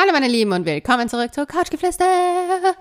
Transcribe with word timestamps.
Hallo 0.00 0.12
meine 0.12 0.28
Lieben 0.28 0.52
und 0.52 0.64
willkommen 0.64 1.08
zurück 1.08 1.34
zu 1.34 1.44
Couchgeflüster. 1.44 2.04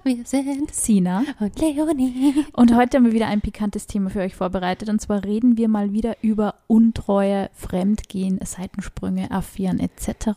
Wir 0.03 0.23
sind 0.23 0.71
Sina 0.71 1.23
und 1.39 1.59
Leonie. 1.59 2.45
und 2.53 2.75
heute 2.75 2.97
haben 2.97 3.05
wir 3.05 3.11
wieder 3.11 3.25
ein 3.25 3.41
pikantes 3.41 3.87
Thema 3.87 4.11
für 4.11 4.19
euch 4.19 4.35
vorbereitet 4.35 4.87
und 4.87 5.01
zwar 5.01 5.23
reden 5.23 5.57
wir 5.57 5.67
mal 5.67 5.93
wieder 5.93 6.15
über 6.21 6.53
Untreue, 6.67 7.49
Fremdgehen, 7.55 8.39
Seitensprünge, 8.45 9.31
Affären 9.31 9.79
etc. 9.79 10.29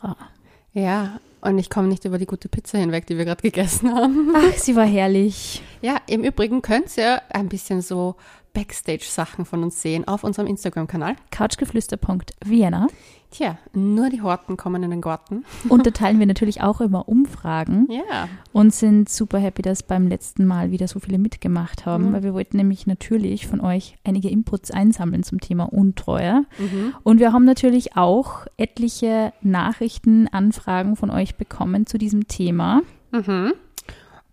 Ja, 0.72 1.20
und 1.42 1.58
ich 1.58 1.68
komme 1.68 1.88
nicht 1.88 2.06
über 2.06 2.16
die 2.16 2.24
gute 2.24 2.48
Pizza 2.48 2.78
hinweg, 2.78 3.06
die 3.06 3.18
wir 3.18 3.26
gerade 3.26 3.42
gegessen 3.42 3.94
haben. 3.94 4.32
Ach, 4.34 4.56
sie 4.56 4.74
war 4.74 4.86
herrlich. 4.86 5.62
Ja, 5.82 5.98
im 6.06 6.24
Übrigen 6.24 6.62
könnt 6.62 6.96
ihr 6.96 7.20
ein 7.28 7.50
bisschen 7.50 7.82
so 7.82 8.16
Backstage-Sachen 8.52 9.44
von 9.44 9.62
uns 9.62 9.80
sehen 9.82 10.06
auf 10.08 10.24
unserem 10.24 10.48
Instagram-Kanal. 10.48 11.16
Couchgeflüster.vienna 11.30 12.88
Tja, 13.32 13.58
nur 13.72 14.10
die 14.10 14.22
Horten 14.22 14.56
kommen 14.56 14.82
in 14.82 14.90
den 14.90 15.00
Garten. 15.00 15.44
und 15.68 15.86
da 15.86 15.92
teilen 15.92 16.18
wir 16.18 16.26
natürlich 16.26 16.62
auch 16.62 16.80
immer 16.80 17.08
Umfragen 17.08 17.86
Ja. 17.88 18.28
und 18.52 18.74
sind 18.74 19.08
super 19.08 19.38
happy, 19.38 19.62
dass 19.62 19.84
beim 19.84 20.08
letzten 20.08 20.44
Mal 20.46 20.72
wieder 20.72 20.88
so 20.88 20.98
viele 20.98 21.18
mitgemacht 21.18 21.86
haben, 21.86 22.08
Mhm. 22.08 22.12
weil 22.12 22.22
wir 22.24 22.34
wollten 22.34 22.56
nämlich 22.56 22.88
natürlich 22.88 23.46
von 23.46 23.60
euch 23.60 23.96
einige 24.02 24.28
Inputs 24.28 24.72
einsammeln 24.72 25.22
zum 25.22 25.40
Thema 25.40 25.72
Untreue. 25.72 26.42
Mhm. 26.58 26.94
Und 27.04 27.20
wir 27.20 27.32
haben 27.32 27.44
natürlich 27.44 27.96
auch 27.96 28.46
etliche 28.56 29.32
Nachrichten, 29.42 30.26
Anfragen 30.26 30.96
von 30.96 31.10
euch 31.10 31.36
bekommen 31.36 31.86
zu 31.86 31.98
diesem 31.98 32.26
Thema. 32.26 32.82
Mhm. 33.12 33.52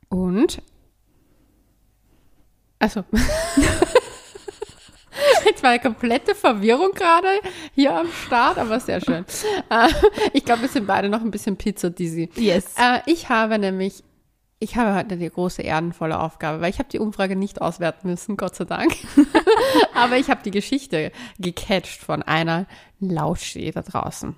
Und? 0.09 0.61
Also. 2.79 3.03
Jetzt 5.45 5.63
war 5.63 5.71
eine 5.71 5.79
komplette 5.79 6.35
Verwirrung 6.35 6.91
gerade 6.93 7.27
hier 7.73 7.93
am 7.95 8.07
Start, 8.11 8.57
aber 8.57 8.79
sehr 8.79 9.01
schön. 9.01 9.25
Äh, 9.69 9.87
Ich 10.33 10.45
glaube, 10.45 10.63
wir 10.63 10.69
sind 10.69 10.87
beide 10.87 11.09
noch 11.09 11.21
ein 11.21 11.31
bisschen 11.31 11.57
Pizza-dizzy. 11.57 12.29
Yes. 12.35 12.75
Äh, 12.77 12.99
Ich 13.05 13.29
habe 13.29 13.57
nämlich, 13.59 14.03
ich 14.59 14.75
habe 14.75 14.95
heute 14.95 15.17
die 15.17 15.29
große 15.29 15.61
ehrenvolle 15.61 16.19
Aufgabe, 16.19 16.61
weil 16.61 16.69
ich 16.69 16.79
habe 16.79 16.89
die 16.89 16.99
Umfrage 16.99 17.35
nicht 17.35 17.61
auswerten 17.61 18.09
müssen, 18.09 18.37
Gott 18.37 18.55
sei 18.55 18.65
Dank. 18.65 18.95
Aber 19.93 20.17
ich 20.17 20.29
habe 20.29 20.41
die 20.43 20.51
Geschichte 20.51 21.11
gecatcht 21.39 22.01
von 22.01 22.23
einer 22.23 22.65
Lauschi 22.99 23.71
da 23.71 23.81
draußen. 23.81 24.35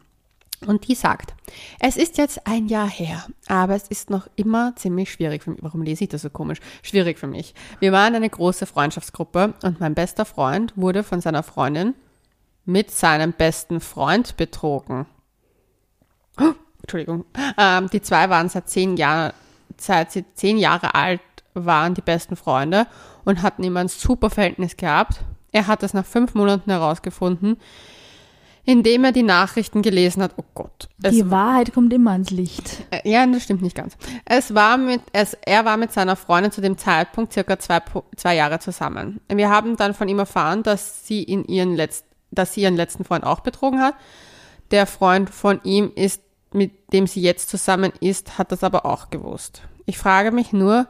Und 0.66 0.88
die 0.88 0.96
sagt, 0.96 1.34
es 1.80 1.96
ist 1.96 2.18
jetzt 2.18 2.46
ein 2.46 2.68
Jahr 2.68 2.90
her, 2.90 3.26
aber 3.48 3.76
es 3.76 3.88
ist 3.88 4.10
noch 4.10 4.28
immer 4.36 4.76
ziemlich 4.76 5.12
schwierig 5.12 5.44
für 5.44 5.52
mich. 5.52 5.64
Warum 5.64 5.82
lese 5.82 6.04
ich 6.04 6.10
das 6.10 6.22
so 6.22 6.30
komisch? 6.30 6.60
Schwierig 6.84 7.18
für 7.18 7.28
mich. 7.28 7.54
Wir 7.80 7.94
waren 7.94 8.14
eine 8.14 8.30
große 8.30 8.66
Freundschaftsgruppe 8.66 9.54
und 9.64 9.80
mein 9.80 9.96
bester 9.96 10.26
Freund 10.26 10.74
wurde 10.76 11.04
von 11.04 11.22
seiner 11.22 11.44
Freundin 11.44 11.96
mit 12.66 12.92
seinem 12.92 13.34
besten 13.34 13.80
Freund 13.80 14.36
betrogen. 14.36 15.06
Oh, 16.40 16.54
Entschuldigung. 16.82 17.26
Ähm, 17.58 17.90
die 17.90 18.02
zwei 18.02 18.30
waren 18.30 18.50
seit 18.50 18.70
zehn 18.70 18.98
Jahren, 18.98 19.34
seit 19.78 20.12
sie 20.12 20.26
zehn 20.36 20.58
Jahre 20.58 20.94
alt 20.94 21.22
waren, 21.54 21.94
die 21.94 22.02
besten 22.02 22.36
Freunde 22.36 22.86
und 23.26 23.42
hatten 23.42 23.64
immer 23.64 23.80
ein 23.80 23.88
super 23.88 24.30
Verhältnis 24.30 24.78
gehabt. 24.78 25.22
Er 25.52 25.68
hat 25.68 25.84
es 25.84 25.94
nach 25.94 26.06
fünf 26.06 26.36
Monaten 26.36 26.70
herausgefunden, 26.70 27.58
indem 28.70 29.04
er 29.04 29.12
die 29.12 29.24
Nachrichten 29.24 29.82
gelesen 29.82 30.22
hat. 30.22 30.34
Oh 30.38 30.44
Gott. 30.54 30.90
Die 31.00 31.32
Wahrheit 31.32 31.74
kommt 31.74 31.92
immer 31.92 32.12
ans 32.12 32.30
Licht. 32.30 32.84
äh, 32.92 33.02
Ja, 33.10 33.26
das 33.26 33.42
stimmt 33.42 33.64
nicht 33.64 33.76
ganz. 33.76 33.98
Es 34.26 34.54
war 34.54 34.78
mit, 34.78 35.02
es, 35.12 35.34
er 35.44 35.66
war 35.66 35.76
mit 35.76 35.92
seiner 35.92 36.16
Freundin 36.16 36.52
zu 36.52 36.62
dem 36.62 36.78
Zeitpunkt 36.78 37.34
circa 37.34 37.58
zwei, 37.58 37.82
zwei 38.16 38.36
Jahre 38.36 38.60
zusammen. 38.60 39.22
Wir 39.28 39.50
haben 39.50 39.76
dann 39.76 39.96
von 39.96 40.08
ihm 40.08 40.20
erfahren, 40.20 40.62
dass 40.62 41.08
sie 41.08 41.24
in 41.24 41.46
ihren 41.46 41.76
letzt, 41.76 42.06
dass 42.30 42.54
sie 42.54 42.62
ihren 42.62 42.76
letzten 42.76 43.06
Freund 43.06 43.24
auch 43.24 43.40
betrogen 43.40 43.82
hat. 43.82 43.96
Der 44.70 44.86
Freund 44.86 45.32
von 45.32 45.60
ihm 45.64 45.92
ist, 45.96 46.22
mit 46.54 46.94
dem 46.94 47.08
sie 47.08 47.22
jetzt 47.22 47.50
zusammen 47.50 47.92
ist, 48.02 48.38
hat 48.38 48.52
das 48.52 48.64
aber 48.64 48.86
auch 48.86 49.10
gewusst. 49.10 49.64
Ich 49.88 49.98
frage 49.98 50.30
mich 50.30 50.54
nur, 50.54 50.86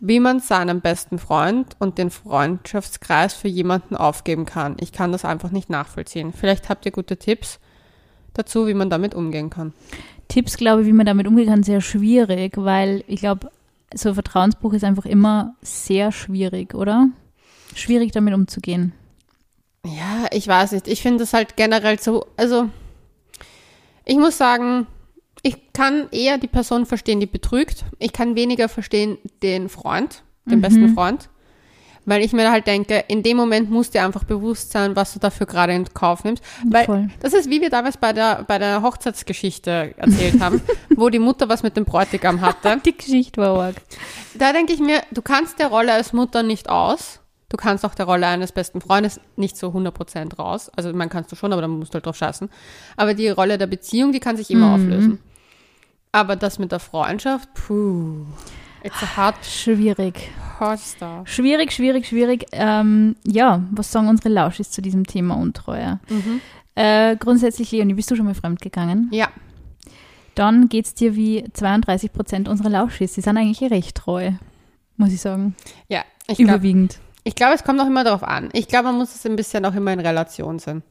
wie 0.00 0.20
man 0.20 0.40
seinen 0.40 0.80
besten 0.80 1.18
Freund 1.18 1.76
und 1.78 1.98
den 1.98 2.10
Freundschaftskreis 2.10 3.34
für 3.34 3.48
jemanden 3.48 3.96
aufgeben 3.96 4.44
kann. 4.44 4.76
Ich 4.80 4.92
kann 4.92 5.12
das 5.12 5.24
einfach 5.24 5.50
nicht 5.50 5.70
nachvollziehen. 5.70 6.32
Vielleicht 6.32 6.68
habt 6.68 6.84
ihr 6.86 6.92
gute 6.92 7.16
Tipps 7.16 7.58
dazu, 8.34 8.66
wie 8.66 8.74
man 8.74 8.90
damit 8.90 9.14
umgehen 9.14 9.50
kann. 9.50 9.72
Tipps, 10.28 10.56
glaube 10.56 10.82
ich, 10.82 10.88
wie 10.88 10.92
man 10.92 11.06
damit 11.06 11.26
umgehen 11.26 11.48
kann, 11.48 11.62
sehr 11.62 11.80
schwierig, 11.80 12.54
weil 12.56 13.04
ich 13.06 13.20
glaube, 13.20 13.50
so 13.94 14.10
ein 14.10 14.14
Vertrauensbruch 14.14 14.72
ist 14.72 14.84
einfach 14.84 15.06
immer 15.06 15.54
sehr 15.62 16.12
schwierig, 16.12 16.74
oder? 16.74 17.08
Schwierig 17.74 18.12
damit 18.12 18.34
umzugehen. 18.34 18.92
Ja, 19.84 20.26
ich 20.32 20.48
weiß 20.48 20.72
nicht. 20.72 20.88
Ich 20.88 21.02
finde 21.02 21.24
es 21.24 21.32
halt 21.32 21.56
generell 21.56 22.00
so, 22.00 22.26
also 22.36 22.68
ich 24.04 24.16
muss 24.16 24.36
sagen, 24.36 24.86
ich 25.46 25.72
kann 25.72 26.08
eher 26.10 26.38
die 26.38 26.48
Person 26.48 26.86
verstehen, 26.86 27.20
die 27.20 27.26
betrügt. 27.26 27.84
Ich 28.00 28.12
kann 28.12 28.34
weniger 28.34 28.68
verstehen 28.68 29.18
den 29.42 29.68
Freund, 29.68 30.24
den 30.44 30.60
besten 30.60 30.92
Freund. 30.94 31.28
Weil 32.04 32.24
ich 32.24 32.32
mir 32.32 32.50
halt 32.50 32.66
denke, 32.66 33.04
in 33.06 33.22
dem 33.22 33.36
Moment 33.36 33.70
muss 33.70 33.90
dir 33.90 34.04
einfach 34.04 34.24
bewusst 34.24 34.72
sein, 34.72 34.96
was 34.96 35.12
du 35.12 35.20
dafür 35.20 35.46
gerade 35.46 35.72
in 35.72 35.92
Kauf 35.92 36.24
nimmst. 36.24 36.42
Weil 36.68 36.84
Voll. 36.84 37.08
das 37.20 37.32
ist, 37.32 37.48
wie 37.48 37.60
wir 37.60 37.70
damals 37.70 37.96
bei 37.96 38.12
der, 38.12 38.44
bei 38.46 38.58
der 38.58 38.82
Hochzeitsgeschichte 38.82 39.94
erzählt 39.96 40.40
haben, 40.40 40.60
wo 40.96 41.10
die 41.10 41.18
Mutter 41.20 41.48
was 41.48 41.62
mit 41.62 41.76
dem 41.76 41.84
Bräutigam 41.84 42.40
hatte. 42.40 42.80
Die 42.84 42.96
Geschichte 42.96 43.40
war 43.40 43.56
arg. 43.58 43.76
Da 44.34 44.52
denke 44.52 44.72
ich 44.72 44.80
mir, 44.80 45.02
du 45.12 45.22
kannst 45.22 45.60
der 45.60 45.68
Rolle 45.68 45.92
als 45.92 46.12
Mutter 46.12 46.42
nicht 46.42 46.68
aus. 46.68 47.20
Du 47.48 47.56
kannst 47.56 47.84
auch 47.84 47.94
der 47.94 48.06
Rolle 48.06 48.26
eines 48.26 48.50
besten 48.50 48.80
Freundes 48.80 49.20
nicht 49.36 49.56
so 49.56 49.68
100% 49.68 50.36
raus. 50.36 50.70
Also 50.74 50.92
man 50.92 51.08
kannst 51.08 51.30
du 51.30 51.36
schon, 51.36 51.52
aber 51.52 51.62
dann 51.62 51.70
musst 51.72 51.92
du 51.92 51.94
halt 51.94 52.06
drauf 52.06 52.16
scheißen. 52.16 52.50
Aber 52.96 53.14
die 53.14 53.28
Rolle 53.28 53.58
der 53.58 53.68
Beziehung, 53.68 54.10
die 54.10 54.20
kann 54.20 54.36
sich 54.36 54.50
immer 54.50 54.74
auflösen. 54.74 55.20
Aber 56.16 56.36
das 56.36 56.58
mit 56.58 56.72
der 56.72 56.78
Freundschaft, 56.80 57.52
puh. 57.54 58.24
It's 58.82 59.02
a 59.02 59.16
hard, 59.16 59.34
Schwierig. 59.44 60.30
hard 60.58 60.80
stuff. 60.80 61.28
Schwierig, 61.28 61.72
schwierig, 61.72 62.06
schwierig. 62.06 62.46
Ähm, 62.52 63.16
ja, 63.26 63.62
was 63.72 63.90
sagen 63.92 64.08
unsere 64.08 64.28
Lauschis 64.30 64.70
zu 64.70 64.80
diesem 64.80 65.06
Thema 65.06 65.34
Untreue? 65.36 65.98
Äh, 66.74 67.16
grundsätzlich, 67.16 67.70
Leonie, 67.72 67.94
bist 67.94 68.10
du 68.10 68.16
schon 68.16 68.24
mal 68.26 68.34
fremdgegangen? 68.34 69.08
Ja, 69.12 69.28
Dann 70.34 70.68
geht 70.68 70.86
es 70.86 70.94
dir 70.94 71.16
wie 71.16 71.44
32 71.52 72.12
Prozent 72.12 72.48
unserer 72.48 72.70
Lauschis. 72.70 73.14
Die 73.14 73.20
sind 73.22 73.36
eigentlich 73.36 73.70
recht 73.70 73.96
treu, 73.96 74.30
muss 74.96 75.12
ich 75.12 75.20
sagen. 75.20 75.54
ja. 75.88 76.02
Ich 76.28 76.38
glaube, 76.38 76.54
Überwiegend. 76.54 76.98
ich 77.22 77.34
glaub, 77.36 77.52
es 77.54 77.62
kommt 77.62 77.80
auch 77.80 77.86
immer 77.86 78.02
darauf 78.02 78.24
an. 78.24 78.48
Ich 78.52 78.66
glaube, 78.68 78.86
man 78.88 78.96
muss 78.96 79.14
es 79.14 79.24
ein 79.26 79.36
bisschen 79.36 79.64
auch 79.64 79.74
immer 79.74 79.92
in 79.92 80.00
Relation 80.00 80.58
sehen. 80.58 80.82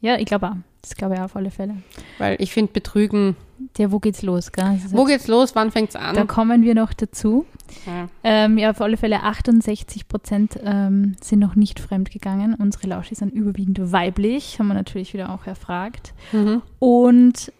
Ja, 0.00 0.16
ich 0.16 0.24
glaube 0.26 0.48
auch. 0.48 0.56
Das 0.82 0.94
glaube 0.94 1.14
ich 1.14 1.20
auch 1.20 1.24
auf 1.24 1.36
alle 1.36 1.50
Fälle. 1.50 1.76
Weil 2.18 2.36
ich 2.40 2.52
finde, 2.52 2.72
Betrügen, 2.72 3.36
Ja, 3.76 3.92
wo 3.92 3.98
geht's 3.98 4.22
los, 4.22 4.50
gell? 4.52 4.74
Ist 4.76 4.96
wo 4.96 5.04
geht's 5.04 5.28
los, 5.28 5.54
wann 5.54 5.70
fängt's 5.70 5.94
an? 5.96 6.14
Da 6.14 6.24
kommen 6.24 6.62
wir 6.62 6.74
noch 6.74 6.92
dazu. 6.94 7.44
Ja. 7.86 8.08
Ähm, 8.24 8.58
ja, 8.58 8.70
auf 8.70 8.80
alle 8.80 8.96
Fälle 8.96 9.22
68 9.22 10.08
Prozent 10.08 10.58
ähm, 10.64 11.16
sind 11.20 11.38
noch 11.38 11.54
nicht 11.54 11.78
fremdgegangen. 11.78 12.54
Unsere 12.54 12.88
Lauschis 12.88 13.18
sind 13.18 13.32
überwiegend 13.32 13.92
weiblich, 13.92 14.58
haben 14.58 14.68
wir 14.68 14.74
natürlich 14.74 15.12
wieder 15.12 15.30
auch 15.30 15.46
erfragt. 15.46 16.14
Mhm. 16.32 16.62
Und 16.78 17.52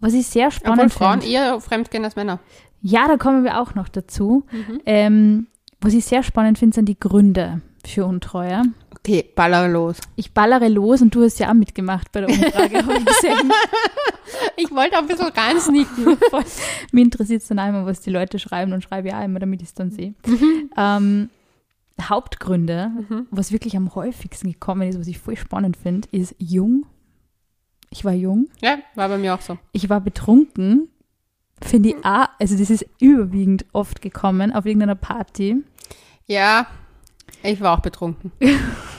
was 0.00 0.12
ich 0.12 0.26
sehr 0.26 0.50
spannend 0.50 0.92
Frauen 0.92 1.20
finde, 1.20 1.34
eher 1.34 1.60
fremdgehen 1.60 2.04
als 2.04 2.16
Männer. 2.16 2.40
ja, 2.82 3.06
da 3.08 3.16
kommen 3.16 3.44
wir 3.44 3.60
auch 3.60 3.74
noch 3.74 3.88
dazu. 3.88 4.44
Mhm. 4.50 4.80
Ähm, 4.84 5.46
was 5.80 5.94
ich 5.94 6.04
sehr 6.04 6.22
spannend 6.22 6.58
finde, 6.58 6.74
sind 6.74 6.88
die 6.88 6.98
Gründe 6.98 7.60
für 7.86 8.04
Untreue. 8.06 8.62
Okay, 9.06 9.30
baller 9.34 9.68
los. 9.68 9.98
Ich 10.16 10.32
ballere 10.32 10.68
los 10.68 11.02
und 11.02 11.14
du 11.14 11.24
hast 11.24 11.38
ja 11.38 11.50
auch 11.50 11.54
mitgemacht 11.54 12.10
bei 12.10 12.22
der 12.22 12.30
Umfrage, 12.30 12.78
habe 12.78 12.98
ich 12.98 13.04
gesehen. 13.04 13.52
Ich 14.56 14.70
wollte 14.70 14.96
auch 14.96 15.02
ein 15.02 15.06
bisschen 15.06 15.28
reinsneaken. 15.28 16.16
Mir 16.92 17.02
interessiert 17.02 17.42
es 17.42 17.48
dann 17.48 17.58
einmal, 17.58 17.86
was 17.86 18.00
die 18.00 18.10
Leute 18.10 18.38
schreiben 18.38 18.72
und 18.72 18.82
schreibe 18.82 19.08
ja 19.08 19.18
einmal, 19.18 19.40
damit 19.40 19.62
ich 19.62 19.68
es 19.68 19.74
dann 19.74 19.90
sehe. 19.90 20.14
Ähm, 20.76 21.28
Hauptgründe, 22.00 23.26
was 23.30 23.52
wirklich 23.52 23.76
am 23.76 23.94
häufigsten 23.94 24.50
gekommen 24.52 24.88
ist, 24.88 24.98
was 24.98 25.06
ich 25.06 25.18
voll 25.18 25.36
spannend 25.36 25.76
finde, 25.76 26.08
ist 26.10 26.34
jung. 26.38 26.86
Ich 27.90 28.04
war 28.04 28.12
jung. 28.12 28.48
Ja, 28.60 28.78
war 28.94 29.08
bei 29.08 29.18
mir 29.18 29.34
auch 29.34 29.40
so. 29.40 29.58
Ich 29.72 29.88
war 29.88 30.00
betrunken. 30.00 30.88
Finde 31.62 31.90
ich 31.90 32.04
auch, 32.04 32.28
also 32.40 32.56
das 32.56 32.70
ist 32.70 32.86
überwiegend 33.00 33.66
oft 33.72 34.02
gekommen 34.02 34.52
auf 34.52 34.66
irgendeiner 34.66 34.96
Party. 34.96 35.62
Ja, 36.26 36.66
ich 37.42 37.60
war 37.60 37.76
auch 37.76 37.82
betrunken. 37.82 38.32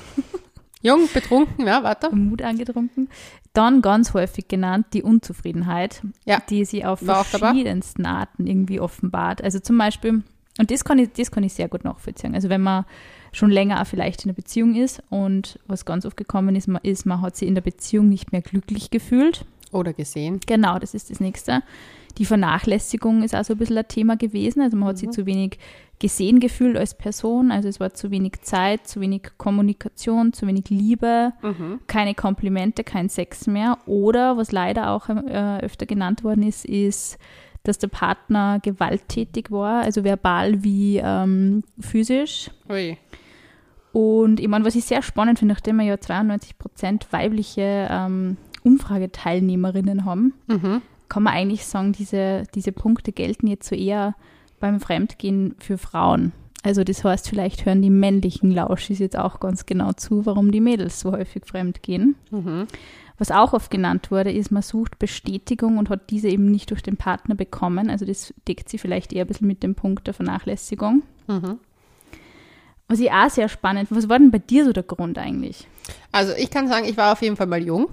Jung, 0.86 1.10
betrunken, 1.14 1.66
ja, 1.68 1.84
weiter. 1.84 2.14
Mut 2.16 2.42
angetrunken. 2.42 3.10
Dann 3.54 3.82
ganz 3.82 4.14
häufig 4.14 4.48
genannt 4.48 4.88
die 4.94 5.02
Unzufriedenheit, 5.04 6.02
Ja. 6.26 6.42
die 6.50 6.64
sie 6.66 6.86
auf 6.86 7.06
War 7.08 7.24
verschiedensten 7.24 8.06
Arten 8.06 8.46
irgendwie 8.48 8.80
offenbart. 8.80 9.44
Also 9.44 9.60
zum 9.60 9.78
Beispiel, 9.78 10.24
und 10.60 10.72
das 10.72 10.84
kann 10.86 11.00
ich, 11.00 11.10
das 11.14 11.32
kann 11.32 11.44
ich 11.44 11.54
sehr 11.54 11.68
gut 11.68 11.84
nachvollziehen. 11.84 12.36
Also 12.36 12.50
wenn 12.50 12.62
man 12.62 12.86
schon 13.32 13.50
länger 13.50 13.82
auch 13.82 13.88
vielleicht 13.88 14.24
in 14.24 14.30
einer 14.30 14.36
Beziehung 14.36 14.76
ist 14.76 15.02
und 15.10 15.60
was 15.68 15.86
ganz 15.86 16.06
oft 16.06 16.16
gekommen 16.18 16.56
ist, 16.56 16.68
man, 16.68 16.82
ist, 16.84 17.06
man 17.06 17.22
hat 17.22 17.36
sich 17.36 17.48
in 17.48 17.56
der 17.56 17.62
Beziehung 17.62 18.08
nicht 18.10 18.32
mehr 18.32 18.42
glücklich 18.42 18.92
gefühlt. 18.92 19.44
Oder 19.72 19.92
gesehen. 19.94 20.40
Genau, 20.46 20.80
das 20.80 20.94
ist 20.94 21.10
das 21.10 21.20
Nächste. 21.20 21.62
Die 22.18 22.24
Vernachlässigung 22.26 23.24
ist 23.24 23.36
also 23.36 23.54
ein 23.54 23.58
bisschen 23.58 23.78
ein 23.78 23.88
Thema 23.90 24.16
gewesen. 24.16 24.62
Also 24.62 24.78
man 24.78 24.88
hat 24.90 24.96
Mhm. 24.96 25.00
sich 25.00 25.10
zu 25.10 25.26
wenig 25.26 25.58
gesehen 26.00 26.40
gefühlt 26.40 26.76
als 26.78 26.94
Person. 26.98 27.52
Also 27.52 27.70
es 27.70 27.80
war 27.80 27.94
zu 27.94 28.12
wenig 28.12 28.42
Zeit, 28.42 28.86
zu 28.88 29.00
wenig 29.02 29.24
Kommunikation, 29.38 30.34
zu 30.34 30.46
wenig 30.48 30.70
Liebe, 30.70 31.32
Mhm. 31.42 31.80
keine 31.88 32.14
Komplimente, 32.16 32.84
kein 32.84 33.08
Sex 33.10 33.48
mehr. 33.48 33.78
Oder, 33.86 34.38
was 34.38 34.52
leider 34.52 34.90
auch 34.92 35.08
äh, 35.10 35.60
öfter 35.62 35.86
genannt 35.86 36.24
worden 36.24 36.44
ist, 36.44 36.66
ist, 36.66 37.18
dass 37.64 37.78
der 37.80 37.88
Partner 37.88 38.60
gewalttätig 38.62 39.50
war, 39.52 39.84
also 39.84 40.04
verbal 40.04 40.64
wie 40.64 40.98
ähm, 41.04 41.64
physisch. 41.80 42.52
Ui. 42.70 42.98
Und 43.92 44.40
ich 44.42 44.48
meine, 44.50 44.66
was 44.66 44.76
ich 44.76 44.84
sehr 44.86 45.02
spannend 45.02 45.40
finde, 45.40 45.54
nachdem 45.54 45.78
wir 45.78 45.86
ja 45.86 45.98
92 46.00 46.58
Prozent 46.58 47.08
weibliche 47.12 47.88
ähm, 47.90 48.36
Umfrageteilnehmerinnen 48.64 50.06
haben, 50.06 50.34
Mhm. 50.48 50.82
kann 51.08 51.24
man 51.24 51.34
eigentlich 51.34 51.66
sagen, 51.66 51.94
diese, 51.94 52.44
diese 52.54 52.72
Punkte 52.72 53.12
gelten 53.12 53.48
jetzt 53.48 53.68
so 53.70 53.76
eher 53.76 54.16
beim 54.60 54.80
Fremdgehen 54.80 55.56
für 55.60 55.78
Frauen. 55.78 56.32
Also 56.64 56.84
das 56.84 57.04
heißt, 57.04 57.30
vielleicht 57.30 57.66
hören 57.66 57.84
die 57.84 57.92
männlichen 57.92 58.50
Lauschis 58.50 58.98
jetzt 58.98 59.18
auch 59.18 59.40
ganz 59.40 59.68
genau 59.68 59.94
zu, 59.94 60.26
warum 60.26 60.52
die 60.52 60.62
Mädels 60.62 61.00
so 61.00 61.12
häufig 61.12 61.46
fremdgehen. 61.46 62.16
Mhm. 62.32 62.66
Was 63.18 63.32
auch 63.32 63.54
oft 63.54 63.72
genannt 63.72 64.12
wurde, 64.12 64.32
ist, 64.32 64.52
man 64.52 64.64
sucht 64.64 65.00
Bestätigung 65.00 65.78
und 65.78 65.90
hat 65.90 66.10
diese 66.10 66.28
eben 66.28 66.50
nicht 66.50 66.72
durch 66.72 66.82
den 66.82 66.98
Partner 66.98 67.36
bekommen. 67.36 67.90
Also 67.90 68.06
das 68.06 68.34
deckt 68.48 68.68
sie 68.68 68.78
vielleicht 68.78 69.14
eher 69.14 69.26
ein 69.26 69.28
bisschen 69.28 69.48
mit 69.48 69.64
dem 69.64 69.76
Punkt 69.76 70.08
der 70.08 70.14
Vernachlässigung. 70.14 71.04
Mhm. 71.28 71.60
Was 72.88 73.00
ich 73.00 73.12
auch 73.12 73.30
sehr 73.30 73.48
spannend, 73.48 73.90
was 73.92 74.10
war 74.10 74.20
denn 74.20 74.32
bei 74.32 74.40
dir 74.40 74.66
so 74.66 74.74
der 74.74 74.84
Grund 74.84 75.18
eigentlich? 75.18 75.68
Also 76.12 76.34
ich 76.34 76.50
kann 76.50 76.68
sagen, 76.68 76.86
ich 76.86 76.98
war 76.98 77.14
auf 77.14 77.22
jeden 77.22 77.36
Fall 77.36 77.48
mal 77.48 77.64
jung. 77.64 77.88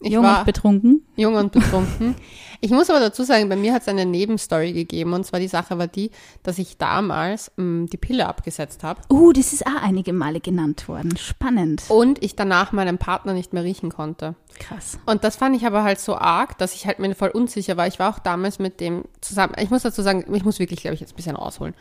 Ich 0.00 0.12
Jung 0.12 0.24
und 0.24 0.44
betrunken? 0.44 1.02
jung 1.16 1.34
und 1.34 1.52
betrunken. 1.52 2.14
Ich 2.64 2.70
muss 2.70 2.88
aber 2.88 2.98
dazu 2.98 3.24
sagen, 3.24 3.50
bei 3.50 3.56
mir 3.56 3.74
hat 3.74 3.82
es 3.82 3.88
eine 3.88 4.06
Nebenstory 4.06 4.72
gegeben. 4.72 5.12
Und 5.12 5.26
zwar 5.26 5.38
die 5.38 5.48
Sache 5.48 5.76
war 5.76 5.86
die, 5.86 6.10
dass 6.42 6.58
ich 6.58 6.78
damals 6.78 7.52
mh, 7.56 7.88
die 7.92 7.98
Pille 7.98 8.26
abgesetzt 8.26 8.82
habe. 8.82 9.02
Uh, 9.10 9.34
das 9.34 9.52
ist 9.52 9.66
auch 9.66 9.82
einige 9.82 10.14
Male 10.14 10.40
genannt 10.40 10.88
worden. 10.88 11.14
Spannend. 11.18 11.82
Und 11.88 12.24
ich 12.24 12.36
danach 12.36 12.72
meinen 12.72 12.96
Partner 12.96 13.34
nicht 13.34 13.52
mehr 13.52 13.64
riechen 13.64 13.90
konnte. 13.90 14.34
Krass. 14.58 14.98
Und 15.04 15.24
das 15.24 15.36
fand 15.36 15.54
ich 15.54 15.66
aber 15.66 15.82
halt 15.82 16.00
so 16.00 16.16
arg, 16.16 16.56
dass 16.56 16.74
ich 16.74 16.86
halt 16.86 17.00
mir 17.00 17.14
voll 17.14 17.28
unsicher 17.28 17.76
war. 17.76 17.86
Ich 17.86 17.98
war 17.98 18.08
auch 18.08 18.18
damals 18.18 18.58
mit 18.58 18.80
dem 18.80 19.04
zusammen. 19.20 19.52
Ich 19.58 19.68
muss 19.68 19.82
dazu 19.82 20.00
sagen, 20.00 20.24
ich 20.34 20.44
muss 20.46 20.58
wirklich, 20.58 20.80
glaube 20.80 20.94
ich, 20.94 21.02
jetzt 21.02 21.12
ein 21.12 21.16
bisschen 21.16 21.36
ausholen. 21.36 21.74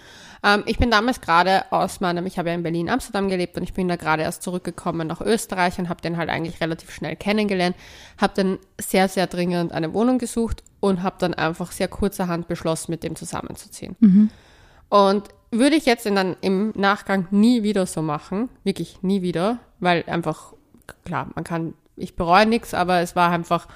Ähm, 0.43 0.63
ich 0.65 0.79
bin 0.79 0.91
damals 0.91 1.21
gerade 1.21 1.71
aus 1.71 2.01
meinem, 2.01 2.25
ich 2.25 2.37
habe 2.37 2.49
ja 2.49 2.55
in 2.55 2.63
Berlin, 2.63 2.89
Amsterdam 2.89 3.29
gelebt 3.29 3.55
und 3.55 3.63
ich 3.63 3.73
bin 3.73 3.87
da 3.87 3.95
gerade 3.95 4.23
erst 4.23 4.43
zurückgekommen 4.43 5.07
nach 5.07 5.21
Österreich 5.21 5.79
und 5.79 5.87
habe 5.87 6.01
den 6.01 6.17
halt 6.17 6.29
eigentlich 6.29 6.59
relativ 6.59 6.91
schnell 6.91 7.15
kennengelernt. 7.15 7.77
Habe 8.17 8.33
dann 8.35 8.59
sehr, 8.81 9.07
sehr 9.07 9.27
dringend 9.27 9.71
eine 9.71 9.93
Wohnung 9.93 10.17
gesucht 10.17 10.61
und 10.83 11.01
habe 11.01 11.15
dann 11.17 11.33
einfach 11.33 11.71
sehr 11.71 11.87
kurzerhand 11.87 12.49
beschlossen, 12.49 12.91
mit 12.91 13.03
dem 13.03 13.15
zusammenzuziehen. 13.15 13.95
Und 14.89 15.29
würde 15.49 15.77
ich 15.77 15.85
jetzt 15.85 16.05
in 16.05 16.15
dann 16.15 16.35
im 16.41 16.73
Nachgang 16.75 17.27
nie 17.31 17.63
wieder 17.63 17.85
so 17.85 18.01
machen, 18.01 18.49
wirklich 18.65 19.01
nie 19.01 19.21
wieder, 19.21 19.59
weil 19.79 20.03
einfach, 20.07 20.53
klar, 21.05 21.29
man 21.35 21.45
kann, 21.45 21.73
ich 21.95 22.17
bereue 22.17 22.45
nichts, 22.45 22.73
aber 22.73 22.99
es 22.99 23.15
war 23.15 23.31
einfach 23.31 23.69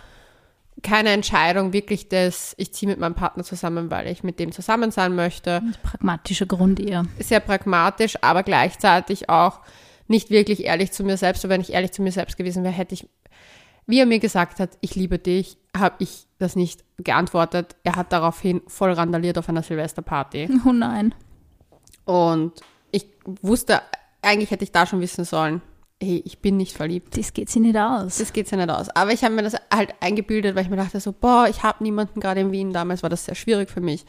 keine 0.83 1.12
Entscheidung 1.12 1.71
wirklich 1.71 2.09
das, 2.09 2.54
ich 2.57 2.74
ziehe 2.74 2.92
mit 2.92 3.00
meinem 3.00 3.15
Partner 3.15 3.45
zusammen, 3.45 3.89
weil 3.89 4.07
ich 4.07 4.24
mit 4.24 4.38
dem 4.38 4.51
zusammen 4.51 4.92
sein 4.92 5.15
möchte. 5.15 5.62
Pragmatischer 5.83 6.45
Grund 6.45 6.81
eher. 6.81 7.06
Sehr 7.19 7.39
pragmatisch, 7.39 8.18
aber 8.21 8.44
gleichzeitig 8.44 9.30
auch 9.30 9.62
nicht 10.09 10.30
wirklich 10.30 10.65
ehrlich 10.65 10.92
zu 10.92 11.06
mir 11.06 11.15
selbst. 11.15 11.45
Und 11.45 11.51
wenn 11.51 11.62
ich 11.62 11.71
ehrlich 11.71 11.94
zu 11.94 12.01
mir 12.01 12.12
selbst 12.12 12.36
gewesen 12.36 12.65
wäre, 12.65 12.74
hätte 12.74 12.95
ich, 12.95 13.07
wie 13.88 14.00
er 14.00 14.06
mir 14.06 14.19
gesagt 14.19 14.60
hat, 14.60 14.78
ich 14.81 14.95
liebe 14.95 15.18
dich, 15.18 15.57
habe 15.75 15.95
ich 16.00 16.28
das 16.38 16.56
nicht 16.56 16.84
geantwortet. 16.98 17.75
Er 17.84 17.95
hat 17.95 18.12
daraufhin 18.12 18.62
voll 18.68 18.92
randaliert 18.92 19.38
auf 19.38 19.50
einer 19.50 19.63
Silvesterparty. 19.63 20.50
Oh 20.66 20.74
nein. 20.74 21.16
Und 22.06 22.54
ich 22.92 23.07
wusste, 23.42 23.81
eigentlich 24.22 24.51
hätte 24.51 24.63
ich 24.63 24.72
da 24.72 24.86
schon 24.86 25.01
wissen 25.01 25.25
sollen, 25.25 25.62
hey, 26.01 26.22
ich 26.25 26.39
bin 26.39 26.57
nicht 26.57 26.75
verliebt. 26.75 27.18
Das 27.18 27.34
geht 27.34 27.50
sich 27.50 27.62
nicht 27.62 27.78
aus. 27.78 28.18
Das 28.18 28.34
geht 28.34 28.50
ja 28.51 28.57
nicht 28.57 28.69
aus. 28.69 28.89
Aber 28.89 29.12
ich 29.12 29.24
habe 29.24 29.34
mir 29.34 29.44
das 29.44 29.56
halt 29.74 29.94
eingebildet, 30.00 30.56
weil 30.56 30.63
ich 30.63 30.69
mir 30.69 30.78
dachte 30.78 31.00
so, 31.00 31.12
boah, 31.12 31.48
ich 31.50 31.63
habe 31.63 31.83
niemanden 31.83 32.19
gerade 32.19 32.42
in 32.42 32.51
Wien. 32.51 32.72
Damals 32.72 33.04
war 33.04 33.10
das 33.10 33.25
sehr 33.25 33.36
schwierig 33.36 33.69
für 33.69 33.81
mich. 33.81 34.06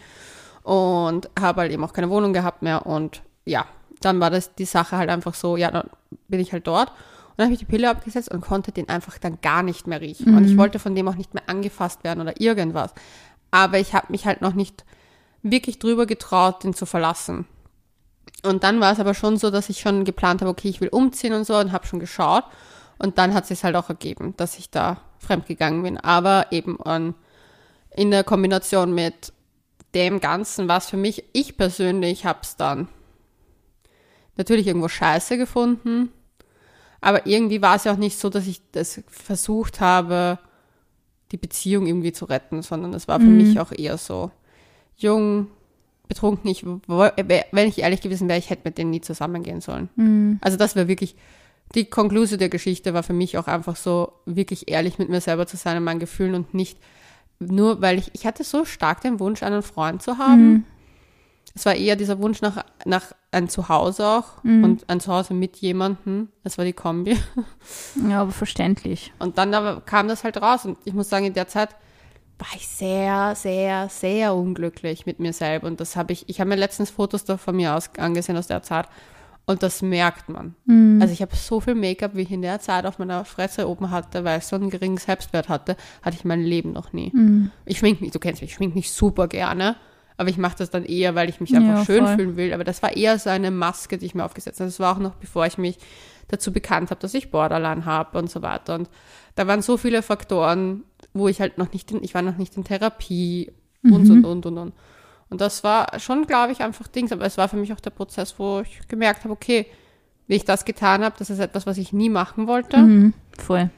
Und 0.62 1.30
habe 1.38 1.62
halt 1.62 1.72
eben 1.72 1.84
auch 1.84 1.92
keine 1.92 2.10
Wohnung 2.10 2.32
gehabt 2.32 2.62
mehr. 2.62 2.84
Und 2.86 3.22
ja, 3.46 3.66
dann 4.00 4.20
war 4.20 4.30
das 4.30 4.54
die 4.54 4.66
Sache 4.66 4.98
halt 4.98 5.08
einfach 5.08 5.34
so, 5.34 5.56
ja, 5.56 5.70
dann 5.70 5.88
bin 6.28 6.40
ich 6.40 6.52
halt 6.52 6.66
dort. 6.66 6.92
Dann 7.38 7.44
habe 7.44 7.52
ich 7.52 7.60
die 7.60 7.66
Pille 7.66 7.88
abgesetzt 7.88 8.32
und 8.32 8.40
konnte 8.40 8.72
den 8.72 8.88
einfach 8.88 9.16
dann 9.16 9.40
gar 9.40 9.62
nicht 9.62 9.86
mehr 9.86 10.00
riechen. 10.00 10.36
Und 10.36 10.44
ich 10.44 10.56
wollte 10.56 10.80
von 10.80 10.96
dem 10.96 11.06
auch 11.06 11.14
nicht 11.14 11.34
mehr 11.34 11.44
angefasst 11.46 12.02
werden 12.02 12.20
oder 12.20 12.40
irgendwas. 12.40 12.92
Aber 13.52 13.78
ich 13.78 13.94
habe 13.94 14.08
mich 14.10 14.26
halt 14.26 14.42
noch 14.42 14.54
nicht 14.54 14.84
wirklich 15.44 15.78
drüber 15.78 16.04
getraut, 16.04 16.64
den 16.64 16.74
zu 16.74 16.84
verlassen. 16.84 17.46
Und 18.42 18.64
dann 18.64 18.80
war 18.80 18.92
es 18.92 18.98
aber 18.98 19.14
schon 19.14 19.36
so, 19.36 19.52
dass 19.52 19.68
ich 19.68 19.78
schon 19.78 20.04
geplant 20.04 20.40
habe, 20.40 20.50
okay, 20.50 20.68
ich 20.68 20.80
will 20.80 20.88
umziehen 20.88 21.32
und 21.32 21.44
so 21.44 21.56
und 21.56 21.70
habe 21.70 21.86
schon 21.86 22.00
geschaut. 22.00 22.42
Und 22.98 23.18
dann 23.18 23.32
hat 23.34 23.48
es 23.48 23.62
halt 23.62 23.76
auch 23.76 23.88
ergeben, 23.88 24.34
dass 24.36 24.58
ich 24.58 24.70
da 24.70 25.00
fremdgegangen 25.20 25.84
bin. 25.84 25.96
Aber 25.96 26.46
eben 26.50 26.82
an, 26.82 27.14
in 27.94 28.10
der 28.10 28.24
Kombination 28.24 28.92
mit 28.92 29.32
dem 29.94 30.18
Ganzen, 30.18 30.66
was 30.66 30.90
für 30.90 30.96
mich, 30.96 31.22
ich 31.34 31.56
persönlich 31.56 32.26
habe 32.26 32.40
es 32.42 32.56
dann 32.56 32.88
natürlich 34.36 34.66
irgendwo 34.66 34.88
scheiße 34.88 35.38
gefunden. 35.38 36.10
Aber 37.00 37.26
irgendwie 37.26 37.62
war 37.62 37.76
es 37.76 37.84
ja 37.84 37.92
auch 37.92 37.98
nicht 37.98 38.18
so, 38.18 38.28
dass 38.28 38.46
ich 38.46 38.60
das 38.72 39.00
versucht 39.06 39.80
habe, 39.80 40.38
die 41.30 41.36
Beziehung 41.36 41.86
irgendwie 41.86 42.12
zu 42.12 42.24
retten, 42.24 42.62
sondern 42.62 42.94
es 42.94 43.06
war 43.06 43.20
für 43.20 43.26
mich 43.26 43.60
auch 43.60 43.72
eher 43.72 43.98
so 43.98 44.30
jung, 44.96 45.48
betrunken. 46.08 46.50
Ich, 46.50 46.64
wenn 46.64 47.68
ich 47.68 47.78
ehrlich 47.78 48.00
gewesen 48.00 48.28
wäre, 48.28 48.38
ich 48.38 48.50
hätte 48.50 48.62
mit 48.64 48.78
denen 48.78 48.90
nie 48.90 49.00
zusammengehen 49.00 49.60
sollen. 49.60 49.90
Also 50.40 50.56
das 50.56 50.74
wäre 50.74 50.88
wirklich, 50.88 51.14
die 51.74 51.84
Konklusion 51.84 52.38
der 52.38 52.48
Geschichte 52.48 52.94
war 52.94 53.02
für 53.02 53.12
mich 53.12 53.36
auch 53.36 53.46
einfach 53.46 53.76
so, 53.76 54.12
wirklich 54.24 54.70
ehrlich 54.70 54.98
mit 54.98 55.10
mir 55.10 55.20
selber 55.20 55.46
zu 55.46 55.56
sein 55.56 55.76
und 55.76 55.84
meinen 55.84 56.00
Gefühlen 56.00 56.34
und 56.34 56.54
nicht 56.54 56.78
nur, 57.38 57.80
weil 57.82 57.98
ich, 57.98 58.10
ich 58.14 58.26
hatte 58.26 58.42
so 58.42 58.64
stark 58.64 59.02
den 59.02 59.20
Wunsch, 59.20 59.42
einen 59.42 59.62
Freund 59.62 60.02
zu 60.02 60.18
haben. 60.18 60.64
Es 61.58 61.66
war 61.66 61.74
eher 61.74 61.96
dieser 61.96 62.20
Wunsch 62.20 62.40
nach, 62.40 62.64
nach 62.84 63.06
ein 63.32 63.48
Zuhause 63.48 64.06
auch 64.06 64.44
und 64.44 64.88
ein 64.88 65.00
Zuhause 65.00 65.34
mit 65.34 65.56
jemandem. 65.56 66.28
Das 66.44 66.56
war 66.56 66.64
die 66.64 66.72
Kombi. 66.72 67.16
Ja, 68.08 68.22
aber 68.22 68.30
verständlich. 68.30 69.12
Und 69.18 69.38
dann 69.38 69.52
aber 69.52 69.80
kam 69.80 70.06
das 70.06 70.22
halt 70.22 70.40
raus. 70.40 70.64
Und 70.64 70.78
ich 70.84 70.94
muss 70.94 71.08
sagen, 71.08 71.26
in 71.26 71.34
der 71.34 71.48
Zeit 71.48 71.70
war 72.38 72.46
ich 72.54 72.68
sehr, 72.68 73.34
sehr, 73.34 73.88
sehr 73.88 74.36
unglücklich 74.36 75.04
mit 75.04 75.18
mir 75.18 75.32
selber. 75.32 75.66
Und 75.66 75.80
das 75.80 75.96
habe 75.96 76.12
ich, 76.12 76.28
ich 76.28 76.38
habe 76.38 76.48
mir 76.48 76.54
letztens 76.54 76.90
Fotos 76.90 77.24
da 77.24 77.36
von 77.36 77.56
mir 77.56 77.74
aus 77.74 77.90
angesehen 77.98 78.36
aus 78.36 78.46
der 78.46 78.62
Zeit. 78.62 78.86
Und 79.44 79.64
das 79.64 79.82
merkt 79.82 80.28
man. 80.28 80.54
Also 81.02 81.12
ich 81.12 81.22
habe 81.22 81.34
so 81.34 81.58
viel 81.60 81.74
Make-up, 81.74 82.14
wie 82.14 82.22
ich 82.22 82.30
in 82.30 82.42
der 82.42 82.60
Zeit 82.60 82.86
auf 82.86 83.00
meiner 83.00 83.24
Fresse 83.24 83.68
oben 83.68 83.90
hatte, 83.90 84.22
weil 84.22 84.38
ich 84.38 84.44
so 84.44 84.54
einen 84.54 84.70
geringen 84.70 84.98
Selbstwert 84.98 85.48
hatte, 85.48 85.76
hatte 86.02 86.16
ich 86.16 86.24
mein 86.24 86.42
Leben 86.42 86.72
noch 86.72 86.92
nie. 86.92 87.10
Ich 87.64 87.78
schmink 87.78 88.00
mich, 88.00 88.12
du 88.12 88.20
kennst 88.20 88.42
mich, 88.42 88.50
ich 88.50 88.56
schmink 88.56 88.76
mich 88.76 88.92
super 88.92 89.26
gerne. 89.26 89.74
Aber 90.18 90.28
ich 90.28 90.36
mache 90.36 90.56
das 90.58 90.68
dann 90.70 90.84
eher, 90.84 91.14
weil 91.14 91.28
ich 91.30 91.40
mich 91.40 91.54
einfach 91.56 91.78
Ja, 91.78 91.84
schön 91.84 92.04
voll. 92.04 92.16
fühlen 92.16 92.36
will. 92.36 92.52
Aber 92.52 92.64
das 92.64 92.82
war 92.82 92.94
eher 92.96 93.18
so 93.18 93.30
eine 93.30 93.50
Maske, 93.50 93.96
die 93.98 94.04
ich 94.06 94.14
mir 94.14 94.24
aufgesetzt 94.24 94.60
habe. 94.60 94.68
Das 94.68 94.78
war 94.80 94.94
auch 94.94 94.98
noch, 95.00 95.14
bevor 95.14 95.46
ich 95.46 95.56
mich 95.58 95.78
dazu 96.26 96.52
bekannt 96.52 96.90
habe, 96.90 97.00
dass 97.00 97.14
ich 97.14 97.30
Borderline 97.30 97.86
habe 97.86 98.18
und 98.18 98.28
so 98.30 98.42
weiter. 98.42 98.74
Und 98.74 98.90
da 99.36 99.46
waren 99.46 99.62
so 99.62 99.76
viele 99.78 100.02
Faktoren, 100.02 100.82
wo 101.14 101.28
ich 101.28 101.40
halt 101.40 101.56
noch 101.56 101.72
nicht 101.72 101.90
in, 101.92 102.02
ich 102.04 102.14
war 102.14 102.22
noch 102.22 102.36
nicht 102.36 102.56
in 102.56 102.64
Therapie 102.64 103.50
und 103.84 104.10
und 104.10 104.24
und 104.24 104.44
und 104.46 104.58
und. 104.58 104.72
Und 105.30 105.40
das 105.40 105.62
war 105.62 105.98
schon, 106.00 106.26
glaube 106.26 106.52
ich, 106.52 106.60
einfach 106.62 106.88
Dings. 106.88 107.12
Aber 107.12 107.24
es 107.24 107.38
war 107.38 107.48
für 107.48 107.56
mich 107.56 107.72
auch 107.72 107.80
der 107.80 107.90
Prozess, 107.90 108.34
wo 108.38 108.60
ich 108.60 108.86
gemerkt 108.88 109.22
habe, 109.24 109.32
okay, 109.32 109.66
wie 110.26 110.34
ich 110.34 110.44
das 110.44 110.64
getan 110.64 111.04
habe, 111.04 111.14
das 111.18 111.30
ist 111.30 111.38
etwas, 111.38 111.64
was 111.66 111.78
ich 111.78 111.92
nie 111.92 112.10
machen 112.10 112.46
wollte. 112.48 112.76
Mhm, 112.78 113.14
voll. 113.38 113.70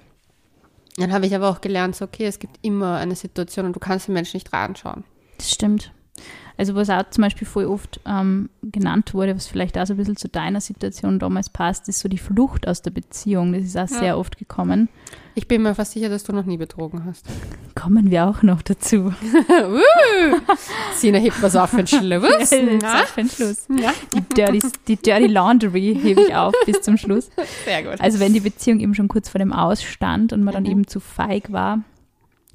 Dann 0.97 1.13
habe 1.13 1.27
ich 1.27 1.35
aber 1.35 1.49
auch 1.49 1.61
gelernt, 1.61 1.95
so, 1.97 2.05
okay, 2.07 2.25
es 2.27 2.39
gibt 2.39 2.59
immer 2.63 2.97
eine 2.97 3.15
Situation 3.15 3.67
und 3.67 3.77
du 3.77 3.81
kannst 3.81 4.09
den 4.09 4.15
Menschen 4.15 4.37
nicht 4.37 4.53
reinschauen. 4.53 5.05
Das 5.39 5.51
stimmt. 5.51 5.93
Also 6.57 6.75
was 6.75 6.91
auch 6.91 7.09
zum 7.09 7.23
Beispiel 7.23 7.47
voll 7.47 7.65
oft 7.65 8.01
ähm, 8.07 8.51
genannt 8.63 9.15
wurde, 9.15 9.35
was 9.35 9.47
vielleicht 9.47 9.79
auch 9.79 9.87
so 9.87 9.95
ein 9.95 9.97
bisschen 9.97 10.17
zu 10.17 10.29
deiner 10.29 10.61
Situation 10.61 11.19
damals 11.19 11.49
passt, 11.49 11.89
ist 11.89 12.01
so 12.01 12.09
die 12.09 12.19
Flucht 12.19 12.69
aus 12.69 12.83
der 12.83 12.91
Beziehung. 12.91 13.55
Das 13.55 13.63
ist 13.65 13.79
auch 13.79 13.89
sehr 13.89 14.19
oft 14.19 14.37
gekommen. 14.37 14.91
Ich 15.35 15.49
bin 15.49 15.63
mir 15.63 15.75
fast 15.75 15.93
sicher, 15.93 16.11
dass 16.11 16.25
du 16.25 16.33
noch 16.35 16.45
nie 16.45 16.59
betrogen 16.59 17.07
hast. 17.07 17.25
Kommen 17.75 18.11
wir 18.11 18.27
auch 18.27 18.43
noch 18.43 18.61
dazu. 18.61 19.15
Sina 20.97 21.19
hebt 21.19 21.41
was 21.43 21.57
auf 21.57 21.71
für 21.71 21.85
den 21.85 21.87
Schluss. 21.87 22.51
Na? 22.83 23.03
auf 23.03 23.15
den 23.15 23.29
Schluss. 23.31 23.65
Ja, 23.69 23.93
Die 24.15 24.21
Dirty, 24.35 24.61
die 24.89 24.97
Dirty 24.97 25.27
Laundry 25.29 25.99
hebe 26.03 26.23
ich 26.23 26.35
auf 26.35 26.55
bis 26.67 26.83
zum 26.83 26.97
Schluss. 26.97 27.31
sehr 27.65 27.83
gut. 27.85 28.01
Also 28.01 28.21
wenn 28.21 28.33
die 28.33 28.41
Beziehung 28.41 28.81
eben 28.81 28.95
schon 28.95 29.09
kurz 29.09 29.29
vor 29.29 29.39
dem 29.39 29.53
Ausstand 29.53 30.33
und 30.33 30.43
man 30.43 30.53
dann 30.55 30.65
Mhm. 30.65 30.71
eben 30.71 30.87
zu 30.87 31.01
feig 31.01 31.53
war, 31.53 31.81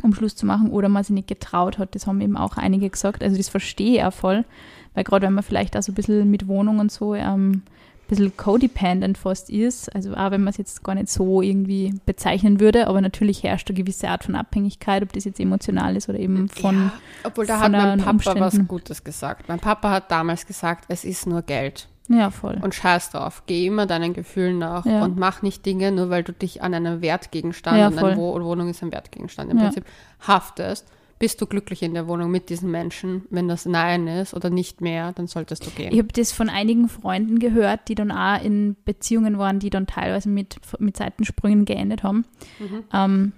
um 0.05 0.13
Schluss 0.13 0.35
zu 0.35 0.45
machen 0.45 0.69
oder 0.69 0.88
man 0.89 1.03
sich 1.03 1.13
nicht 1.13 1.27
getraut 1.27 1.77
hat, 1.77 1.95
das 1.95 2.07
haben 2.07 2.21
eben 2.21 2.38
auch 2.38 2.57
einige 2.57 2.89
gesagt. 2.89 3.24
Also 3.24 3.35
das 3.38 3.50
verstehe 3.50 3.97
ich 3.97 4.03
auch 4.03 4.13
voll, 4.13 4.45
weil 4.93 5.03
gerade 5.03 5.27
wenn 5.27 5.33
man 5.33 5.43
vielleicht 5.43 5.75
auch 5.75 5.81
so 5.81 5.91
ein 5.91 5.95
bisschen 5.95 6.31
mit 6.31 6.47
Wohnung 6.47 6.79
und 6.79 6.91
so 6.91 7.13
ähm, 7.15 7.51
ein 7.51 7.63
bisschen 8.07 8.38
codependent 8.38 9.17
fast 9.17 9.50
ist, 9.50 9.93
also 9.95 10.13
auch 10.13 10.31
wenn 10.31 10.43
man 10.43 10.51
es 10.51 10.57
jetzt 10.57 10.83
gar 10.83 10.95
nicht 10.95 11.09
so 11.09 11.41
irgendwie 11.41 11.93
bezeichnen 12.05 12.59
würde, 12.59 12.88
aber 12.88 13.01
natürlich 13.01 13.43
herrscht 13.43 13.69
eine 13.69 13.77
gewisse 13.77 14.07
Art 14.09 14.24
von 14.24 14.35
Abhängigkeit, 14.35 15.01
ob 15.03 15.12
das 15.12 15.25
jetzt 15.25 15.39
emotional 15.39 15.95
ist 15.95 16.07
oder 16.07 16.19
eben 16.19 16.47
von, 16.47 16.75
ja, 16.75 16.93
obwohl 17.24 17.47
da 17.47 17.59
hat 17.59 17.71
mein 17.71 18.00
Papa 18.00 18.13
was 18.13 18.35
Umständen. 18.35 18.67
Gutes 18.67 19.03
gesagt. 19.03 19.50
Mein 19.50 19.59
Papa 19.59 19.89
hat 19.89 20.12
damals 20.12 20.45
gesagt, 20.45 20.85
es 20.88 21.03
ist 21.03 21.25
nur 21.25 21.41
Geld. 21.41 21.88
Ja 22.07 22.29
voll. 22.29 22.59
Und 22.62 22.75
scheiß 22.75 23.12
drauf. 23.12 23.43
Geh 23.45 23.65
immer 23.67 23.85
deinen 23.85 24.13
Gefühlen 24.13 24.57
nach 24.59 24.85
Ja. 24.85 25.03
und 25.03 25.17
mach 25.17 25.41
nicht 25.41 25.65
Dinge, 25.65 25.91
nur 25.91 26.09
weil 26.09 26.24
du 26.24 26.33
dich 26.33 26.62
an 26.62 26.74
einen 26.74 27.01
Wertgegenstand, 27.01 27.77
Ja, 27.77 27.91
voll. 27.91 28.15
Wo 28.17 28.33
Wohnung 28.43 28.69
ist 28.69 28.83
ein 28.83 28.91
Wertgegenstand 28.91 29.51
im 29.51 29.57
Ja. 29.57 29.63
Prinzip, 29.65 29.85
haftest, 30.19 30.88
bist 31.17 31.39
du 31.41 31.47
glücklich 31.47 31.81
in 31.81 31.93
der 31.93 32.07
Wohnung 32.09 32.29
mit 32.29 32.50
diesen 32.50 32.69
Menschen? 32.69 33.24
Wenn 33.29 33.47
das 33.47 33.65
Nein 33.65 34.05
ist 34.07 34.33
oder 34.33 34.50
nicht 34.50 34.81
mehr, 34.81 35.13
dann 35.13 35.27
solltest 35.27 35.65
du 35.65 35.71
gehen. 35.71 35.93
Ich 35.93 35.97
habe 36.00 36.09
das 36.09 36.33
von 36.33 36.50
einigen 36.50 36.89
Freunden 36.89 37.39
gehört, 37.39 37.88
die 37.88 37.95
dann 37.95 38.12
auch 38.12 38.43
in 38.43 38.75
Beziehungen 38.83 39.38
waren, 39.38 39.59
die 39.59 39.69
dann 39.69 39.88
teilweise 39.88 40.27
mit, 40.27 40.57
mit 40.79 40.97
Seitensprüngen 40.97 41.63
geendet 41.63 42.03
haben. 42.03 42.25
Mhm. 42.59 42.83
Ähm, 42.93 43.31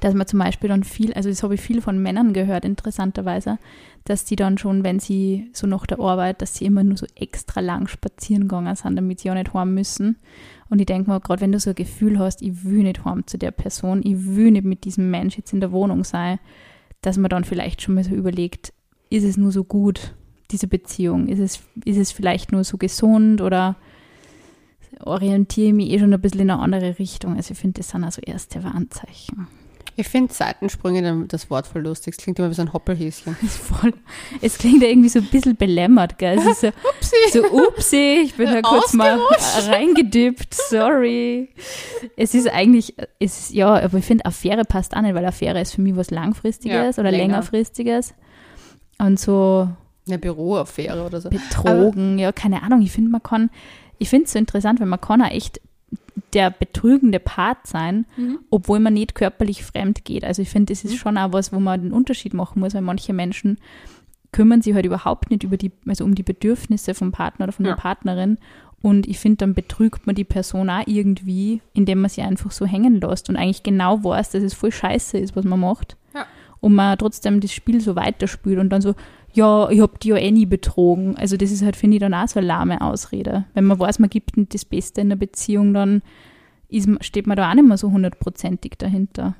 dass 0.00 0.14
man 0.14 0.26
zum 0.26 0.38
Beispiel 0.38 0.68
dann 0.68 0.84
viel, 0.84 1.12
also 1.12 1.28
das 1.28 1.42
habe 1.42 1.54
ich 1.54 1.60
viel 1.60 1.80
von 1.80 2.02
Männern 2.02 2.32
gehört, 2.32 2.64
interessanterweise, 2.64 3.58
dass 4.04 4.24
die 4.24 4.36
dann 4.36 4.58
schon, 4.58 4.82
wenn 4.82 4.98
sie 4.98 5.50
so 5.52 5.66
nach 5.66 5.86
der 5.86 6.00
Arbeit, 6.00 6.40
dass 6.40 6.54
sie 6.54 6.64
immer 6.64 6.82
nur 6.82 6.96
so 6.96 7.06
extra 7.14 7.60
lang 7.60 7.86
spazieren 7.86 8.44
gegangen 8.44 8.74
sind, 8.74 8.96
damit 8.96 9.20
sie 9.20 9.30
auch 9.30 9.34
nicht 9.34 9.52
heim 9.52 9.74
müssen. 9.74 10.16
Und 10.70 10.80
ich 10.80 10.86
denke 10.86 11.10
mal, 11.10 11.20
gerade 11.20 11.42
wenn 11.42 11.52
du 11.52 11.60
so 11.60 11.70
ein 11.70 11.76
Gefühl 11.76 12.18
hast, 12.18 12.42
ich 12.42 12.64
will 12.64 12.82
nicht 12.82 13.04
heim 13.04 13.26
zu 13.26 13.38
der 13.38 13.50
Person, 13.50 14.00
ich 14.04 14.26
will 14.26 14.52
nicht 14.52 14.64
mit 14.64 14.84
diesem 14.84 15.10
Mensch 15.10 15.36
jetzt 15.36 15.52
in 15.52 15.60
der 15.60 15.72
Wohnung 15.72 16.04
sein, 16.04 16.38
dass 17.02 17.18
man 17.18 17.28
dann 17.28 17.44
vielleicht 17.44 17.82
schon 17.82 17.94
mal 17.94 18.04
so 18.04 18.14
überlegt, 18.14 18.72
ist 19.10 19.24
es 19.24 19.36
nur 19.36 19.52
so 19.52 19.64
gut, 19.64 20.14
diese 20.50 20.66
Beziehung? 20.66 21.28
Ist 21.28 21.40
es, 21.40 21.60
ist 21.84 21.98
es 21.98 22.12
vielleicht 22.12 22.52
nur 22.52 22.64
so 22.64 22.78
gesund 22.78 23.40
oder 23.40 23.76
orientiere 25.00 25.68
ich 25.68 25.74
mich 25.74 25.90
eh 25.90 25.98
schon 25.98 26.12
ein 26.12 26.20
bisschen 26.20 26.40
in 26.40 26.50
eine 26.50 26.60
andere 26.60 26.98
Richtung? 26.98 27.36
Also 27.36 27.52
ich 27.52 27.58
finde, 27.58 27.80
das 27.80 27.90
sind 27.90 28.04
also 28.04 28.20
erste 28.22 28.62
Warnzeichen. 28.62 29.46
Ich 29.96 30.08
finde 30.08 30.32
Seitensprünge 30.32 31.26
das 31.28 31.50
Wort 31.50 31.66
voll 31.66 31.82
lustig. 31.82 32.14
Es 32.16 32.22
klingt 32.22 32.38
immer 32.38 32.50
wie 32.50 32.54
so 32.54 32.62
ein 32.62 32.72
Hoppelhäschen. 32.72 33.34
Voll, 33.48 33.92
es 34.40 34.56
klingt 34.58 34.82
ja 34.82 34.88
irgendwie 34.88 35.08
so 35.08 35.18
ein 35.18 35.26
bisschen 35.26 35.56
belämmert, 35.56 36.18
gell? 36.18 36.38
Es 36.38 36.46
ist 36.46 36.60
so, 36.60 36.68
Upsi. 36.98 37.16
so 37.32 37.44
upsi, 37.68 38.20
ich 38.24 38.34
bin 38.34 38.46
da 38.46 38.62
kurz 38.62 38.92
mal 38.94 39.18
reingedippt, 39.68 40.54
sorry. 40.54 41.48
Es 42.16 42.34
ist 42.34 42.48
eigentlich, 42.48 42.94
es 43.18 43.40
ist, 43.40 43.50
ja, 43.50 43.74
aber 43.82 43.98
ich 43.98 44.04
finde, 44.04 44.24
Affäre 44.24 44.64
passt 44.64 44.94
nicht, 44.94 45.14
weil 45.14 45.24
Affäre 45.26 45.60
ist 45.60 45.74
für 45.74 45.80
mich 45.82 45.96
was 45.96 46.10
Langfristiges 46.10 46.96
Ja, 46.96 47.00
oder 47.02 47.10
länger. 47.10 47.24
längerfristiges. 47.24 48.14
Und 48.98 49.18
so 49.18 49.68
Eine 50.06 50.18
Büroaffäre 50.18 51.04
oder 51.04 51.20
so. 51.20 51.30
betrogen, 51.30 52.18
ja, 52.18 52.32
keine 52.32 52.62
Ahnung. 52.62 52.82
Ich 52.82 52.92
finde, 52.92 53.10
man 53.10 53.22
kann, 53.22 53.50
ich 53.98 54.08
finde 54.08 54.24
es 54.26 54.32
so 54.32 54.38
interessant, 54.38 54.80
weil 54.80 54.86
man 54.86 55.00
kann 55.00 55.22
auch 55.22 55.30
echt 55.30 55.60
der 56.32 56.50
betrügende 56.50 57.18
Part 57.20 57.66
sein, 57.66 58.06
obwohl 58.50 58.80
man 58.80 58.94
nicht 58.94 59.14
körperlich 59.14 59.64
fremd 59.64 60.04
geht. 60.04 60.24
Also 60.24 60.42
ich 60.42 60.50
finde, 60.50 60.72
das 60.72 60.84
ist 60.84 60.96
schon 60.96 61.18
auch 61.18 61.32
was, 61.32 61.52
wo 61.52 61.60
man 61.60 61.82
den 61.82 61.92
Unterschied 61.92 62.34
machen 62.34 62.60
muss, 62.60 62.74
weil 62.74 62.82
manche 62.82 63.12
Menschen 63.12 63.58
kümmern 64.32 64.62
sich 64.62 64.74
halt 64.74 64.86
überhaupt 64.86 65.30
nicht 65.30 65.42
über 65.42 65.56
die, 65.56 65.72
also 65.86 66.04
um 66.04 66.14
die 66.14 66.22
Bedürfnisse 66.22 66.94
vom 66.94 67.10
Partner 67.12 67.44
oder 67.44 67.52
von 67.52 67.64
Ja. 67.66 67.72
der 67.72 67.80
Partnerin. 67.80 68.38
Und 68.82 69.06
ich 69.08 69.18
finde, 69.18 69.38
dann 69.38 69.54
betrügt 69.54 70.06
man 70.06 70.14
die 70.14 70.24
Person 70.24 70.70
auch 70.70 70.86
irgendwie, 70.86 71.60
indem 71.74 72.00
man 72.00 72.08
sie 72.10 72.22
einfach 72.22 72.50
so 72.50 72.64
hängen 72.64 73.00
lässt 73.00 73.28
und 73.28 73.36
eigentlich 73.36 73.62
genau 73.62 74.02
weiß, 74.02 74.30
dass 74.30 74.42
es 74.42 74.54
voll 74.54 74.72
scheiße 74.72 75.18
ist, 75.18 75.36
was 75.36 75.44
man 75.44 75.60
macht. 75.60 75.96
Ja. 76.14 76.26
Und 76.60 76.74
man 76.74 76.96
trotzdem 76.96 77.40
das 77.40 77.52
Spiel 77.52 77.80
so 77.80 77.96
weiterspielt 77.96 78.58
und 78.58 78.70
dann 78.70 78.80
so, 78.80 78.94
ja, 79.32 79.68
ich 79.70 79.80
hab 79.80 80.00
die 80.00 80.08
ja 80.08 80.16
eh 80.16 80.30
nie 80.30 80.46
betrogen. 80.46 81.16
Also 81.16 81.36
das 81.36 81.50
ist 81.50 81.62
halt, 81.62 81.76
finde 81.76 81.96
ich, 81.96 82.00
dann 82.00 82.14
auch 82.14 82.26
so 82.28 82.40
eine 82.40 82.46
lahme 82.48 82.80
Ausrede. 82.80 83.44
Wenn 83.54 83.64
man 83.64 83.78
weiß, 83.78 83.98
man 83.98 84.10
gibt 84.10 84.36
nicht 84.36 84.54
das 84.54 84.64
Beste 84.64 85.00
in 85.00 85.08
der 85.08 85.16
Beziehung, 85.16 85.72
dann 85.74 86.02
ist, 86.68 86.88
steht 87.00 87.26
man 87.26 87.36
da 87.36 87.50
auch 87.50 87.54
nicht 87.54 87.66
mehr 87.66 87.78
so 87.78 87.90
hundertprozentig 87.90 88.72
dahinter. 88.78 89.34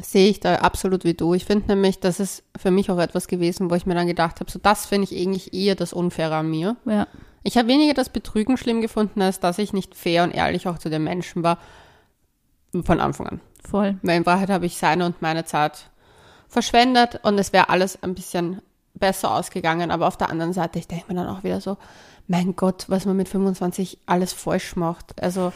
Sehe 0.00 0.28
ich 0.28 0.38
da 0.40 0.56
absolut 0.56 1.04
wie 1.04 1.14
du. 1.14 1.34
Ich 1.34 1.44
finde 1.44 1.74
nämlich, 1.74 1.98
das 1.98 2.20
ist 2.20 2.44
für 2.56 2.70
mich 2.70 2.90
auch 2.90 2.98
etwas 2.98 3.26
gewesen, 3.26 3.70
wo 3.70 3.74
ich 3.74 3.86
mir 3.86 3.94
dann 3.94 4.06
gedacht 4.06 4.38
habe, 4.40 4.50
so 4.50 4.60
das 4.62 4.86
finde 4.86 5.08
ich 5.10 5.20
eigentlich 5.20 5.52
eher 5.52 5.74
das 5.74 5.92
Unfaire 5.92 6.36
an 6.36 6.48
mir. 6.48 6.76
Ja, 6.86 7.08
Ich 7.42 7.58
habe 7.58 7.68
weniger 7.68 7.94
das 7.94 8.08
Betrügen 8.08 8.56
schlimm 8.56 8.80
gefunden, 8.80 9.20
als 9.20 9.40
dass 9.40 9.58
ich 9.58 9.72
nicht 9.72 9.96
fair 9.96 10.22
und 10.22 10.30
ehrlich 10.30 10.68
auch 10.68 10.78
zu 10.78 10.90
den 10.90 11.02
Menschen 11.02 11.42
war. 11.42 11.58
Von 12.84 13.00
Anfang 13.00 13.26
an. 13.26 13.40
voll. 13.68 13.98
Weil 14.02 14.18
in 14.18 14.26
Wahrheit 14.26 14.48
habe 14.48 14.64
ich 14.64 14.76
seine 14.76 15.04
und 15.04 15.20
meine 15.22 15.44
Zeit 15.44 15.90
verschwendet 16.48 17.18
und 17.24 17.36
es 17.38 17.52
wäre 17.52 17.68
alles 17.68 18.00
ein 18.00 18.14
bisschen 18.14 18.62
besser 19.00 19.34
ausgegangen. 19.34 19.90
Aber 19.90 20.06
auf 20.06 20.16
der 20.16 20.30
anderen 20.30 20.52
Seite, 20.52 20.78
ich 20.78 20.86
denke 20.86 21.06
mir 21.08 21.14
dann 21.14 21.26
auch 21.34 21.42
wieder 21.42 21.60
so, 21.60 21.76
mein 22.28 22.54
Gott, 22.54 22.84
was 22.88 23.06
man 23.06 23.16
mit 23.16 23.28
25 23.28 23.98
alles 24.06 24.32
falsch 24.32 24.76
macht. 24.76 25.20
Also 25.22 25.52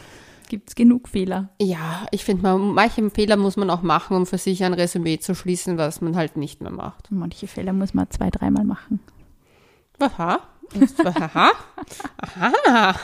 Gibt 0.49 0.69
es 0.69 0.75
genug 0.75 1.07
Fehler. 1.09 1.49
ja, 1.59 2.05
ich 2.11 2.23
finde, 2.23 2.43
man- 2.43 2.73
manche 2.73 3.09
Fehler 3.09 3.35
muss 3.37 3.57
man 3.57 3.69
auch 3.71 3.81
machen, 3.81 4.15
um 4.15 4.25
für 4.27 4.37
sich 4.37 4.63
ein 4.63 4.73
Resümee 4.75 5.17
zu 5.19 5.33
schließen, 5.33 5.77
was 5.79 6.01
man 6.01 6.15
halt 6.15 6.37
nicht 6.37 6.61
mehr 6.61 6.69
macht. 6.71 7.07
Manche 7.11 7.47
Fehler 7.47 7.73
muss 7.73 7.93
man 7.95 8.11
zwei, 8.11 8.29
dreimal 8.29 8.63
machen. 8.63 8.99
Aha. 9.99 10.39
Aha. 11.03 11.51
Aha. 12.39 12.95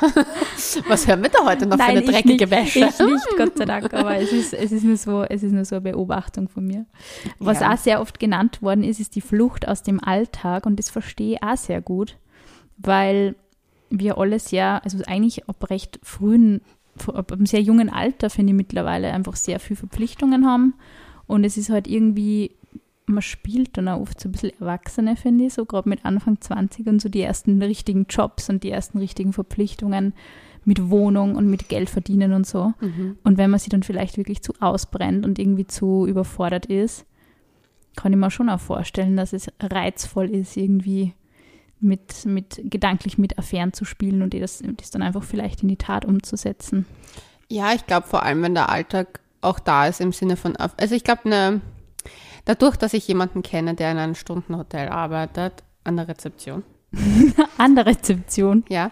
Was 0.87 1.07
hören 1.07 1.21
wir 1.23 1.29
da 1.29 1.45
heute 1.45 1.65
noch 1.65 1.77
für 1.77 1.83
eine 1.83 2.01
dreckige 2.01 2.45
nicht, 2.45 2.51
Wäsche? 2.51 2.79
Ich 2.79 2.99
nicht, 2.99 3.27
Gott 3.37 3.57
sei 3.57 3.65
Dank, 3.65 3.93
aber 3.93 4.17
es 4.17 4.31
ist, 4.31 4.53
es 4.53 4.71
ist, 4.71 4.83
nur, 4.83 4.97
so, 4.97 5.23
es 5.23 5.43
ist 5.43 5.51
nur 5.51 5.65
so 5.65 5.75
eine 5.75 5.81
Beobachtung 5.91 6.49
von 6.49 6.65
mir. 6.65 6.85
Was 7.39 7.59
Ja. 7.61 7.73
auch 7.73 7.77
sehr 7.77 8.01
oft 8.01 8.19
genannt 8.19 8.61
worden 8.61 8.83
ist, 8.83 8.99
ist 8.99 9.15
die 9.15 9.21
Flucht 9.21 9.67
aus 9.67 9.83
dem 9.83 10.03
Alltag 10.03 10.65
und 10.65 10.77
das 10.77 10.89
verstehe 10.89 11.35
ich 11.35 11.43
auch 11.43 11.57
sehr 11.57 11.81
gut, 11.81 12.17
weil 12.77 13.35
wir 13.89 14.17
alle 14.17 14.39
sehr, 14.39 14.83
also 14.83 14.97
eigentlich 15.07 15.47
ab 15.49 15.69
recht 15.69 15.99
frühen, 16.03 16.61
ab 17.07 17.31
einem 17.31 17.45
sehr 17.45 17.61
jungen 17.61 17.89
Alter, 17.89 18.29
finde 18.29 18.51
ich 18.51 18.57
mittlerweile, 18.57 19.11
einfach 19.13 19.35
sehr 19.35 19.59
viel 19.59 19.75
Verpflichtungen 19.75 20.45
haben 20.47 20.73
und 21.27 21.43
es 21.43 21.57
ist 21.57 21.69
halt 21.69 21.87
irgendwie, 21.87 22.51
man 23.11 23.21
spielt 23.21 23.77
dann 23.77 23.87
auch 23.87 24.01
oft 24.01 24.19
so 24.19 24.29
ein 24.29 24.31
bisschen 24.31 24.59
Erwachsene, 24.59 25.15
finde 25.15 25.45
ich, 25.45 25.53
so 25.53 25.65
gerade 25.65 25.89
mit 25.89 26.05
Anfang 26.05 26.39
20 26.39 26.87
und 26.87 27.01
so 27.01 27.09
die 27.09 27.21
ersten 27.21 27.61
richtigen 27.61 28.05
Jobs 28.09 28.49
und 28.49 28.63
die 28.63 28.71
ersten 28.71 28.97
richtigen 28.97 29.33
Verpflichtungen 29.33 30.13
mit 30.63 30.89
Wohnung 30.89 31.35
und 31.35 31.49
mit 31.49 31.69
Geld 31.69 31.89
verdienen 31.89 32.33
und 32.33 32.45
so. 32.45 32.73
Mhm. 32.79 33.17
Und 33.23 33.37
wenn 33.37 33.49
man 33.49 33.59
sich 33.59 33.69
dann 33.69 33.83
vielleicht 33.83 34.17
wirklich 34.17 34.41
zu 34.41 34.53
ausbrennt 34.59 35.25
und 35.25 35.39
irgendwie 35.39 35.65
zu 35.65 36.05
überfordert 36.05 36.67
ist, 36.67 37.05
kann 37.95 38.13
ich 38.13 38.19
mir 38.19 38.31
schon 38.31 38.49
auch 38.49 38.59
vorstellen, 38.59 39.17
dass 39.17 39.33
es 39.33 39.47
reizvoll 39.59 40.29
ist, 40.29 40.55
irgendwie 40.55 41.13
mit, 41.79 42.25
mit 42.25 42.61
gedanklich 42.63 43.17
mit 43.17 43.37
Affären 43.39 43.73
zu 43.73 43.85
spielen 43.85 44.21
und 44.21 44.33
das, 44.33 44.63
das 44.77 44.91
dann 44.91 45.01
einfach 45.01 45.23
vielleicht 45.23 45.63
in 45.63 45.67
die 45.67 45.77
Tat 45.77 46.05
umzusetzen. 46.05 46.85
Ja, 47.49 47.73
ich 47.73 47.85
glaube 47.85 48.07
vor 48.07 48.23
allem, 48.23 48.43
wenn 48.43 48.53
der 48.53 48.69
Alltag 48.69 49.19
auch 49.41 49.59
da 49.59 49.87
ist 49.87 49.99
im 49.99 50.11
Sinne 50.11 50.37
von, 50.37 50.55
also 50.55 50.95
ich 50.95 51.03
glaube, 51.03 51.27
ne, 51.27 51.61
dadurch, 52.45 52.75
dass 52.77 52.93
ich 52.93 53.07
jemanden 53.07 53.41
kenne, 53.43 53.73
der 53.75 53.91
in 53.91 53.97
einem 53.97 54.15
Stundenhotel 54.15 54.89
arbeitet, 54.89 55.63
an 55.83 55.97
der 55.97 56.07
Rezeption, 56.07 56.63
An 57.57 57.75
der 57.75 57.85
Rezeption. 57.85 58.65
ja, 58.67 58.91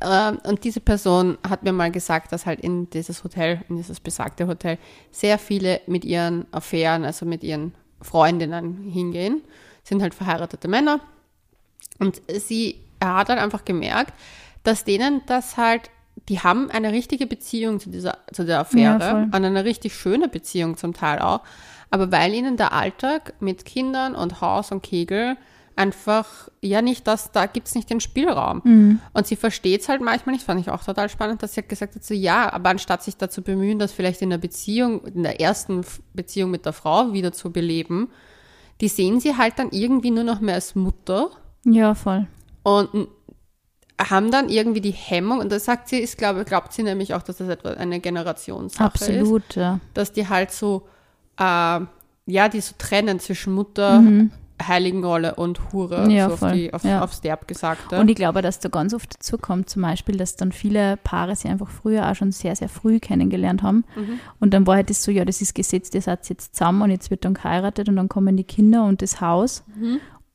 äh, 0.00 0.32
und 0.46 0.62
diese 0.64 0.80
Person 0.80 1.38
hat 1.48 1.62
mir 1.62 1.72
mal 1.72 1.90
gesagt, 1.90 2.32
dass 2.32 2.44
halt 2.44 2.60
in 2.60 2.90
dieses 2.90 3.24
Hotel, 3.24 3.62
in 3.70 3.76
dieses 3.76 3.98
besagte 3.98 4.46
Hotel, 4.46 4.76
sehr 5.10 5.38
viele 5.38 5.80
mit 5.86 6.04
ihren 6.04 6.46
Affären, 6.52 7.04
also 7.04 7.24
mit 7.24 7.42
ihren 7.42 7.74
Freundinnen 8.02 8.90
hingehen, 8.90 9.40
sind 9.84 10.02
halt 10.02 10.14
verheiratete 10.14 10.68
Männer. 10.68 11.00
Und 11.98 12.20
sie, 12.28 12.80
hat 13.02 13.28
halt 13.30 13.38
einfach 13.38 13.64
gemerkt, 13.64 14.12
dass 14.62 14.84
denen 14.84 15.22
das 15.26 15.56
halt, 15.56 15.90
die 16.28 16.40
haben 16.40 16.70
eine 16.70 16.92
richtige 16.92 17.26
Beziehung 17.26 17.80
zu 17.80 17.90
dieser, 17.90 18.18
zu 18.32 18.44
der 18.44 18.56
Ja, 18.56 18.60
Affäre, 18.60 19.00
voll. 19.00 19.22
und 19.24 19.34
eine 19.34 19.64
richtig 19.64 19.94
schöne 19.94 20.28
Beziehung 20.28 20.76
zum 20.76 20.92
Teil 20.94 21.20
auch. 21.20 21.40
Aber 21.94 22.10
weil 22.10 22.34
ihnen 22.34 22.56
der 22.56 22.72
Alltag 22.72 23.34
mit 23.38 23.64
Kindern 23.64 24.16
und 24.16 24.40
Haus 24.40 24.72
und 24.72 24.82
Kegel 24.82 25.36
einfach, 25.76 26.48
ja 26.60 26.82
nicht 26.82 27.06
das, 27.06 27.30
da 27.30 27.46
gibt's 27.46 27.76
nicht 27.76 27.88
den 27.88 28.00
Spielraum. 28.00 28.62
Mhm. 28.64 29.00
Und 29.12 29.28
sie 29.28 29.36
versteht's 29.36 29.88
halt 29.88 30.00
manchmal 30.02 30.32
nicht, 30.34 30.44
fand 30.44 30.60
ich 30.60 30.70
auch 30.70 30.82
total 30.82 31.08
spannend, 31.08 31.40
dass 31.44 31.54
sie 31.54 31.60
hat 31.60 31.68
gesagt 31.68 31.94
hat, 31.94 32.02
so 32.02 32.12
ja, 32.12 32.52
aber 32.52 32.70
anstatt 32.70 33.04
sich 33.04 33.16
dazu 33.16 33.42
bemühen, 33.42 33.78
das 33.78 33.92
vielleicht 33.92 34.22
in 34.22 34.30
der 34.30 34.38
Beziehung, 34.38 35.04
in 35.04 35.22
der 35.22 35.40
ersten 35.40 35.82
Beziehung 36.14 36.50
mit 36.50 36.66
der 36.66 36.72
Frau 36.72 37.12
wieder 37.12 37.32
zu 37.32 37.52
beleben, 37.52 38.10
die 38.80 38.88
sehen 38.88 39.20
sie 39.20 39.36
halt 39.36 39.60
dann 39.60 39.68
irgendwie 39.70 40.10
nur 40.10 40.24
noch 40.24 40.40
mehr 40.40 40.56
als 40.56 40.74
Mutter 40.74 41.30
Ja, 41.64 41.94
voll. 41.94 42.26
und 42.64 43.06
haben 44.00 44.32
dann 44.32 44.48
irgendwie 44.48 44.80
die 44.80 44.90
Hemmung, 44.90 45.38
und 45.38 45.52
das 45.52 45.64
sagt 45.64 45.88
sie, 45.90 45.98
ist, 45.98 46.18
glaube, 46.18 46.44
glaubt 46.44 46.72
sie 46.72 46.82
nämlich 46.82 47.14
auch, 47.14 47.22
dass 47.22 47.36
das 47.36 47.48
etwa 47.48 47.70
eine 47.70 48.00
Generationssache 48.00 48.94
ist 48.96 49.02
Absolut, 49.02 49.54
ja. 49.54 49.78
dass 49.94 50.10
die 50.10 50.28
halt 50.28 50.50
so, 50.50 50.88
äh, 51.38 51.80
ja, 52.26 52.48
die 52.48 52.60
so 52.60 52.74
trennen 52.78 53.20
zwischen 53.20 53.52
Mutter, 53.52 54.02
Heiligenrolle 54.62 55.34
und 55.34 55.72
Hure, 55.72 56.04
Mhm. 56.04 56.10
Ja, 56.10 56.28
so 56.30 56.34
auf, 56.46 56.52
die, 56.52 56.72
auf, 56.72 56.84
Ja. 56.84 57.02
aufs 57.02 57.20
Derb. 57.20 57.44
Und 58.00 58.08
ich 58.08 58.14
glaube, 58.14 58.40
dass 58.40 58.60
da 58.60 58.68
ganz 58.68 58.94
oft 58.94 59.14
dazu 59.16 59.36
kommt, 59.36 59.68
zum 59.68 59.82
Beispiel, 59.82 60.16
dass 60.16 60.36
dann 60.36 60.52
viele 60.52 60.96
Paare 60.98 61.34
sich 61.34 61.50
einfach 61.50 61.68
früher 61.68 62.08
auch 62.08 62.14
schon 62.14 62.30
sehr, 62.30 62.54
sehr 62.54 62.68
früh 62.68 63.00
kennengelernt 63.00 63.62
haben. 63.64 63.84
Und 64.38 64.54
dann 64.54 64.64
war 64.66 64.76
halt 64.76 64.90
das 64.90 65.02
so, 65.02 65.10
ja, 65.10 65.24
das 65.24 65.40
ist 65.42 65.54
Gesetz, 65.54 65.92
ihr 65.92 66.00
seid 66.02 66.28
jetzt 66.28 66.54
zusammen 66.54 66.82
und 66.82 66.90
jetzt 66.90 67.10
wird 67.10 67.24
dann 67.24 67.34
geheiratet 67.34 67.88
und 67.88 67.96
dann 67.96 68.08
kommen 68.08 68.36
die 68.36 68.44
Kinder 68.44 68.84
und 68.84 69.02
das 69.02 69.20
Haus. 69.20 69.64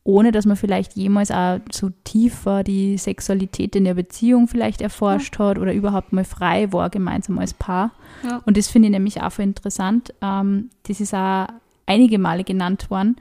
Ohne 0.03 0.31
dass 0.31 0.45
man 0.45 0.55
vielleicht 0.55 0.95
jemals 0.95 1.29
auch 1.29 1.59
so 1.71 1.89
tiefer 2.03 2.63
die 2.63 2.97
Sexualität 2.97 3.75
in 3.75 3.83
der 3.83 3.93
Beziehung 3.93 4.47
vielleicht 4.47 4.81
erforscht 4.81 5.37
hat 5.39 5.59
oder 5.59 5.73
überhaupt 5.73 6.13
mal 6.13 6.23
frei 6.23 6.71
war, 6.71 6.89
gemeinsam 6.89 7.37
als 7.37 7.53
Paar. 7.53 7.91
Ja. 8.23 8.41
Und 8.45 8.57
das 8.57 8.67
finde 8.69 8.87
ich 8.87 8.91
nämlich 8.93 9.21
auch 9.21 9.31
voll 9.31 9.45
interessant. 9.45 10.13
Ähm, 10.21 10.69
das 10.87 10.99
ist 11.01 11.13
auch 11.13 11.47
einige 11.85 12.17
Male 12.17 12.43
genannt 12.43 12.89
worden, 12.89 13.17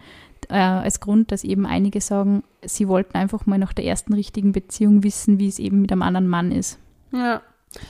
äh, 0.48 0.54
als 0.54 1.00
Grund, 1.00 1.30
dass 1.32 1.44
eben 1.44 1.66
einige 1.66 2.00
sagen, 2.00 2.42
sie 2.64 2.88
wollten 2.88 3.16
einfach 3.18 3.44
mal 3.44 3.58
nach 3.58 3.72
der 3.72 3.84
ersten 3.84 4.14
richtigen 4.14 4.52
Beziehung 4.52 5.02
wissen, 5.02 5.38
wie 5.38 5.48
es 5.48 5.58
eben 5.58 5.80
mit 5.82 5.92
einem 5.92 6.02
anderen 6.02 6.28
Mann 6.28 6.52
ist. 6.52 6.78
ja. 7.12 7.42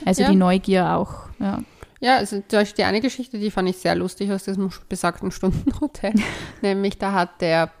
Also 0.05 0.23
Ja. 0.23 0.29
die 0.31 0.35
Neugier 0.35 0.93
auch. 0.97 1.29
Ja. 1.39 1.59
Ja, 2.01 2.17
also 2.17 2.37
zum 2.47 2.59
Beispiel 2.59 2.83
die 2.83 2.87
eine 2.87 2.99
Geschichte, 2.99 3.39
die 3.39 3.49
fand 3.49 3.69
ich 3.69 3.77
sehr 3.77 3.95
lustig 3.95 4.29
aus 4.31 4.43
diesem 4.43 4.69
besagten 4.89 5.31
Stundenhotel. 5.31 6.13
Nämlich 6.61 6.97
da 6.97 7.13
hat 7.13 7.39
der, 7.41 7.71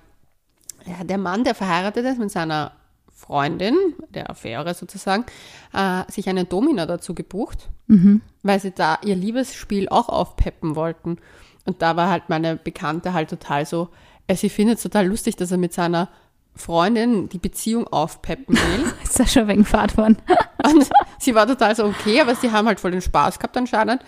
ja, 0.85 1.03
der 1.03 1.17
Mann, 1.17 1.43
der 1.43 1.55
verheiratet 1.55 2.05
ist 2.05 2.19
mit 2.19 2.31
seiner 2.31 2.71
Freundin, 3.13 3.75
der 4.09 4.29
Affäre 4.29 4.73
sozusagen, 4.73 5.25
äh, 5.73 6.03
sich 6.09 6.29
einen 6.29 6.47
Domina 6.47 6.85
dazu 6.85 7.13
gebucht, 7.13 7.69
Mhm. 7.87 8.21
weil 8.43 8.59
sie 8.59 8.71
da 8.71 8.99
ihr 9.03 9.15
Liebesspiel 9.15 9.89
auch 9.89 10.09
aufpeppen 10.09 10.75
wollten. 10.75 11.17
Und 11.65 11.81
da 11.81 11.95
war 11.97 12.09
halt 12.09 12.29
meine 12.29 12.55
Bekannte 12.55 13.13
halt 13.13 13.29
total 13.29 13.65
so, 13.65 13.89
äh, 14.27 14.35
sie 14.35 14.49
findet 14.49 14.77
es 14.77 14.83
total 14.83 15.07
lustig, 15.07 15.35
dass 15.35 15.51
er 15.51 15.57
mit 15.57 15.73
seiner 15.73 16.07
Freundin 16.55 17.29
die 17.29 17.37
Beziehung 17.39 17.87
aufpeppen 17.87 18.55
will. 18.55 18.93
Ist 19.03 19.19
das 19.19 19.31
schon 19.33 19.47
wegen 19.47 19.65
Fahrt 19.65 19.97
worden? 19.97 20.17
Und 20.65 20.89
sie 21.19 21.35
war 21.35 21.47
total 21.47 21.75
so, 21.75 21.85
okay, 21.85 22.21
aber 22.21 22.35
sie 22.35 22.51
haben 22.51 22.67
halt 22.67 22.79
voll 22.79 22.91
den 22.91 23.01
Spaß 23.01 23.39
gehabt 23.39 23.55
anscheinend. 23.57 24.01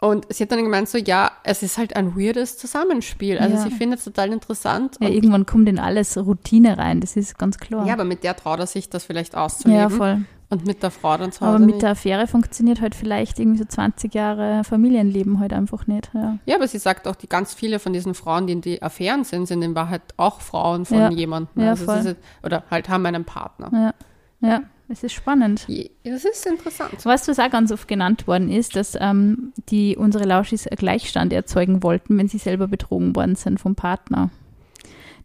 Und 0.00 0.26
sie 0.30 0.44
hat 0.44 0.52
dann 0.52 0.62
gemeint 0.62 0.88
so, 0.90 0.98
ja, 0.98 1.30
es 1.42 1.62
ist 1.62 1.78
halt 1.78 1.96
ein 1.96 2.16
weirdes 2.16 2.58
Zusammenspiel. 2.58 3.38
Also 3.38 3.56
Ja. 3.56 3.62
sie 3.62 3.70
findet 3.70 4.00
es 4.00 4.04
total 4.04 4.30
interessant. 4.32 4.96
Ja, 5.00 5.08
Und, 5.08 5.14
irgendwann 5.14 5.46
kommt 5.46 5.68
in 5.70 5.78
alles 5.78 6.18
Routine 6.18 6.76
rein, 6.76 7.00
das 7.00 7.16
ist 7.16 7.38
ganz 7.38 7.56
klar. 7.58 7.86
ja, 7.86 7.94
aber 7.94 8.04
mit 8.04 8.22
der 8.22 8.36
traut 8.36 8.58
er 8.58 8.66
sich 8.66 8.90
das 8.90 9.04
vielleicht 9.04 9.34
auszuleben. 9.34 9.80
ja 9.80 9.88
voll. 9.88 10.24
Und 10.48 10.64
mit 10.64 10.80
der 10.84 10.92
Frau 10.92 11.16
dann 11.16 11.32
zu 11.32 11.42
Aber 11.42 11.54
Hause 11.54 11.64
mit 11.64 11.74
nicht. 11.76 11.82
der 11.82 11.90
Affäre 11.90 12.28
funktioniert 12.28 12.80
halt 12.80 12.94
vielleicht 12.94 13.40
irgendwie 13.40 13.58
so 13.58 13.64
20 13.64 14.14
Jahre 14.14 14.62
Familienleben 14.62 15.40
halt 15.40 15.52
einfach 15.52 15.88
nicht. 15.88 16.08
Ja, 16.14 16.38
Ja, 16.46 16.54
aber 16.56 16.68
sie 16.68 16.78
sagt 16.78 17.08
auch, 17.08 17.16
die 17.16 17.28
ganz 17.28 17.52
viele 17.52 17.80
von 17.80 17.92
diesen 17.92 18.14
Frauen, 18.14 18.46
die 18.46 18.52
in 18.52 18.60
die 18.60 18.80
Affären 18.80 19.24
sind, 19.24 19.46
sind 19.46 19.62
in 19.62 19.74
Wahrheit 19.74 20.02
auch 20.18 20.40
Frauen 20.42 20.84
von 20.84 20.98
Ja. 20.98 21.10
jemandem. 21.10 21.64
Ja, 21.64 21.70
also 21.70 21.86
voll. 21.86 21.96
jetzt- 22.04 22.16
oder 22.44 22.62
halt 22.70 22.88
haben 22.88 23.04
einen 23.06 23.24
Partner. 23.24 23.94
ja. 24.40 24.48
ja 24.48 24.60
es 24.88 25.02
ist 25.02 25.12
spannend. 25.12 25.66
Das 26.04 26.24
ist 26.24 26.46
interessant. 26.46 26.92
Du, 26.92 27.04
was 27.06 27.28
auch 27.28 27.50
ganz 27.50 27.72
oft 27.72 27.88
genannt 27.88 28.26
worden 28.26 28.50
ist, 28.50 28.76
dass 28.76 28.96
ähm, 29.00 29.52
die 29.68 29.96
unsere 29.96 30.24
Lauschis 30.24 30.68
Gleichstand 30.76 31.32
erzeugen 31.32 31.82
wollten, 31.82 32.16
wenn 32.18 32.28
sie 32.28 32.38
selber 32.38 32.68
betrogen 32.68 33.16
worden 33.16 33.34
sind 33.34 33.60
vom 33.60 33.74
Partner. 33.74 34.30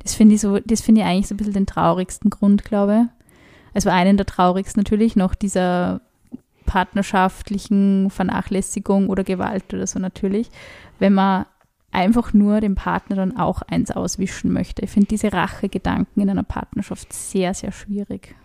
Das 0.03 0.15
finde 0.15 0.35
ich 0.35 0.41
so, 0.41 0.59
das 0.59 0.81
finde 0.81 1.01
ich 1.01 1.07
eigentlich 1.07 1.27
so 1.27 1.35
ein 1.35 1.37
bisschen 1.37 1.53
den 1.53 1.67
traurigsten 1.67 2.29
Grund, 2.29 2.63
glaube 2.63 3.03
ich. 3.03 3.21
Also 3.73 3.89
einen 3.89 4.17
der 4.17 4.25
traurigsten 4.25 4.81
natürlich, 4.81 5.15
noch 5.15 5.35
dieser 5.35 6.01
partnerschaftlichen 6.65 8.09
Vernachlässigung 8.09 9.09
oder 9.09 9.23
Gewalt 9.23 9.73
oder 9.73 9.85
so 9.85 9.99
natürlich, 9.99 10.49
wenn 10.99 11.13
man 11.13 11.45
einfach 11.91 12.33
nur 12.33 12.61
dem 12.61 12.75
Partner 12.75 13.17
dann 13.17 13.37
auch 13.37 13.61
eins 13.63 13.91
auswischen 13.91 14.51
möchte. 14.51 14.83
Ich 14.83 14.91
finde 14.91 15.07
diese 15.07 15.33
Rachegedanken 15.33 16.23
in 16.23 16.29
einer 16.29 16.43
Partnerschaft 16.43 17.11
sehr, 17.13 17.53
sehr 17.53 17.71
schwierig. 17.71 18.35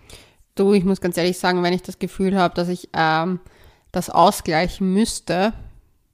Du, 0.56 0.72
ich 0.72 0.84
muss 0.84 1.00
ganz 1.00 1.16
ehrlich 1.16 1.38
sagen, 1.38 1.62
wenn 1.62 1.72
ich 1.72 1.82
das 1.82 1.98
Gefühl 1.98 2.36
habe, 2.36 2.54
dass 2.54 2.68
ich 2.68 2.88
ähm, 2.94 3.40
das 3.92 4.10
ausgleichen 4.10 4.92
müsste, 4.92 5.52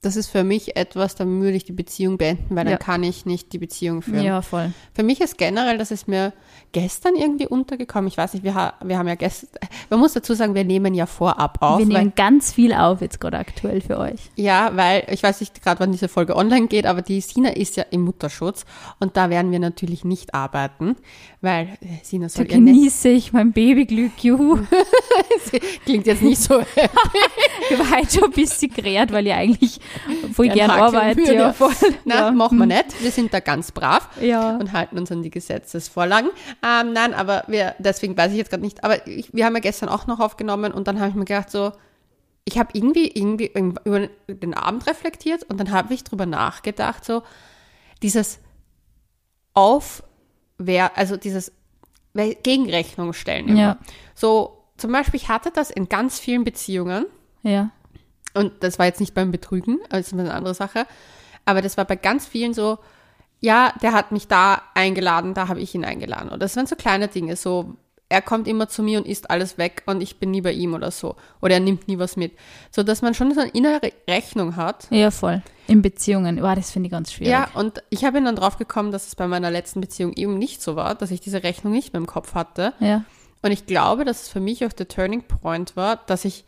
das 0.03 0.15
ist 0.15 0.27
für 0.27 0.43
mich 0.43 0.75
etwas, 0.75 1.15
dann 1.15 1.41
würde 1.41 1.57
ich 1.57 1.63
die 1.63 1.71
Beziehung 1.71 2.17
beenden, 2.17 2.55
weil 2.55 2.65
Ja. 2.65 2.71
dann 2.77 2.79
kann 2.79 3.03
ich 3.03 3.25
nicht 3.25 3.53
die 3.53 3.57
Beziehung 3.57 4.01
führen. 4.01 4.23
Ja, 4.23 4.41
voll. 4.41 4.71
Für 4.93 5.01
mich 5.03 5.21
ist 5.21 5.37
generell, 5.37 5.77
das 5.77 5.91
ist 5.91 6.07
mir 6.07 6.33
gestern 6.73 7.15
irgendwie 7.15 7.47
untergekommen. 7.47 8.07
Ich 8.07 8.17
weiß 8.17 8.33
nicht, 8.33 8.43
wir, 8.43 8.53
ha 8.53 8.73
wir 8.83 8.97
haben 8.97 9.07
ja 9.07 9.15
gestern, 9.15 9.49
man 9.89 9.99
muss 9.99 10.13
dazu 10.13 10.33
sagen, 10.33 10.55
wir 10.55 10.63
nehmen 10.65 10.93
ja 10.93 11.05
vorab 11.05 11.57
auf. 11.61 11.79
Wir 11.79 11.87
weil, 11.87 11.93
nehmen 11.99 12.13
ganz 12.15 12.53
viel 12.53 12.73
auf 12.73 13.01
jetzt 13.01 13.19
gerade 13.19 13.37
aktuell 13.37 13.81
für 13.81 13.97
euch. 13.97 14.19
ja, 14.35 14.71
weil 14.75 15.05
ich 15.09 15.23
weiß 15.23 15.39
nicht 15.39 15.63
gerade, 15.63 15.79
wann 15.79 15.91
diese 15.91 16.07
Folge 16.09 16.35
online 16.35 16.67
geht, 16.67 16.85
aber 16.85 17.01
die 17.01 17.21
Sina 17.21 17.49
ist 17.49 17.77
ja 17.77 17.85
im 17.91 18.01
Mutterschutz 18.01 18.65
und 18.99 19.15
da 19.17 19.29
werden 19.29 19.51
wir 19.51 19.59
natürlich 19.59 20.03
nicht 20.03 20.33
arbeiten, 20.33 20.95
weil 21.41 21.69
äh, 21.81 22.03
Sina 22.03 22.25
Da 22.25 22.29
soll 22.29 22.45
ihr 22.51 22.57
Netz, 22.59 22.73
genieße 22.75 23.09
ich 23.09 23.33
mein 23.33 23.51
Babyglück, 23.53 24.11
juhu. 24.23 24.59
klingt 25.85 26.07
jetzt 26.07 26.21
nicht 26.21 26.41
so 26.41 26.59
Ich 27.69 27.79
war 27.79 27.91
heute 27.97 28.11
schon 28.13 28.23
ein 28.25 28.31
bisschen 28.31 28.73
gerät, 28.73 29.11
weil 29.11 29.27
ich 29.27 29.33
eigentlich 29.33 29.79
voll 30.33 30.45
Gern 30.47 30.55
gern 30.57 30.71
hakeln 30.71 30.95
arbeite. 30.95 31.17
würde. 31.17 31.33
Ja, 31.35 31.53
voll. 31.53 31.71
Na, 32.05 32.15
ja. 32.15 32.31
machen 32.31 32.57
wir 32.57 32.65
nicht. 32.65 33.01
Wir 33.01 33.11
sind 33.11 33.33
da 33.33 33.39
ganz 33.39 33.71
brav 33.71 34.09
Ja. 34.21 34.55
und 34.57 34.71
halten 34.73 34.97
uns 34.97 35.11
an 35.11 35.21
die 35.23 35.29
Gesetzesvorlagen. 35.29 36.29
Ähm, 36.63 36.93
nein, 36.93 37.13
aber 37.13 37.43
wir, 37.47 37.75
deswegen 37.79 38.17
weiß 38.17 38.31
ich 38.31 38.37
jetzt 38.37 38.49
gerade 38.49 38.63
nicht. 38.63 38.83
Aber 38.83 39.05
ich, 39.07 39.33
wir 39.33 39.45
haben 39.45 39.53
ja 39.55 39.59
gestern 39.61 39.89
auch 39.89 40.07
noch 40.07 40.19
aufgenommen 40.19 40.71
und 40.73 40.87
dann 40.87 40.99
habe 40.99 41.09
ich 41.09 41.15
mir 41.15 41.25
gedacht, 41.25 41.49
so, 41.51 41.71
ich 42.45 42.57
habe 42.57 42.69
irgendwie, 42.73 43.07
irgendwie 43.07 43.51
über 43.85 44.07
den 44.27 44.53
Abend 44.53 44.85
reflektiert 44.87 45.43
und 45.43 45.59
dann 45.59 45.71
habe 45.71 45.93
ich 45.93 46.03
drüber 46.03 46.25
nachgedacht, 46.25 47.05
so, 47.05 47.23
dieses 48.01 48.39
Aufwehr, 49.53 50.97
also 50.97 51.17
dieses 51.17 51.51
Gegenrechnung 52.15 53.13
stellen 53.13 53.47
immer. 53.49 53.59
Ja. 53.59 53.77
So, 54.15 54.59
zum 54.77 54.91
Beispiel, 54.91 55.19
ich 55.19 55.29
hatte 55.29 55.51
das 55.51 55.71
in 55.71 55.87
ganz 55.89 56.19
vielen 56.19 56.43
Beziehungen. 56.43 57.05
Ja. 57.43 57.69
Und 58.33 58.51
das 58.61 58.79
war 58.79 58.85
jetzt 58.85 58.99
nicht 58.99 59.13
beim 59.13 59.31
Betrügen, 59.31 59.79
das 59.89 60.07
ist 60.07 60.13
eine 60.13 60.33
andere 60.33 60.53
Sache. 60.53 60.85
Aber 61.45 61.61
das 61.61 61.77
war 61.77 61.85
bei 61.85 61.95
ganz 61.95 62.25
vielen 62.25 62.53
so, 62.53 62.79
ja, 63.39 63.73
der 63.81 63.93
hat 63.93 64.11
mich 64.11 64.27
da 64.27 64.61
eingeladen, 64.73 65.33
da 65.33 65.49
habe 65.49 65.59
ich 65.59 65.75
ihn 65.75 65.85
eingeladen. 65.85 66.29
Und 66.29 66.41
das 66.41 66.55
waren 66.55 66.65
so 66.65 66.75
kleine 66.75 67.09
Dinge, 67.09 67.35
so, 67.35 67.75
er 68.13 68.21
kommt 68.21 68.47
immer 68.47 68.69
zu 68.69 68.83
mir 68.83 68.99
und 68.99 69.07
isst 69.07 69.31
alles 69.31 69.57
weg 69.57 69.81
und 69.87 70.01
ich 70.01 70.19
bin 70.19 70.31
nie 70.31 70.41
bei 70.41 70.51
ihm 70.51 70.73
oder 70.75 70.91
so. 70.91 71.15
Oder 71.41 71.55
er 71.55 71.59
nimmt 71.59 71.87
nie 71.87 71.97
was 71.97 72.15
mit. 72.15 72.33
So, 72.69 72.83
dass 72.83 73.01
man 73.01 73.15
schon 73.15 73.33
so 73.33 73.41
eine 73.41 73.49
innere 73.49 73.91
Rechnung 74.07 74.55
hat. 74.55 74.87
Ja, 74.91 75.09
voll. 75.09 75.41
In 75.67 75.81
Beziehungen. 75.81 76.41
Wow, 76.41 76.53
das 76.53 76.69
finde 76.69 76.87
ich 76.87 76.91
ganz 76.91 77.11
schwierig. 77.11 77.31
Ja, 77.31 77.49
und 77.55 77.81
ich 77.89 78.05
habe 78.05 78.19
ihn 78.19 78.25
dann 78.25 78.35
drauf 78.35 78.57
gekommen, 78.57 78.91
dass 78.91 79.07
es 79.07 79.15
bei 79.15 79.27
meiner 79.27 79.49
letzten 79.49 79.81
Beziehung 79.81 80.13
eben 80.13 80.37
nicht 80.37 80.61
so 80.61 80.75
war, 80.75 80.93
dass 80.93 81.09
ich 81.09 81.21
diese 81.21 81.41
Rechnung 81.41 81.73
nicht 81.73 81.93
mehr 81.93 82.01
im 82.01 82.07
Kopf 82.07 82.35
hatte. 82.35 82.73
Ja. 82.79 83.03
Und 83.41 83.51
ich 83.51 83.65
glaube, 83.65 84.05
dass 84.05 84.23
es 84.23 84.29
für 84.29 84.39
mich 84.39 84.63
auch 84.63 84.73
der 84.73 84.87
Turning 84.87 85.23
Point 85.23 85.75
war, 85.75 85.97
dass 85.97 86.23
ich, 86.23 86.45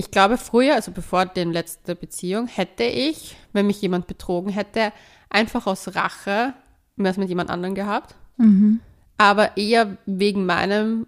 ich 0.00 0.10
glaube, 0.10 0.38
früher, 0.38 0.74
also 0.76 0.92
bevor 0.92 1.26
der 1.26 1.44
letzte 1.44 1.94
Beziehung, 1.94 2.46
hätte 2.46 2.84
ich, 2.84 3.36
wenn 3.52 3.66
mich 3.66 3.82
jemand 3.82 4.06
betrogen 4.06 4.50
hätte, 4.50 4.92
einfach 5.28 5.66
aus 5.66 5.94
Rache 5.94 6.54
was 6.96 7.16
mit 7.16 7.28
jemand 7.28 7.50
anderem 7.50 7.74
gehabt. 7.74 8.14
Mhm. 8.36 8.80
Aber 9.18 9.56
eher 9.56 9.96
wegen 10.06 10.44
meinem, 10.46 11.06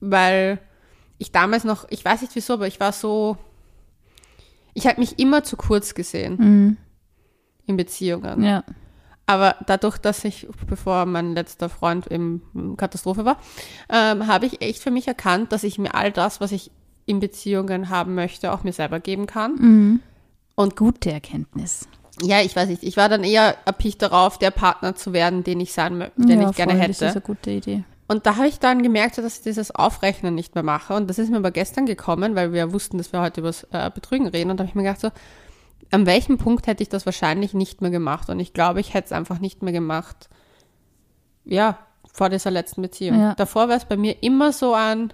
weil 0.00 0.58
ich 1.18 1.32
damals 1.32 1.64
noch, 1.64 1.86
ich 1.90 2.04
weiß 2.04 2.22
nicht 2.22 2.34
wieso, 2.34 2.54
aber 2.54 2.66
ich 2.66 2.78
war 2.80 2.92
so, 2.92 3.36
ich 4.74 4.86
habe 4.86 5.00
mich 5.00 5.18
immer 5.18 5.42
zu 5.44 5.56
kurz 5.56 5.94
gesehen 5.94 6.36
Mhm. 6.38 6.76
in 7.66 7.76
Beziehungen. 7.76 8.42
Ja. 8.42 8.64
Aber 9.26 9.56
dadurch, 9.66 9.98
dass 9.98 10.24
ich, 10.24 10.46
bevor 10.68 11.06
mein 11.06 11.34
letzter 11.34 11.68
Freund 11.68 12.06
im 12.08 12.42
Katastrophe 12.76 13.24
war, 13.24 13.38
ähm, 13.88 14.26
habe 14.26 14.46
ich 14.46 14.60
echt 14.60 14.82
für 14.82 14.90
mich 14.90 15.08
erkannt, 15.08 15.52
dass 15.52 15.64
ich 15.64 15.78
mir 15.78 15.94
all 15.94 16.12
das, 16.12 16.40
was 16.40 16.52
ich 16.52 16.70
in 17.06 17.20
Beziehungen 17.20 17.88
haben 17.88 18.14
möchte, 18.14 18.52
auch 18.52 18.64
mir 18.64 18.72
selber 18.72 19.00
geben 19.00 19.26
kann. 19.26 19.54
Mhm. 19.56 20.00
Und 20.54 20.76
Gute 20.76 21.10
Erkenntnis. 21.10 21.88
ja, 22.22 22.40
ich 22.40 22.54
weiß 22.54 22.68
nicht, 22.68 22.82
ich 22.82 22.96
war 22.96 23.08
dann 23.08 23.24
eher 23.24 23.56
erpicht 23.64 24.00
darauf, 24.02 24.38
der 24.38 24.50
Partner 24.50 24.94
zu 24.94 25.12
werden, 25.12 25.44
den 25.44 25.60
ich 25.60 25.72
sein 25.72 25.98
möchte, 25.98 26.22
den 26.22 26.40
ja, 26.40 26.50
ich 26.50 26.56
gerne 26.56 26.72
voll, 26.72 26.80
hätte. 26.80 26.92
Das 26.92 27.00
ist 27.00 27.16
eine 27.16 27.20
gute 27.20 27.50
Idee. 27.50 27.84
Und 28.06 28.26
da 28.26 28.36
habe 28.36 28.48
ich 28.48 28.58
dann 28.58 28.82
gemerkt, 28.82 29.18
dass 29.18 29.38
ich 29.38 29.42
dieses 29.42 29.74
Aufrechnen 29.74 30.34
nicht 30.34 30.54
mehr 30.54 30.62
mache. 30.62 30.94
Und 30.94 31.08
das 31.08 31.18
ist 31.18 31.30
mir 31.30 31.38
aber 31.38 31.50
gestern 31.50 31.86
gekommen, 31.86 32.34
weil 32.34 32.52
wir 32.52 32.72
wussten, 32.72 32.98
dass 32.98 33.12
wir 33.12 33.20
heute 33.20 33.40
über 33.40 33.48
das 33.48 33.66
äh, 33.72 33.90
Betrügen 33.92 34.26
reden. 34.26 34.50
Und 34.50 34.58
da 34.58 34.64
habe 34.64 34.68
ich 34.68 34.74
mir 34.74 34.82
gedacht, 34.82 35.00
so, 35.00 35.10
an 35.90 36.06
welchem 36.06 36.36
Punkt 36.36 36.66
hätte 36.66 36.82
ich 36.82 36.88
das 36.88 37.06
wahrscheinlich 37.06 37.54
nicht 37.54 37.80
mehr 37.80 37.90
gemacht? 37.90 38.28
Und 38.28 38.40
ich 38.40 38.52
glaube, 38.52 38.80
ich 38.80 38.92
hätte 38.92 39.06
es 39.06 39.12
einfach 39.12 39.38
nicht 39.38 39.62
mehr 39.62 39.72
gemacht, 39.72 40.28
ja, 41.44 41.78
vor 42.12 42.28
dieser 42.28 42.50
letzten 42.50 42.82
Beziehung. 42.82 43.20
Ja. 43.20 43.34
Davor 43.34 43.68
war 43.68 43.76
es 43.76 43.84
bei 43.84 43.96
mir 43.96 44.22
immer 44.22 44.52
so 44.52 44.74
ein, 44.74 45.12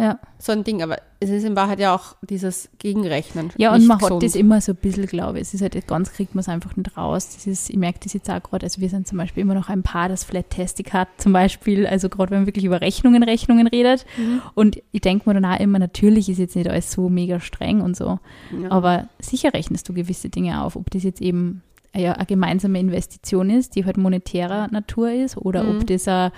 Ja. 0.00 0.18
so 0.38 0.52
ein 0.52 0.64
Ding. 0.64 0.82
Aber 0.82 0.96
es 1.20 1.28
ist 1.30 1.44
in 1.44 1.54
Wahrheit 1.56 1.78
ja 1.80 1.94
auch 1.94 2.16
dieses 2.22 2.70
Gegenrechnen. 2.78 3.50
Ja, 3.58 3.74
und 3.74 3.86
man 3.86 3.96
hat 3.98 4.04
gesund. 4.04 4.22
das 4.22 4.34
immer 4.34 4.60
so 4.60 4.72
ein 4.72 4.76
bisschen, 4.76 5.06
glaube 5.06 5.38
ich. 5.38 5.42
Es 5.42 5.54
ist 5.54 5.60
halt, 5.62 5.86
ganz 5.86 6.12
kriegt 6.12 6.34
man 6.34 6.40
es 6.40 6.48
einfach 6.48 6.74
nicht 6.76 6.96
raus. 6.96 7.34
Das 7.34 7.46
ist, 7.46 7.68
ich 7.70 7.76
merke 7.76 8.00
das 8.02 8.12
jetzt 8.14 8.30
auch 8.30 8.42
gerade, 8.42 8.64
also 8.64 8.80
wir 8.80 8.88
sind 8.88 9.06
zum 9.06 9.18
Beispiel 9.18 9.42
immer 9.42 9.54
noch 9.54 9.68
ein 9.68 9.82
Paar, 9.82 10.08
das 10.08 10.24
Flat-Tastic 10.24 10.92
hat, 10.92 11.08
zum 11.18 11.32
Beispiel, 11.32 11.86
also 11.86 12.08
gerade 12.08 12.30
wenn 12.30 12.38
man 12.40 12.46
wirklich 12.46 12.64
über 12.64 12.80
Rechnungen, 12.80 13.22
Rechnungen 13.22 13.66
redet. 13.66 14.06
Mhm. 14.16 14.40
Und 14.54 14.82
ich 14.92 15.02
denke 15.02 15.28
mir 15.28 15.34
dann 15.34 15.44
auch 15.44 15.60
immer, 15.60 15.78
natürlich 15.78 16.28
ist 16.30 16.38
jetzt 16.38 16.56
nicht 16.56 16.68
alles 16.70 16.90
so 16.90 17.08
mega 17.10 17.38
streng 17.40 17.80
und 17.82 17.96
so, 17.96 18.18
Ja. 18.62 18.70
aber 18.70 19.08
sicher 19.20 19.52
rechnest 19.52 19.88
du 19.88 19.92
gewisse 19.92 20.30
Dinge 20.30 20.62
auf, 20.62 20.76
ob 20.76 20.90
das 20.90 21.02
jetzt 21.02 21.20
eben 21.20 21.62
äh, 21.92 22.02
ja, 22.04 22.12
eine 22.12 22.24
gemeinsame 22.24 22.78
Investition 22.78 23.50
ist, 23.50 23.74
die 23.74 23.84
halt 23.84 23.96
monetärer 23.96 24.68
Natur 24.70 25.10
ist, 25.10 25.36
oder 25.36 25.64
Mhm. 25.64 25.70
ob 25.80 25.86
das 25.88 26.06
ein 26.08 26.30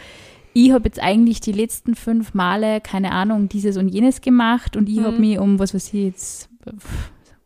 ich 0.55 0.73
habe 0.73 0.85
jetzt 0.87 1.01
eigentlich 1.03 1.41
die 1.41 1.53
letzten 1.53 1.95
fünf 1.95 2.35
Male, 2.35 2.81
keine 2.81 3.13
Ahnung, 3.13 3.49
dieses 3.49 3.77
und 3.77 3.89
jenes 3.89 4.21
gemacht 4.21 4.77
und 4.77 4.89
ich 4.89 4.97
Mhm. 4.99 5.05
habe 5.05 5.19
mich 5.19 5.39
um, 5.39 5.59
was 5.59 5.75
weiß 5.75 5.89
ich 5.95 6.05
jetzt, 6.05 6.49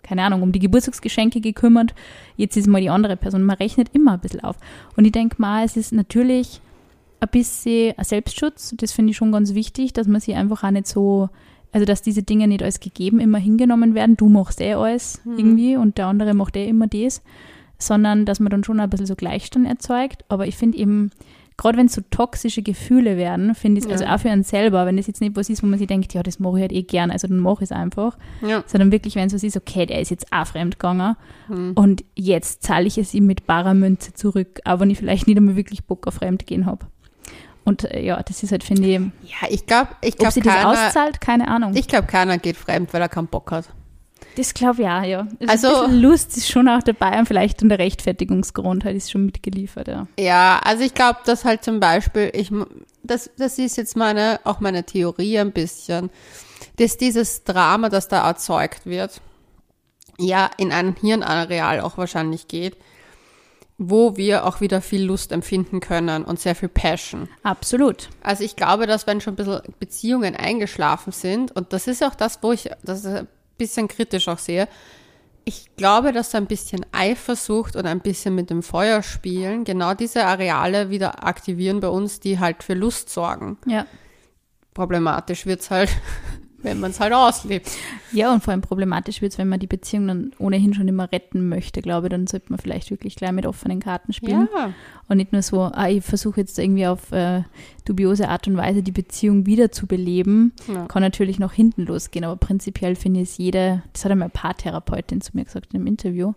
keine 0.03 0.23
Ahnung, 0.23 0.43
um 0.43 0.53
die 0.53 0.59
Geburtstagsgeschenke 0.61 1.41
gekümmert. 1.41 1.95
Jetzt 2.37 2.57
ist 2.57 2.67
mal 2.69 2.81
die 2.81 2.91
andere 2.91 3.17
Person. 3.17 3.43
Man 3.43 3.57
rechnet 3.57 3.89
immer 3.93 4.13
ein 4.15 4.21
bisschen 4.21 4.41
auf. 4.45 4.57
Und 4.97 5.05
ich 5.05 5.13
denke 5.13 5.37
mal, 5.39 5.65
es 5.65 5.77
ist 5.77 5.93
natürlich 5.93 6.61
ein 7.19 7.29
bisschen 7.31 7.95
ein 7.97 8.05
Selbstschutz. 8.05 8.75
Das 8.77 8.93
finde 8.93 9.11
ich 9.11 9.17
schon 9.17 9.33
ganz 9.33 9.55
wichtig, 9.55 9.93
dass 9.95 10.07
man 10.07 10.21
sich 10.21 10.37
einfach 10.37 10.63
auch 10.63 10.71
nicht 10.71 10.87
so, 10.87 11.29
also 11.73 11.85
dass 11.87 12.03
diese 12.03 12.23
Dinge 12.23 12.47
nicht 12.47 12.63
als 12.63 12.79
gegeben 12.79 13.19
immer 13.21 13.39
hingenommen 13.39 13.95
werden. 13.95 14.17
Du 14.17 14.29
machst 14.29 14.61
eh 14.61 14.75
alles 14.75 15.21
Mhm. 15.25 15.39
irgendwie 15.39 15.77
und 15.77 15.99
der 15.99 16.07
andere 16.07 16.35
macht 16.35 16.57
eh 16.57 16.69
immer 16.69 16.87
das, 16.87 17.21
sondern 17.79 18.27
dass 18.27 18.39
man 18.39 18.51
dann 18.51 18.63
schon 18.65 18.79
ein 18.79 18.89
bisschen 18.91 19.07
so 19.07 19.17
Gleichstand 19.17 19.67
erzeugt. 19.67 20.25
Aber 20.29 20.47
ich 20.47 20.57
finde 20.57 20.79
eben, 20.79 21.11
gerade 21.59 21.79
wenn 21.79 21.87
es 21.87 21.95
so 21.95 22.03
toxische 22.11 22.63
Gefühle 22.63 23.17
werden, 23.17 23.55
finde 23.55 23.79
ich 23.79 23.87
es, 23.87 23.91
also 23.91 24.05
Ja. 24.05 24.15
auch 24.15 24.21
für 24.21 24.31
einen 24.31 24.43
selber, 24.43 24.85
wenn 24.87 24.97
das 24.97 25.07
jetzt 25.07 25.21
nicht 25.21 25.37
was 25.37 25.49
ist, 25.49 25.63
wo 25.63 25.67
man 25.67 25.79
sich 25.79 25.89
denkt, 25.89 26.13
ja, 26.15 26.23
das 26.23 26.39
mache 26.39 26.57
ich 26.59 26.63
halt 26.63 26.73
eh 26.73 26.83
gern, 26.83 27.11
also 27.11 27.27
dann 27.29 27.39
mache 27.39 27.65
ich 27.65 27.71
es 27.71 27.73
einfach, 27.73 28.17
Ja. 28.47 28.63
sondern 28.67 28.93
wirklich, 28.93 29.15
wenn 29.15 29.27
es 29.29 29.35
was 29.35 29.43
ist, 29.43 29.57
okay, 29.57 29.87
der 29.87 30.01
ist 30.01 30.11
jetzt 30.11 30.33
auch 30.33 30.47
fremdgegangen 30.47 31.17
Hm. 31.49 31.73
und 31.75 32.05
jetzt 32.15 32.63
zahle 32.63 32.87
ich 32.87 32.99
es 32.99 33.15
ihm 33.15 33.27
mit 33.27 33.47
barer 33.47 33.75
Münze 33.75 34.13
zurück, 34.13 34.61
auch 34.65 34.81
wenn 34.81 34.91
ich 34.91 34.99
vielleicht 34.99 35.27
nicht 35.27 35.37
einmal 35.39 35.57
wirklich 35.57 35.85
Bock 35.85 36.07
auf 36.07 36.15
Fremdgehen 36.15 36.67
habe. 36.67 36.87
Und 37.65 37.85
äh, 37.91 38.01
ja, 38.05 38.23
das 38.23 38.43
ist 38.45 38.53
halt, 38.53 38.63
finde 38.63 38.87
ich, 38.87 38.95
Ja, 38.99 39.49
ich 39.51 39.67
glaube, 39.67 39.89
ich 40.03 40.13
ob 40.13 40.19
glaube, 40.19 40.33
sie 40.35 40.41
das 40.41 40.55
keiner, 40.55 40.69
auszahlt, 40.71 41.21
keine 41.21 41.49
Ahnung. 41.49 41.73
ich 41.75 41.89
glaub, 41.89 42.07
keiner 42.07 42.39
geht 42.39 42.57
fremd, 42.57 42.93
weil 42.95 43.01
er 43.03 43.09
keinen 43.09 43.27
Bock 43.27 43.51
hat. 43.51 43.65
Das 44.37 44.53
glaube 44.55 44.83
ich 44.83 44.89
auch, 44.89 45.03
ja. 45.03 45.27
Also- 45.47 45.69
Also, 45.69 45.93
Lust 45.93 46.37
ist 46.37 46.49
schon 46.51 46.69
auch 46.69 46.83
dabei 46.83 47.19
und 47.19 47.27
vielleicht 47.27 47.63
dann 47.63 47.69
der 47.69 47.79
Rechtfertigungsgrund 47.79 48.85
halt 48.85 48.97
ist 48.97 49.11
schon 49.11 49.27
mitgeliefert, 49.27 49.89
ja. 49.89 50.07
Ja, 50.19 50.61
also 50.65 50.83
ich 50.85 50.93
glaube, 50.95 51.21
dass 51.25 51.45
halt 51.45 51.65
zum 51.65 51.81
Beispiel, 51.81 52.31
ich, 52.35 52.51
das, 53.03 53.31
das 53.39 53.59
ist 53.59 53.77
jetzt 53.77 53.97
meine, 53.97 54.41
auch 54.45 54.61
meine 54.61 54.85
Theorie 54.85 55.39
ein 55.39 55.53
bisschen, 55.53 56.11
dass 56.77 56.97
dieses 56.99 57.45
Drama, 57.45 57.89
das 57.89 58.09
da 58.09 58.27
erzeugt 58.29 58.85
wird, 58.87 59.21
ja 60.19 60.51
in 60.57 60.73
ein 60.73 60.97
Hirnareal 61.01 61.81
auch 61.81 61.97
wahrscheinlich 61.99 62.49
geht, 62.49 62.77
wo 63.79 64.17
wir 64.17 64.47
auch 64.47 64.63
wieder 64.63 64.81
viel 64.81 65.03
Lust 65.05 65.33
empfinden 65.33 65.81
können 65.81 66.25
und 66.25 66.41
sehr 66.41 66.55
viel 66.55 66.71
Passion. 66.71 67.29
Absolut. 67.43 68.09
Also 68.23 68.43
ich 68.43 68.57
glaube, 68.57 68.87
dass 68.87 69.07
wenn 69.07 69.21
schon 69.21 69.35
ein 69.35 69.37
bisschen 69.37 69.61
Beziehungen 69.79 70.35
eingeschlafen 70.35 71.13
sind, 71.13 71.53
und 71.55 71.73
das 71.75 71.87
ist 71.87 72.03
auch 72.03 72.15
das, 72.15 72.39
wo 72.43 72.53
ich 72.53 72.71
das 72.83 73.05
ein 73.05 73.29
bisschen 73.57 73.89
kritisch 73.89 74.29
auch 74.29 74.39
sehe, 74.39 74.69
ich 75.49 75.77
glaube, 75.77 76.11
dass 76.13 76.35
ein 76.35 76.47
bisschen 76.47 76.85
Eifersucht 76.91 77.77
und 77.77 77.87
ein 77.87 78.01
bisschen 78.01 78.35
mit 78.35 78.51
dem 78.51 78.65
Feuer 78.65 79.05
spielen 79.05 79.63
genau 79.63 79.95
diese 79.95 80.25
Areale 80.25 80.91
wieder 80.91 81.25
aktivieren 81.25 81.79
bei 81.79 81.89
uns, 81.89 82.19
die 82.19 82.41
halt 82.41 82.65
für 82.65 82.75
Lust 82.75 83.11
sorgen. 83.11 83.57
Ja. 83.65 83.87
Problematisch 84.75 85.47
wird's 85.47 85.71
halt, 85.71 85.91
wenn 86.67 86.81
man 86.81 86.91
es 86.91 87.01
halt 87.01 87.13
auslebt. 87.13 87.71
Ja, 88.13 88.33
und 88.33 88.43
vor 88.43 88.53
allem 88.53 88.61
problematisch 88.61 89.23
wird 89.23 89.33
es, 89.33 89.39
wenn 89.39 89.49
man 89.49 89.61
die 89.61 89.67
Beziehung 89.67 90.09
dann 90.09 90.33
ohnehin 90.39 90.75
schon 90.75 90.89
immer 90.89 91.11
retten 91.11 91.49
möchte, 91.49 91.81
glaube 91.81 92.09
ich, 92.09 92.11
dann 92.11 92.27
sollte 92.27 92.47
man 92.51 92.59
vielleicht 92.59 92.91
wirklich 92.91 93.17
gleich 93.17 93.33
mit 93.33 93.47
offenen 93.47 93.81
Karten 93.81 94.13
spielen. 94.13 94.49
Ja. 94.55 94.73
Und 95.09 95.19
nicht 95.19 95.33
nur 95.33 95.43
so, 95.43 95.63
ah, 95.63 95.89
ich 95.89 96.05
versuche 96.05 96.41
jetzt 96.41 96.59
irgendwie 96.59 96.87
auf 96.87 97.13
äh, 97.13 97.43
dubiose 97.85 98.29
Art 98.29 98.49
und 98.49 98.57
Weise 98.57 98.83
die 98.83 98.93
Beziehung 98.93 99.47
wieder 99.47 99.71
zu 99.71 99.87
beleben. 99.87 100.53
Ja. 100.67 100.87
Kann 100.87 101.03
natürlich 101.03 101.39
noch 101.39 101.53
hinten 101.53 101.87
losgehen, 101.87 102.25
aber 102.25 102.37
prinzipiell 102.37 102.97
finde 102.97 103.21
ich 103.21 103.31
es 103.31 103.39
jede, 103.39 103.83
das 103.93 104.05
hat 104.05 104.13
einmal 104.13 104.29
Paartherapeutin 104.29 105.21
zu 105.21 105.31
mir 105.35 105.45
gesagt 105.45 105.73
in 105.73 105.81
einem 105.81 105.87
Interview, 105.87 106.33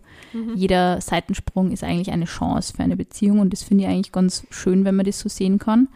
jeder 0.54 1.00
Seitensprung 1.00 1.72
ist 1.72 1.82
eigentlich 1.82 2.12
eine 2.12 2.26
Chance 2.26 2.74
für 2.76 2.82
eine 2.82 2.96
Beziehung 2.96 3.40
und 3.40 3.52
das 3.52 3.62
finde 3.62 3.84
ich 3.84 3.90
eigentlich 3.90 4.12
ganz 4.12 4.46
schön, 4.50 4.84
wenn 4.84 4.94
man 4.94 5.06
das 5.06 5.18
so 5.18 5.28
sehen 5.28 5.58
kann, 5.58 5.88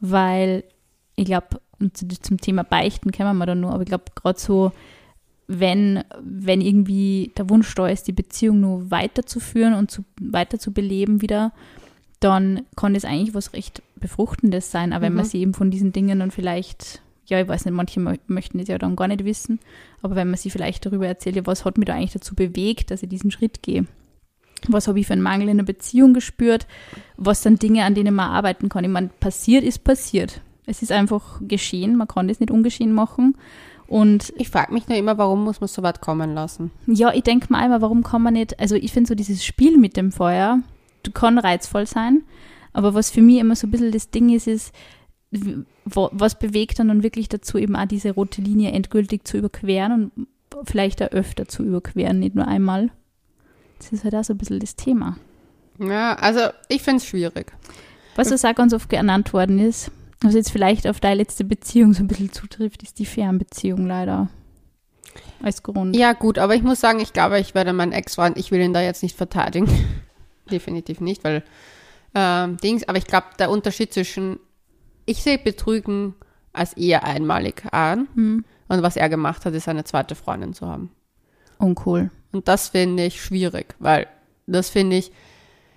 weil 0.00 0.64
ich 1.16 1.26
glaube, 1.26 1.60
zum 1.92 2.38
Thema 2.40 2.62
Beichten 2.64 3.10
kennen 3.10 3.36
wir 3.36 3.46
dann 3.46 3.60
nur, 3.60 3.72
aber 3.72 3.82
ich 3.82 3.88
glaube, 3.88 4.04
gerade 4.14 4.38
so, 4.38 4.72
wenn, 5.46 6.02
wenn 6.22 6.60
irgendwie 6.60 7.32
der 7.36 7.50
Wunsch 7.50 7.74
da 7.74 7.86
ist, 7.88 8.06
die 8.08 8.12
Beziehung 8.12 8.60
nur 8.60 8.90
weiterzuführen 8.90 9.74
und 9.74 9.90
zu, 9.90 10.04
weiter 10.20 10.58
zu 10.58 10.72
beleben 10.72 11.20
wieder, 11.20 11.52
dann 12.20 12.62
kann 12.76 12.94
das 12.94 13.04
eigentlich 13.04 13.34
was 13.34 13.52
recht 13.52 13.82
Befruchtendes 13.96 14.70
sein, 14.70 14.92
aber 14.92 15.06
wenn 15.06 15.14
man 15.14 15.24
Mhm. 15.26 15.28
sich 15.28 15.40
eben 15.40 15.54
von 15.54 15.70
diesen 15.70 15.92
Dingen 15.92 16.18
dann 16.20 16.30
vielleicht, 16.30 17.02
ja, 17.26 17.40
ich 17.40 17.48
weiß 17.48 17.64
nicht, 17.66 17.74
manche 17.74 18.00
mö- 18.00 18.18
möchten 18.26 18.58
das 18.58 18.68
ja 18.68 18.78
dann 18.78 18.96
gar 18.96 19.08
nicht 19.08 19.24
wissen, 19.24 19.58
aber 20.00 20.14
wenn 20.16 20.28
man 20.28 20.36
sich 20.38 20.52
vielleicht 20.52 20.86
darüber 20.86 21.06
erzählt, 21.06 21.36
ja, 21.36 21.46
was 21.46 21.64
hat 21.66 21.76
mich 21.76 21.86
da 21.86 21.94
eigentlich 21.94 22.12
dazu 22.12 22.34
bewegt, 22.34 22.90
dass 22.90 23.02
ich 23.02 23.08
diesen 23.10 23.30
Schritt 23.30 23.62
gehe? 23.62 23.86
Was 24.68 24.88
habe 24.88 24.98
ich 24.98 25.06
für 25.06 25.12
einen 25.12 25.20
Mangel 25.22 25.50
in 25.50 25.58
der 25.58 25.64
Beziehung 25.64 26.14
gespürt? 26.14 26.66
Was 27.18 27.42
sind 27.42 27.62
Dinge, 27.62 27.84
an 27.84 27.94
denen 27.94 28.14
man 28.14 28.30
arbeiten 28.30 28.70
kann? 28.70 28.84
Ich 28.84 28.90
meine, 28.90 29.08
passiert 29.20 29.62
ist 29.62 29.84
passiert. 29.84 30.40
Es 30.66 30.82
ist 30.82 30.92
einfach 30.92 31.40
geschehen, 31.42 31.96
man 31.96 32.08
kann 32.08 32.28
das 32.28 32.40
nicht 32.40 32.50
ungeschehen 32.50 32.92
machen. 32.92 33.36
Und 33.86 34.32
Ich 34.36 34.48
frage 34.48 34.72
mich 34.72 34.88
nur 34.88 34.96
immer, 34.96 35.18
warum 35.18 35.44
muss 35.44 35.60
man 35.60 35.68
so 35.68 35.82
weit 35.82 36.00
kommen 36.00 36.34
lassen? 36.34 36.70
ja, 36.86 37.12
ich 37.12 37.22
denke 37.22 37.48
mal 37.50 37.58
einmal, 37.62 37.82
warum 37.82 38.02
kann 38.02 38.22
man 38.22 38.32
nicht, 38.34 38.58
also 38.58 38.74
ich 38.76 38.92
finde 38.92 39.08
so 39.08 39.14
dieses 39.14 39.44
Spiel 39.44 39.76
mit 39.76 39.96
dem 39.96 40.10
Feuer, 40.10 40.60
du 41.02 41.10
kann 41.12 41.38
reizvoll 41.38 41.86
sein, 41.86 42.22
aber 42.72 42.94
was 42.94 43.10
für 43.10 43.20
mich 43.20 43.38
immer 43.38 43.56
so 43.56 43.66
ein 43.66 43.70
bisschen 43.70 43.92
das 43.92 44.10
Ding 44.10 44.30
ist, 44.30 44.46
ist, 44.46 44.72
was 45.84 46.38
bewegt 46.38 46.78
dann, 46.78 46.88
dann 46.88 47.02
wirklich 47.02 47.28
dazu, 47.28 47.58
eben 47.58 47.76
auch 47.76 47.86
diese 47.86 48.12
rote 48.12 48.40
Linie 48.40 48.72
endgültig 48.72 49.26
zu 49.26 49.36
überqueren 49.36 50.10
und 50.14 50.28
vielleicht 50.64 51.02
auch 51.02 51.08
öfter 51.10 51.46
zu 51.46 51.62
überqueren, 51.62 52.20
nicht 52.20 52.34
nur 52.34 52.48
einmal. 52.48 52.90
Das 53.78 53.92
ist 53.92 54.04
halt 54.04 54.14
auch 54.14 54.24
so 54.24 54.32
ein 54.32 54.38
bisschen 54.38 54.60
das 54.60 54.76
Thema. 54.76 55.18
Ja, 55.78 56.14
also 56.14 56.40
ich 56.68 56.82
finde 56.82 56.98
es 56.98 57.06
schwierig. 57.06 57.52
Was 58.16 58.30
was 58.30 58.44
auch 58.44 58.54
ganz 58.54 58.72
oft 58.72 58.88
genannt 58.88 59.32
worden 59.32 59.58
ist, 59.58 59.90
was 60.24 60.34
jetzt 60.34 60.50
vielleicht 60.50 60.86
auf 60.86 61.00
deine 61.00 61.16
letzte 61.16 61.44
Beziehung 61.44 61.92
so 61.92 62.02
ein 62.02 62.08
bisschen 62.08 62.32
zutrifft, 62.32 62.82
ist 62.82 62.98
die 62.98 63.06
Fernbeziehung 63.06 63.86
leider. 63.86 64.28
Als 65.42 65.62
Grund. 65.62 65.94
Ja, 65.94 66.12
gut, 66.12 66.38
aber 66.38 66.54
ich 66.54 66.62
muss 66.62 66.80
sagen, 66.80 66.98
ich 67.00 67.12
glaube, 67.12 67.38
ich 67.38 67.54
werde 67.54 67.72
meinen 67.72 67.92
Ex-Freund, 67.92 68.36
ich 68.38 68.50
will 68.50 68.60
ihn 68.60 68.72
da 68.72 68.80
jetzt 68.80 69.02
nicht 69.02 69.16
verteidigen. 69.16 69.68
Definitiv 70.50 71.00
nicht, 71.00 71.22
weil 71.22 71.44
ähm, 72.14 72.56
Dings, 72.58 72.88
aber 72.88 72.98
ich 72.98 73.06
glaube, 73.06 73.26
der 73.38 73.50
Unterschied 73.50 73.92
zwischen, 73.92 74.38
ich 75.06 75.22
sehe 75.22 75.38
Betrügen 75.38 76.14
als 76.52 76.72
eher 76.74 77.04
einmalig 77.04 77.64
an 77.72 78.08
Hm. 78.14 78.44
und 78.68 78.82
was 78.82 78.96
er 78.96 79.08
gemacht 79.08 79.44
hat, 79.44 79.54
ist 79.54 79.68
eine 79.68 79.84
zweite 79.84 80.14
Freundin 80.14 80.54
zu 80.54 80.66
haben. 80.66 80.90
Uncool. 81.58 82.10
Und 82.32 82.48
das 82.48 82.68
finde 82.68 83.04
ich 83.04 83.22
schwierig, 83.22 83.74
weil 83.78 84.06
das 84.46 84.70
finde 84.70 84.96
ich, 84.96 85.12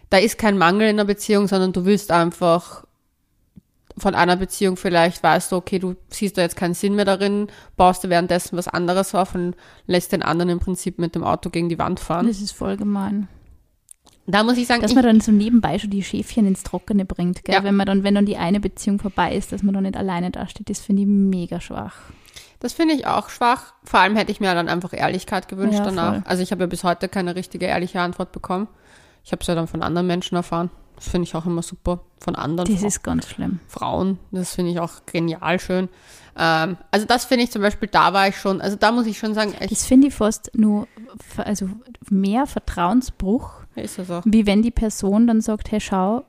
da 0.10 0.17
ist 0.17 0.38
kein 0.38 0.57
Mangel 0.57 0.89
in 0.89 0.97
der 0.97 1.03
Beziehung, 1.03 1.47
sondern 1.47 1.73
du 1.73 1.86
willst 1.86 2.12
einfach 2.12 2.87
von 3.97 4.13
einer 4.15 4.36
Beziehung 4.36 4.77
vielleicht 4.77 5.23
weißt 5.23 5.51
du, 5.51 5.55
okay, 5.55 5.79
du 5.79 5.95
siehst 6.10 6.38
da 6.38 6.41
jetzt 6.41 6.55
keinen 6.55 6.73
Sinn 6.73 6.95
mehr 6.95 7.05
darin, 7.05 7.47
baust 7.75 8.03
du 8.03 8.10
währenddessen 8.10 8.57
was 8.57 8.67
anderes 8.67 9.15
auf 9.15 9.33
und 9.36 9.55
lässt 9.88 10.12
den 10.12 10.21
anderen 10.23 10.49
im 10.49 10.60
Prinzip 10.60 10.99
mit 10.99 11.15
dem 11.15 11.23
Auto 11.23 11.49
gegen 11.49 11.69
die 11.69 11.79
Wand 11.79 11.99
fahren. 11.99 12.27
Das 12.27 12.39
ist 12.41 12.51
voll 12.51 12.77
gemein. 12.77 13.27
Da 14.29 14.43
muss 14.43 14.57
ich 14.57 14.67
sagen, 14.67 14.81
Dass 14.81 14.91
ich, 14.91 14.95
man 14.95 15.05
dann 15.05 15.21
so 15.21 15.31
nebenbei 15.31 15.79
schon 15.79 15.89
die 15.89 16.03
Schäfchen 16.03 16.45
ins 16.45 16.63
Trockene 16.63 17.05
bringt, 17.05 17.45
gell? 17.45 17.55
Ja. 17.55 17.63
Wenn 17.63 17.75
man 17.77 17.86
dann, 17.86 18.03
wenn 18.03 18.13
dann 18.13 18.25
die 18.25 18.36
eine 18.36 18.60
Beziehung 18.60 18.99
vorbei 18.99 19.33
ist, 19.33 19.53
dass 19.53 19.63
man 19.63 19.73
dann 19.73 19.83
nicht 19.83 19.95
alleine 19.95 20.31
dasteht, 20.31 20.69
das 20.69 20.79
finde 20.79 21.03
ich 21.03 21.07
mega 21.07 21.62
schwach. 21.62 21.95
das 22.60 22.73
finde 22.73 22.93
ich 22.95 23.07
auch 23.07 23.29
schwach. 23.29 23.73
Vor 23.86 24.01
allem 24.01 24.17
hätte 24.17 24.31
ich 24.33 24.41
mir 24.41 24.53
dann 24.53 24.67
einfach 24.67 24.91
Ehrlichkeit 24.91 25.47
gewünscht 25.47 25.79
Ja, 25.79 25.86
danach. 25.86 26.13
voll. 26.15 26.23
Also 26.25 26.43
ich 26.43 26.51
habe 26.51 26.62
ja 26.63 26.67
bis 26.67 26.83
heute 26.83 27.07
keine 27.07 27.36
richtige 27.36 27.67
ehrliche 27.67 28.01
Antwort 28.01 28.33
bekommen. 28.33 28.67
Ich 29.23 29.31
habe 29.31 29.41
es 29.41 29.47
ja 29.47 29.55
dann 29.55 29.67
von 29.67 29.81
anderen 29.81 30.07
Menschen 30.07 30.36
erfahren. 30.36 30.71
Das 30.97 31.07
finde 31.10 31.23
ich 31.27 31.36
auch 31.36 31.45
immer 31.45 31.62
super. 31.62 32.01
Von 32.19 32.36
anderen 32.36 32.67
Das 32.69 32.79
Frauen. 32.79 32.88
ist 32.88 33.03
ganz 33.03 33.27
schlimm. 33.29 33.60
Frauen. 33.67 34.19
Das 34.31 34.55
finde 34.55 34.71
ich 34.71 34.79
auch 34.79 35.05
genial 35.05 35.60
schön. 35.60 35.88
Ähm, 36.36 36.77
also 36.91 37.05
das 37.05 37.25
finde 37.25 37.43
ich 37.45 37.51
zum 37.51 37.62
Beispiel, 37.62 37.88
da 37.88 38.12
war 38.13 38.27
ich 38.27 38.38
schon, 38.38 38.60
also 38.62 38.75
da 38.75 38.91
muss 38.91 39.05
ich 39.05 39.17
schon 39.17 39.33
sagen, 39.33 39.53
ich, 39.60 39.69
Das 39.69 39.86
finde 39.86 40.07
ich 40.07 40.13
fast 40.15 40.51
nur, 40.55 40.88
also 41.38 41.69
mehr 42.10 42.45
Vertrauensbruch, 42.47 43.51
ist 43.75 43.97
das 43.99 44.10
auch. 44.12 44.23
wie 44.25 44.45
wenn 44.45 44.62
die 44.62 44.71
Person 44.71 45.27
dann 45.27 45.41
sagt, 45.41 45.71
hey, 45.71 45.79
schau, 45.79 46.25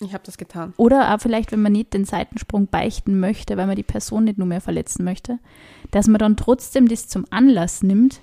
Ich 0.00 0.12
habe 0.14 0.22
das 0.24 0.36
getan. 0.38 0.72
Oder 0.76 1.14
auch 1.14 1.20
vielleicht, 1.20 1.50
wenn 1.52 1.62
man 1.62 1.72
nicht 1.72 1.92
den 1.94 2.04
Seitensprung 2.04 2.66
beichten 2.68 3.18
möchte, 3.18 3.56
weil 3.56 3.66
man 3.66 3.76
die 3.76 3.82
Person 3.82 4.24
nicht 4.24 4.38
nur 4.38 4.46
mehr 4.46 4.60
verletzen 4.60 5.04
möchte, 5.04 5.38
dass 5.90 6.06
man 6.06 6.18
dann 6.18 6.36
trotzdem 6.36 6.86
das 6.88 7.08
zum 7.08 7.24
Anlass 7.30 7.82
nimmt, 7.82 8.20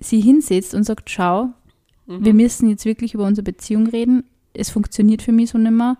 sie 0.00 0.20
hinsetzt 0.20 0.74
und 0.74 0.84
sagt, 0.84 1.10
schau, 1.10 1.48
Mhm. 2.06 2.24
wir 2.24 2.32
müssen 2.34 2.70
jetzt 2.70 2.86
wirklich 2.86 3.12
über 3.12 3.24
unsere 3.26 3.44
Beziehung 3.44 3.86
reden, 3.88 4.24
es 4.54 4.70
funktioniert 4.70 5.22
für 5.22 5.32
mich 5.32 5.50
so 5.50 5.58
nimmer, 5.58 5.96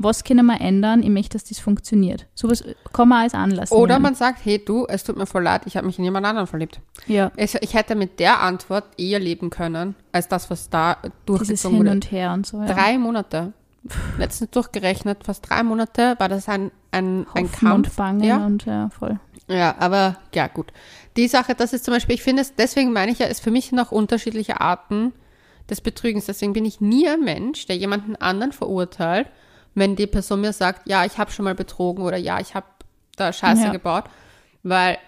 was 0.00 0.22
können 0.22 0.46
wir 0.46 0.60
ändern, 0.60 1.02
ich 1.02 1.08
möchte, 1.08 1.30
dass 1.36 1.44
das 1.44 1.58
funktioniert. 1.58 2.26
Sowas 2.34 2.62
kann 2.92 3.08
man 3.08 3.22
als 3.24 3.34
Anlass 3.34 3.72
Oder 3.72 3.94
nehmen. 3.94 4.04
man 4.04 4.14
sagt, 4.14 4.44
hey 4.44 4.62
du, 4.64 4.86
es 4.86 5.02
tut 5.02 5.16
mir 5.16 5.26
voll 5.26 5.42
leid, 5.42 5.62
ich 5.66 5.76
habe 5.76 5.86
mich 5.88 5.98
in 5.98 6.04
jemand 6.04 6.24
anderen 6.24 6.46
verliebt. 6.46 6.80
ja, 7.08 7.32
Es, 7.36 7.56
ich 7.60 7.74
hätte 7.74 7.96
mit 7.96 8.20
der 8.20 8.40
Antwort 8.40 8.84
eher 8.96 9.18
leben 9.18 9.50
können, 9.50 9.96
als 10.12 10.28
das, 10.28 10.50
was 10.50 10.70
da 10.70 10.98
durchgezogen 11.26 11.78
Hin 11.78 11.86
wurde. 11.86 11.90
und 11.96 12.10
Her 12.12 12.32
und 12.32 12.46
so. 12.46 12.58
Ja. 12.58 12.66
Drei 12.66 12.96
Monate. 12.98 13.52
Letztens 14.18 14.50
durchgerechnet, 14.50 15.24
fast 15.24 15.48
drei 15.48 15.62
Monate 15.62 16.14
war 16.18 16.28
das 16.28 16.48
ein, 16.48 16.70
ein, 16.90 17.26
ein 17.34 17.50
Kampf. 17.50 17.74
und 17.88 17.96
Bangen 17.96 18.22
Ja. 18.22 18.44
und 18.44 18.66
ja, 18.66 18.90
voll. 18.90 19.18
Ja, 19.48 19.74
aber 19.78 20.16
ja, 20.34 20.46
gut. 20.46 20.72
Die 21.16 21.26
Sache, 21.26 21.54
das 21.54 21.72
ist 21.72 21.84
zum 21.84 21.94
Beispiel, 21.94 22.14
ich 22.16 22.22
finde 22.22 22.42
es, 22.42 22.54
deswegen 22.54 22.92
meine 22.92 23.10
ich 23.10 23.18
ja, 23.18 23.26
es 23.26 23.40
für 23.40 23.50
mich 23.50 23.72
noch 23.72 23.90
unterschiedliche 23.92 24.60
Arten 24.60 25.12
des 25.70 25.80
Betrügens. 25.80 26.26
Deswegen 26.26 26.52
bin 26.52 26.64
ich 26.64 26.80
nie 26.80 27.08
ein 27.08 27.22
Mensch, 27.24 27.66
der 27.66 27.76
jemanden 27.76 28.16
anderen 28.16 28.52
verurteilt, 28.52 29.28
wenn 29.74 29.96
die 29.96 30.06
Person 30.06 30.40
mir 30.40 30.52
sagt, 30.52 30.88
ja, 30.88 31.04
ich 31.04 31.18
habe 31.18 31.30
schon 31.30 31.44
mal 31.44 31.54
betrogen 31.54 32.04
oder 32.04 32.16
ja, 32.16 32.40
ich 32.40 32.54
habe 32.54 32.66
da 33.16 33.32
Scheiße 33.32 33.64
Ja. 33.64 33.72
gebaut. 33.72 34.04
Weil, 34.62 34.98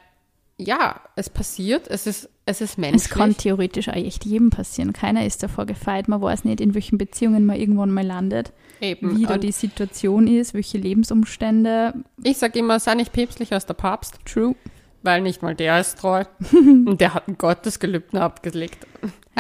ja, 0.59 1.01
es 1.17 1.29
passiert, 1.31 1.89
es 1.89 2.07
ist, 2.07 2.29
es 2.47 2.61
ist 2.61 2.79
menschlich. 2.79 3.05
Es 3.05 3.11
kann 3.11 3.37
theoretisch 3.37 3.89
auch 3.89 3.95
echt 3.95 4.25
jedem 4.25 4.51
passieren. 4.51 4.93
Keiner 4.93 5.25
ist 5.27 5.43
davor 5.43 5.67
gefeit. 5.67 6.09
Man 6.09 6.21
weiß 6.21 6.45
nicht, 6.45 6.61
in 6.61 6.75
welchen 6.75 6.99
Beziehungen 6.99 7.47
man 7.47 7.57
irgendwann 7.57 7.91
mal 7.91 8.05
landet. 8.07 8.53
Eben. 8.83 9.17
wie 9.19 9.27
da 9.27 9.35
Und 9.35 9.45
die 9.45 9.53
Situation 9.53 10.27
ist, 10.27 10.55
welche 10.55 10.79
Lebensumstände. 10.79 11.93
ich 12.23 12.39
sage 12.39 12.59
immer, 12.59 12.81
sei 12.81 12.95
nicht 12.95 13.13
päpstlicher 13.13 13.57
als 13.57 13.67
der 13.67 13.75
Papst, 13.75 14.19
True. 14.25 14.55
weil 15.03 15.21
nicht 15.21 15.43
mal 15.43 15.55
der 15.55 15.81
ist 15.81 15.99
treu. 15.99 16.25
Und 16.53 16.99
der 17.01 17.13
hat 17.15 17.29
ein 17.29 17.37
Gottesgelübden 17.37 18.19
abgelegt. 18.19 18.87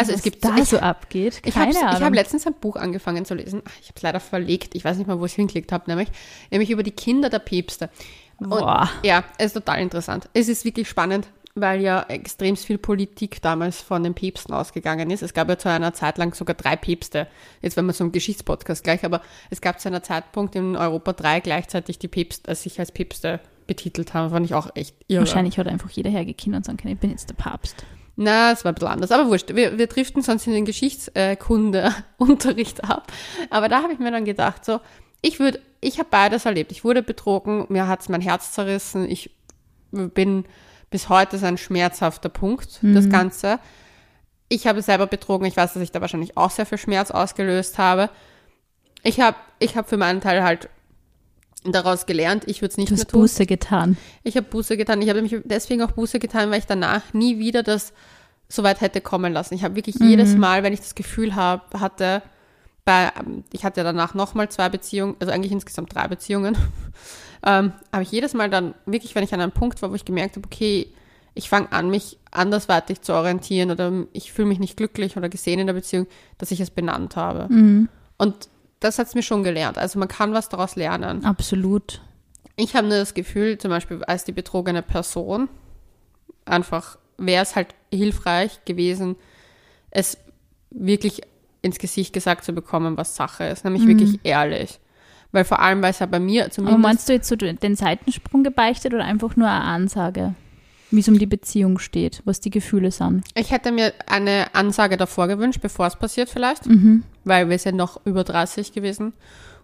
Also 0.01 0.13
Was 0.13 0.19
es 0.19 0.23
gibt 0.23 0.45
da 0.45 0.57
ich, 0.57 0.69
so 0.69 0.79
abgeht. 0.79 1.43
ich 1.45 1.55
habe 1.57 1.73
Keine 1.73 1.97
ich 1.97 2.03
hab 2.03 2.15
letztens 2.15 2.47
ein 2.47 2.55
Buch 2.55 2.77
angefangen 2.77 3.25
zu 3.25 3.35
lesen. 3.35 3.63
Ach, 3.65 3.73
Ich 3.81 3.89
habe 3.89 3.97
es 3.97 4.03
leider 4.03 4.21
verlegt. 4.21 4.75
Ich 4.75 4.85
weiß 4.85 4.97
nicht 4.97 5.07
mal, 5.07 5.21
wo 5.21 5.27
ich 5.27 5.33
es 5.33 5.37
hingelegt 5.37 5.73
habe, 5.73 5.85
nämlich, 5.89 6.09
nämlich 6.51 6.71
über 6.71 6.83
die 6.83 6.91
Kinder 6.91 7.29
der 7.29 7.39
Päpste. 7.39 7.91
Und, 8.39 8.49
Boah. 8.49 8.89
ja, 9.03 9.25
es 9.37 9.47
ist 9.47 9.53
total 9.55 9.81
interessant. 9.81 10.29
Es 10.33 10.49
ist 10.49 10.65
wirklich 10.65 10.89
spannend, 10.89 11.29
weil 11.55 11.83
ja 11.83 12.03
extrem 12.09 12.57
viel 12.57 12.79
Politik 12.79 13.43
damals 13.43 13.83
von 13.83 14.03
den 14.03 14.15
Päpsten 14.15 14.55
ausgegangen 14.55 15.11
ist. 15.11 15.23
Es 15.23 15.35
gab 15.35 15.49
ja 15.49 15.59
zu 15.59 15.69
einer 15.69 15.93
Zeit 15.93 16.17
lang 16.17 16.35
sogar 16.35 16.55
drei 16.55 16.77
Päpste. 16.77 17.27
Jetzt 17.61 17.77
wenn 17.77 17.85
man 17.85 17.95
so 17.95 18.05
einen 18.05 18.13
Geschichtspodcast 18.13 18.83
gleich, 18.83 19.05
aber 19.05 19.21
es 19.51 19.61
gab 19.61 19.81
zu 19.81 19.89
einer 19.89 20.03
Zeitpunkt 20.03 20.55
in 20.55 20.77
Europa 20.77 21.13
drei 21.13 21.41
gleichzeitig, 21.41 21.99
die 21.99 22.09
Päpste, 22.09 22.49
also 22.49 22.63
sich 22.63 22.79
als 22.79 22.93
Päpste 22.93 23.41
betitelt 23.67 24.15
haben. 24.15 24.31
Fand 24.31 24.47
ich 24.47 24.55
auch 24.55 24.75
echt 24.75 24.95
irre. 25.07 25.21
Wahrscheinlich 25.21 25.59
hat 25.59 25.69
einfach 25.69 25.91
jeder 25.91 26.11
hergekinnt 26.11 26.57
und 26.57 26.65
sagen 26.65 26.79
können, 26.79 26.95
ich 26.95 27.01
bin 27.01 27.11
jetzt 27.11 27.29
der 27.29 27.35
Papst. 27.35 27.85
Na, 28.23 28.53
es 28.53 28.67
war 28.67 28.73
ein 28.73 28.75
bisschen 28.75 28.89
anders, 28.89 29.13
aber 29.13 29.31
wurscht. 29.31 29.55
Wir, 29.55 29.79
wir 29.79 29.87
driften 29.87 30.21
sonst 30.21 30.47
in 30.47 30.53
den 30.53 30.67
Geschichtskunde-Unterricht 30.67 32.85
ab. 32.85 33.11
Aber 33.49 33.71
da 33.71 33.83
habe 33.83 33.95
ich 33.95 33.99
mir 33.99 34.11
dann 34.11 34.27
gedacht, 34.27 34.63
so, 34.63 34.81
ich 35.23 35.41
würde, 35.41 35.59
ich 35.81 35.99
habe 35.99 36.11
beides 36.11 36.45
erlebt. 36.45 36.71
Ich 36.71 36.85
wurde 36.85 37.03
betrogen, 37.03 37.65
mir 37.71 37.89
hat's 37.89 38.11
mein 38.11 38.21
Herz 38.21 38.53
zerrissen. 38.53 39.11
Ich 39.11 39.31
bin 39.91 40.45
bis 40.91 41.09
heute 41.09 41.39
so 41.39 41.47
ein 41.47 41.57
schmerzhafter 41.57 42.29
Punkt, 42.29 42.81
das 42.83 43.09
Ganze. 43.09 43.59
Ich 44.51 44.67
habe 44.67 44.83
selber 44.83 45.07
betrogen. 45.07 45.47
Ich 45.47 45.57
weiß, 45.57 45.73
dass 45.73 45.83
ich 45.83 45.91
da 45.91 46.03
wahrscheinlich 46.03 46.37
auch 46.37 46.51
sehr 46.51 46.67
viel 46.67 46.77
Schmerz 46.77 47.11
ausgelöst 47.11 47.79
habe. 47.79 48.11
Ich 49.03 49.21
habe 49.21 49.39
ich 49.61 49.79
hab 49.79 49.89
für 49.89 49.97
meinen 49.97 50.21
Teil 50.21 50.43
halt 50.43 50.69
daraus 51.65 52.07
gelernt. 52.07 52.45
Ich 52.47 52.63
würde 52.63 52.73
es 52.73 52.77
nicht 52.77 52.91
Du 52.91 52.95
mehr 52.95 53.03
hast 53.03 53.11
tun. 53.11 53.21
Buße 53.23 53.47
getan. 53.47 53.97
Ich 54.23 54.37
habe 54.37 54.47
Buße 54.49 54.77
getan. 54.77 55.03
Ich 55.03 55.09
habe 55.09 55.23
mich 55.23 55.37
deswegen 55.45 55.83
auch 55.83 55.93
Buße 55.93 56.19
getan, 56.19 56.51
weil 56.51 56.59
ich 56.59 56.67
danach 56.67 57.13
nie 57.13 57.39
wieder 57.39 57.63
das 57.63 57.93
so 58.49 58.63
weit 58.63 58.81
hätte 58.81 59.01
kommen 59.01 59.33
lassen. 59.33 59.55
Ich 59.55 59.63
habe 59.63 59.77
wirklich 59.77 59.97
jedes 60.01 60.37
Mal, 60.37 60.63
wenn 60.63 60.73
ich 60.73 60.81
das 60.81 60.95
Gefühl 60.95 61.37
hab, 61.37 61.79
hatte, 61.79 62.23
bei, 62.85 63.13
ähm, 63.19 63.45
ich 63.53 63.65
hatte 63.65 63.85
danach 63.85 64.15
nochmal 64.15 64.49
zwei 64.49 64.69
Beziehungen, 64.69 65.15
also 65.21 65.33
eigentlich 65.33 65.53
insgesamt 65.53 65.95
drei 65.95 66.09
Beziehungen, 66.09 66.57
ähm, 67.47 67.73
habe 67.93 68.03
ich 68.03 68.11
jedes 68.11 68.35
Mal 68.35 68.51
dann 68.51 68.75
wirklich, 68.87 69.15
wenn 69.15 69.23
ich 69.23 69.33
an 69.33 69.41
einem 69.41 69.53
Punkt 69.53 69.81
war, 69.83 69.91
wo 69.91 69.95
ich 69.95 70.05
gemerkt 70.05 70.37
habe, 70.37 70.47
okay, 70.47 70.89
ich 71.35 71.49
fange 71.49 71.71
an, 71.71 71.91
mich 71.91 72.19
andersweitig 72.33 73.03
zu 73.03 73.15
orientieren 73.15 73.71
oder 73.71 73.93
ich 74.13 74.33
fühle 74.33 74.49
mich 74.49 74.59
nicht 74.59 74.77
glücklich 74.77 75.17
oder 75.17 75.29
gesehen 75.29 75.61
in 75.61 75.69
der 75.69 75.75
Beziehung, 75.75 76.09
dass 76.39 76.51
ich 76.51 76.59
es 76.59 76.71
benannt 76.71 77.15
habe. 77.15 77.47
Und 78.19 78.49
das 78.81 78.99
hat's 78.99 79.15
mir 79.15 79.23
schon 79.23 79.43
gelernt. 79.43 79.79
Also 79.79 79.99
man 79.99 80.09
kann 80.09 80.33
was 80.33 80.49
daraus 80.49 80.77
lernen. 80.77 81.25
Absolut. 81.25 82.01
Ich 82.57 82.75
habe 82.75 82.89
nur 82.89 82.99
das 82.99 83.15
Gefühl, 83.15 83.59
zum 83.59 83.71
Beispiel 83.71 84.03
als 84.05 84.25
die 84.25 84.33
betrogene 84.33 84.83
Person, 84.83 85.49
einfach 86.45 86.99
wäre 87.17 87.43
es 87.43 87.57
halt 87.57 87.69
hilfreich 87.93 88.65
gewesen, 88.65 89.17
es 89.91 90.19
wirklich 90.71 91.21
ins 91.63 91.79
Gesicht 91.79 92.13
gesagt 92.13 92.45
zu 92.45 92.53
bekommen, 92.53 92.97
was 92.97 93.17
Sache 93.17 93.45
ist, 93.45 93.65
nämlich 93.65 93.87
wirklich 93.87 94.21
ehrlich. 94.23 94.79
Weil 95.33 95.45
vor 95.45 95.61
allem, 95.61 95.83
weil 95.83 95.91
es 95.91 95.99
ja 96.01 96.07
bei 96.07 96.19
mir 96.19 96.45
Aber 96.45 96.51
zumindest. 96.51 96.83
meinst 96.83 97.09
du 97.09 97.13
jetzt 97.13 97.29
so 97.29 97.37
den 97.37 97.77
Seitensprung 97.77 98.43
gebeichtet 98.43 98.95
oder 98.95 99.05
einfach 99.05 99.37
nur 99.37 99.49
eine 99.49 99.63
Ansage, 99.63 100.35
wie 100.91 101.01
es 101.01 101.09
um 101.09 101.19
die 101.19 101.27
Beziehung 101.27 101.79
steht, 101.79 102.23
was 102.25 102.41
die 102.41 102.51
Gefühle 102.51 102.91
sind? 102.91 103.25
ich 103.35 103.51
hätte 103.51 103.73
mir 103.73 103.93
eine 104.07 104.55
Ansage 104.55 104.97
davor 104.97 105.29
gewünscht, 105.29 105.61
bevor 105.63 105.87
es 105.87 105.97
passiert 105.97 106.29
vielleicht, 106.29 106.67
Mhm. 106.67 107.05
weil 107.25 107.49
wir 107.49 107.59
sind 107.59 107.77
noch 107.77 108.01
über 108.07 108.25
30 108.25 108.73
gewesen 108.73 109.13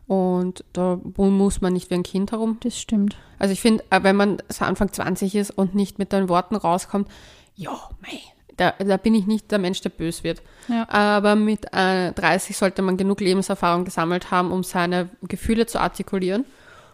und 0.06 0.64
da 0.72 1.00
muss 1.16 1.60
man 1.60 1.72
nicht 1.72 1.90
wie 1.90 1.94
ein 1.94 2.02
Kind 2.04 2.30
herum 2.32 2.58
Das 2.60 2.78
stimmt. 2.78 3.16
Also 3.38 3.52
ich 3.52 3.60
finde, 3.60 3.84
äh, 3.90 4.02
wenn 4.02 4.16
man 4.16 4.38
so 4.48 4.64
Anfang 4.64 4.92
20 4.92 5.34
ist 5.34 5.50
und 5.50 5.74
nicht 5.74 5.98
mit 5.98 6.12
den 6.12 6.28
Worten 6.28 6.54
rauskommt, 6.56 7.08
ja, 7.56 7.72
mei, 8.00 8.20
da, 8.56 8.72
da 8.78 8.96
bin 8.96 9.14
ich 9.14 9.26
nicht 9.26 9.50
der 9.50 9.58
Mensch, 9.58 9.80
der 9.82 9.90
bös 9.90 10.24
wird. 10.24 10.40
Ja. 10.68 10.88
Aber 10.88 11.34
mit 11.36 11.66
äh, 11.74 12.12
30 12.12 12.56
sollte 12.56 12.80
man 12.82 12.96
genug 12.96 13.20
Lebenserfahrung 13.20 13.84
gesammelt 13.84 14.30
haben, 14.30 14.52
um 14.52 14.62
seine 14.62 15.10
Gefühle 15.22 15.66
zu 15.66 15.78
artikulieren 15.80 16.44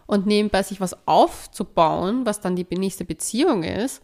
und 0.07 0.27
nebenbei 0.27 0.62
sich 0.64 0.81
was 0.81 0.97
aufzubauen, 1.07 2.25
was 2.27 2.40
dann 2.40 2.57
die 2.57 2.66
nächste 2.77 3.05
Beziehung 3.05 3.62
ist, 3.62 4.03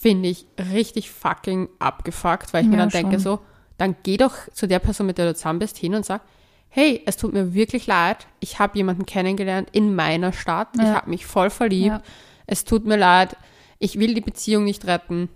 finde 0.00 0.28
ich 0.30 0.46
richtig 0.72 1.10
fucking 1.10 1.68
abgefuckt, 1.78 2.52
weil 2.54 2.64
ich 2.64 2.70
mir 2.70 2.76
Ja, 2.78 2.82
dann 2.86 2.90
denke 2.90 3.12
schon. 3.20 3.38
so, 3.38 3.38
dann 3.76 3.96
geh 4.02 4.16
doch 4.16 4.34
zu 4.52 4.66
der 4.66 4.78
Person, 4.78 5.06
mit 5.06 5.18
der 5.18 5.26
du 5.26 5.34
zusammen 5.34 5.58
bist, 5.58 5.76
hin 5.76 5.94
und 5.94 6.06
sag, 6.06 6.22
hey, 6.70 7.02
es 7.04 7.16
tut 7.18 7.32
mir 7.34 7.52
wirklich 7.52 7.86
leid, 7.86 8.26
ich 8.40 8.58
habe 8.58 8.78
jemanden 8.78 9.04
kennengelernt 9.04 9.68
in 9.72 9.94
meiner 9.94 10.32
Stadt, 10.32 10.68
ich 10.76 10.82
Ja. 10.82 10.94
habe 10.94 11.10
mich 11.10 11.26
voll 11.26 11.50
verliebt, 11.50 11.86
Ja. 11.96 12.02
es 12.46 12.64
tut 12.64 12.86
mir 12.86 12.96
leid, 12.96 13.36
ich 13.78 13.98
will 13.98 14.14
die 14.14 14.20
Beziehung 14.20 14.64
nicht 14.64 14.86
retten. 14.86 15.28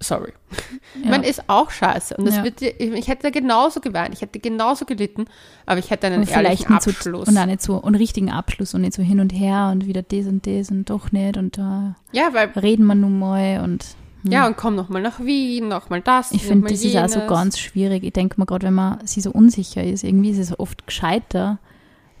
Sorry. 0.00 0.32
Ja. 1.02 1.10
Man 1.10 1.22
ist 1.22 1.44
auch 1.48 1.70
scheiße. 1.70 2.16
Und 2.16 2.26
das 2.26 2.36
Ja. 2.36 2.44
wird, 2.44 2.60
dir- 2.60 2.78
ich 2.80 3.06
hätte 3.08 3.30
genauso 3.30 3.80
geweint, 3.80 4.12
ich 4.12 4.22
hätte 4.22 4.38
genauso 4.40 4.84
gelitten, 4.84 5.26
aber 5.66 5.78
ich 5.78 5.90
hätte 5.90 6.08
einen 6.08 6.20
Und 6.20 6.26
vielleicht 6.26 6.68
ehrlichen 6.68 6.74
Abschluss. 6.74 7.28
und 7.28 7.38
auch 7.38 7.46
nicht 7.46 7.62
so 7.62 7.80
einen 7.82 7.94
richtigen 7.94 8.30
Abschluss 8.30 8.74
und 8.74 8.80
nicht 8.82 8.94
so 8.94 9.02
hin 9.02 9.20
und 9.20 9.30
her 9.30 9.70
und 9.72 9.86
wieder 9.86 10.02
das 10.02 10.26
und 10.26 10.46
das 10.46 10.70
und 10.70 10.90
doch 10.90 11.12
nicht 11.12 11.36
und 11.36 11.56
da 11.58 11.94
ja, 12.12 12.28
weil, 12.32 12.48
reden 12.60 12.86
wir 12.86 12.94
nun 12.96 13.18
mal 13.18 13.60
und 13.62 13.84
ja, 14.24 14.46
und 14.46 14.56
komm 14.56 14.74
nochmal 14.74 15.02
nach 15.02 15.20
Wien, 15.20 15.68
nochmal 15.68 16.00
das. 16.00 16.32
Ich 16.32 16.44
finde, 16.44 16.70
das 16.70 16.82
ist 16.82 16.96
auch 16.96 17.08
so 17.08 17.18
jenes. 17.20 17.30
ganz 17.30 17.58
schwierig. 17.58 18.02
Ich 18.04 18.14
denke 18.14 18.40
mir 18.40 18.46
gerade, 18.46 18.66
wenn 18.66 18.74
man 18.74 19.06
sich 19.06 19.22
so 19.22 19.30
unsicher 19.30 19.84
ist, 19.84 20.02
irgendwie 20.02 20.30
ist 20.30 20.38
es 20.38 20.58
oft 20.58 20.86
gescheiter. 20.86 21.58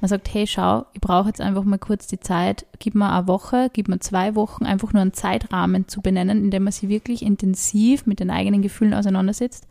Man 0.04 0.10
sagt, 0.10 0.34
hey, 0.34 0.46
schau, 0.46 0.84
ich 0.92 1.00
brauche 1.00 1.28
jetzt 1.28 1.40
einfach 1.40 1.64
mal 1.64 1.78
kurz 1.78 2.06
die 2.06 2.20
Zeit, 2.20 2.66
gib 2.78 2.94
mir 2.94 3.10
eine 3.10 3.26
Woche, 3.26 3.70
gib 3.72 3.88
mir 3.88 4.00
zwei 4.00 4.34
Wochen, 4.34 4.66
einfach 4.66 4.92
nur 4.92 5.00
einen 5.00 5.14
Zeitrahmen 5.14 5.88
zu 5.88 6.02
benennen, 6.02 6.44
in 6.44 6.50
dem 6.50 6.64
man 6.64 6.74
sich 6.74 6.90
wirklich 6.90 7.22
intensiv 7.22 8.04
mit 8.04 8.20
den 8.20 8.30
eigenen 8.30 8.60
Gefühlen 8.60 8.92
auseinandersetzt. 8.92 9.66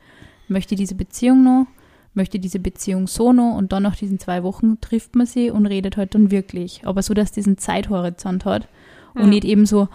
Möchte 0.48 0.74
diese 0.74 0.96
Beziehung 0.96 1.43
noch? 1.43 1.67
Möchte 2.15 2.39
diese 2.39 2.58
Beziehung 2.58 3.06
so 3.06 3.32
noch? 3.32 3.56
Und 3.56 3.74
dann 3.74 3.84
nach 3.84 3.96
diesen 3.96 4.17
zwei 4.17 4.41
Wochen 4.41 4.82
trifft 4.82 5.15
man 5.15 5.28
sie 5.28 5.52
und 5.52 5.67
redet 5.67 5.98
halt 5.98 6.15
dann 6.15 6.32
wirklich. 6.32 6.82
Aber 6.84 7.04
so, 7.04 7.13
dass 7.13 7.32
diesen 7.32 7.60
Zeithorizont 7.60 8.43
hat 8.43 8.67
und 9.13 9.30
nicht 9.30 9.46
eben 9.46 9.67
so, 9.67 9.88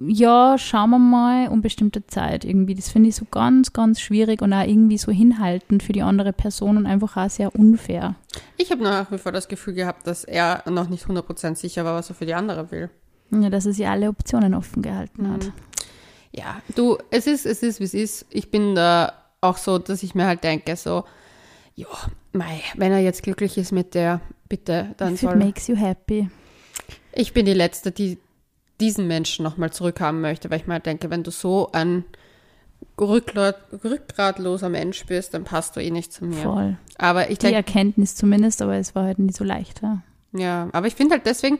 ja, 0.00 0.56
schauen 0.58 0.90
wir 0.90 0.98
mal 0.98 1.48
um 1.48 1.60
bestimmte 1.60 2.06
Zeit 2.06 2.44
irgendwie. 2.44 2.74
Das 2.74 2.88
finde 2.88 3.10
ich 3.10 3.16
so 3.16 3.26
ganz, 3.30 3.72
ganz 3.72 4.00
schwierig 4.00 4.40
und 4.42 4.52
auch 4.52 4.66
irgendwie 4.66 4.98
so 4.98 5.12
hinhaltend 5.12 5.82
für 5.82 5.92
die 5.92 6.02
andere 6.02 6.32
Person 6.32 6.76
und 6.78 6.86
einfach 6.86 7.16
auch 7.16 7.30
sehr 7.30 7.54
unfair. 7.54 8.14
Ich 8.56 8.70
habe 8.70 8.82
nach 8.82 9.10
wie 9.12 9.18
vor 9.18 9.32
das 9.32 9.48
Gefühl 9.48 9.74
gehabt, 9.74 10.06
dass 10.06 10.24
er 10.24 10.62
noch 10.70 10.88
nicht 10.88 11.04
100% 11.06 11.56
sicher 11.56 11.84
war, 11.84 11.94
was 11.94 12.08
er 12.08 12.14
für 12.14 12.26
die 12.26 12.34
andere 12.34 12.70
will. 12.70 12.90
Ja, 13.30 13.50
dass 13.50 13.66
er 13.66 13.72
sich 13.72 13.86
alle 13.86 14.08
Optionen 14.08 14.54
offen 14.54 14.82
gehalten 14.82 15.30
hat. 15.30 15.44
Mhm. 15.46 15.52
Ja, 16.32 16.62
du, 16.74 16.96
es 17.10 17.26
ist, 17.26 17.44
es 17.44 17.62
ist, 17.62 17.80
wie 17.80 17.84
es 17.84 17.94
ist. 17.94 18.26
Ich 18.30 18.50
bin 18.50 18.74
da 18.74 19.12
auch 19.42 19.58
so, 19.58 19.78
dass 19.78 20.02
ich 20.02 20.14
mir 20.14 20.26
halt 20.26 20.42
denke, 20.44 20.76
so, 20.76 21.04
ja, 21.74 21.86
mei, 22.32 22.62
wenn 22.76 22.92
er 22.92 23.00
jetzt 23.00 23.22
glücklich 23.22 23.58
ist 23.58 23.72
mit 23.72 23.94
der, 23.94 24.20
bitte, 24.48 24.94
dann 24.96 25.14
If 25.14 25.22
it 25.22 25.28
soll. 25.28 25.36
makes 25.36 25.66
you 25.66 25.76
happy. 25.76 26.30
Ich 27.12 27.34
bin 27.34 27.44
die 27.44 27.52
Letzte, 27.54 27.92
die 27.92 28.18
diesen 28.82 29.06
Menschen 29.06 29.44
nochmal 29.44 29.72
zurückhaben 29.72 30.20
möchte, 30.20 30.50
weil 30.50 30.58
ich 30.58 30.66
mir 30.66 30.74
halt 30.74 30.86
denke, 30.86 31.08
wenn 31.08 31.22
du 31.22 31.30
so 31.30 31.70
ein 31.72 32.04
rückgrat, 33.00 33.56
rückgratloser 33.84 34.68
Mensch 34.68 35.06
bist, 35.06 35.34
dann 35.34 35.44
passt 35.44 35.76
du 35.76 35.80
eh 35.80 35.90
nicht 35.90 36.12
zu 36.12 36.24
mir. 36.24 36.42
Voll. 36.42 36.76
Aber 36.98 37.30
ich 37.30 37.38
Die 37.38 37.46
denke, 37.46 37.56
Erkenntnis 37.56 38.16
zumindest, 38.16 38.60
aber 38.60 38.74
es 38.74 38.94
war 38.94 39.04
halt 39.04 39.18
nicht 39.20 39.36
so 39.36 39.44
leicht. 39.44 39.82
Ja. 39.82 40.02
ja, 40.32 40.68
aber 40.72 40.88
ich 40.88 40.94
finde 40.96 41.14
halt 41.14 41.26
deswegen, 41.26 41.58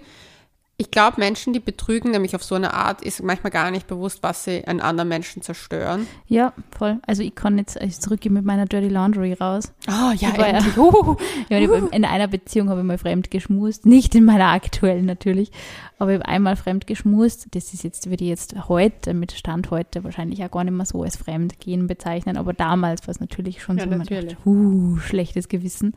ich 0.78 0.90
glaube, 0.90 1.20
Menschen, 1.20 1.52
die 1.52 1.60
betrügen, 1.60 2.10
nämlich 2.10 2.34
auf 2.34 2.42
so 2.42 2.56
eine 2.56 2.74
Art, 2.74 3.02
ist 3.02 3.22
manchmal 3.22 3.52
gar 3.52 3.70
nicht 3.70 3.86
bewusst, 3.86 4.22
was 4.22 4.42
sie 4.44 4.64
einen 4.66 4.80
anderen 4.80 5.08
Menschen 5.08 5.40
zerstören. 5.40 6.06
ja, 6.26 6.52
voll. 6.76 6.98
Also 7.06 7.22
ich 7.22 7.34
kann 7.36 7.56
jetzt, 7.58 7.76
ich 7.76 8.00
zurückgehe 8.00 8.32
mit 8.32 8.44
meiner 8.44 8.66
Dirty 8.66 8.88
Laundry 8.88 9.34
raus. 9.34 9.72
Oh, 9.86 10.12
ja, 10.16 10.30
Ich 10.30 10.38
war 10.38 10.48
ja- 10.48 10.54
endlich. 10.58 10.76
Uh. 10.82 11.16
Ja, 11.50 11.58
ich 11.58 11.68
hab 11.68 11.92
in 11.92 12.04
einer 12.04 12.26
Beziehung 12.26 12.68
habe 12.68 12.80
ich 12.80 12.86
mal 12.86 12.98
fremd 12.98 13.30
geschmust. 13.30 13.86
Nicht 13.86 14.14
in 14.16 14.24
meiner 14.24 14.46
aktuellen 14.48 15.04
natürlich, 15.06 15.52
aber 15.98 16.12
ich 16.14 16.18
habe 16.18 16.28
einmal 16.28 16.56
fremd 16.56 16.86
geschmust. 16.88 17.46
Das 17.52 17.72
ist 17.74 17.84
jetzt, 17.84 18.10
würde 18.10 18.24
ich 18.24 18.30
jetzt 18.30 18.68
heute, 18.68 19.14
mit 19.14 19.30
Stand 19.32 19.70
heute, 19.70 20.02
wahrscheinlich 20.02 20.42
auch 20.42 20.50
gar 20.50 20.64
nicht 20.64 20.72
mehr 20.74 20.86
so 20.86 21.02
als 21.04 21.16
Fremdgehen 21.16 21.86
bezeichnen. 21.86 22.36
Aber 22.36 22.54
damals 22.54 23.06
war 23.06 23.12
es 23.12 23.20
natürlich 23.20 23.62
schon 23.62 23.76
Ja, 23.78 23.84
so, 23.84 23.90
man 23.90 23.98
natürlich. 24.00 24.34
dachte, 24.34 24.48
uh, 24.48 24.96
schlechtes 24.96 25.48
Gewissen. 25.48 25.94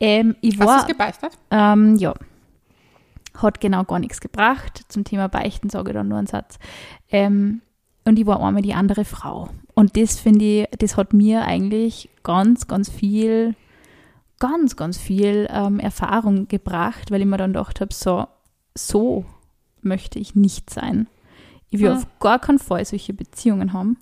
Ähm, 0.00 0.34
ich 0.40 0.58
Hast 0.58 0.68
du 0.68 0.80
es 0.82 0.86
gebeistert? 0.86 1.32
ähm, 1.52 1.96
ja, 1.96 2.14
hat 3.42 3.60
genau 3.60 3.84
gar 3.84 3.98
nichts 3.98 4.20
gebracht. 4.20 4.84
Zum 4.88 5.04
Thema 5.04 5.28
Beichten 5.28 5.70
sage 5.70 5.90
ich 5.90 5.94
dann 5.94 6.08
nur 6.08 6.18
einen 6.18 6.26
Satz. 6.26 6.58
Ähm, 7.10 7.62
und 8.04 8.18
ich 8.18 8.26
war 8.26 8.42
einmal 8.42 8.62
die 8.62 8.74
andere 8.74 9.04
Frau. 9.04 9.48
Und 9.74 9.96
das 9.96 10.18
finde 10.18 10.44
ich, 10.44 10.66
das 10.78 10.96
hat 10.96 11.12
mir 11.12 11.42
eigentlich 11.44 12.08
ganz, 12.22 12.66
ganz 12.66 12.88
viel, 12.90 13.54
ganz, 14.38 14.76
ganz 14.76 14.96
viel 14.98 15.46
ähm, 15.50 15.78
Erfahrung 15.78 16.48
gebracht, 16.48 17.10
weil 17.10 17.20
ich 17.20 17.26
mir 17.26 17.36
dann 17.36 17.52
gedacht 17.52 17.80
habe, 17.80 17.92
so, 17.92 18.26
so 18.74 19.24
möchte 19.82 20.18
ich 20.18 20.34
nicht 20.34 20.70
sein. 20.70 21.06
Ich 21.70 21.80
will 21.80 21.90
Hm. 21.90 21.98
auf 21.98 22.06
gar 22.18 22.38
keinen 22.38 22.58
Fall 22.58 22.84
solche 22.84 23.12
Beziehungen 23.12 23.72
haben. 23.72 23.98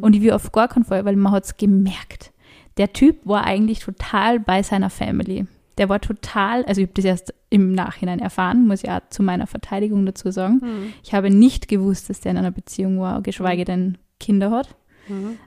Und 0.00 0.14
ich 0.14 0.22
will 0.22 0.32
auf 0.32 0.52
gar 0.52 0.68
keinen 0.68 0.84
Fall, 0.84 1.04
weil 1.04 1.16
man 1.16 1.32
hat 1.32 1.44
es 1.44 1.56
gemerkt. 1.56 2.32
Der 2.76 2.92
Typ 2.92 3.26
war 3.26 3.44
eigentlich 3.44 3.80
total 3.80 4.38
bei 4.40 4.62
seiner 4.62 4.88
Family. 4.90 5.46
Der 5.80 5.88
war 5.88 6.00
total, 6.00 6.64
also 6.66 6.80
ich 6.80 6.86
habe 6.86 6.94
das 6.94 7.04
erst 7.04 7.34
im 7.48 7.72
Nachhinein 7.72 8.20
erfahren, 8.20 8.68
muss 8.68 8.84
ich 8.84 8.90
auch 8.90 9.00
zu 9.10 9.22
meiner 9.24 9.48
Verteidigung 9.48 10.06
dazu 10.06 10.30
sagen. 10.30 10.60
Hm. 10.60 10.92
Ich 11.02 11.12
habe 11.14 11.30
nicht 11.30 11.66
gewusst, 11.66 12.08
dass 12.08 12.20
der 12.20 12.30
in 12.32 12.38
einer 12.38 12.52
Beziehung 12.52 13.00
war, 13.00 13.20
geschweige 13.22 13.64
denn 13.64 13.98
Kinder 14.20 14.52
hat. 14.52 14.76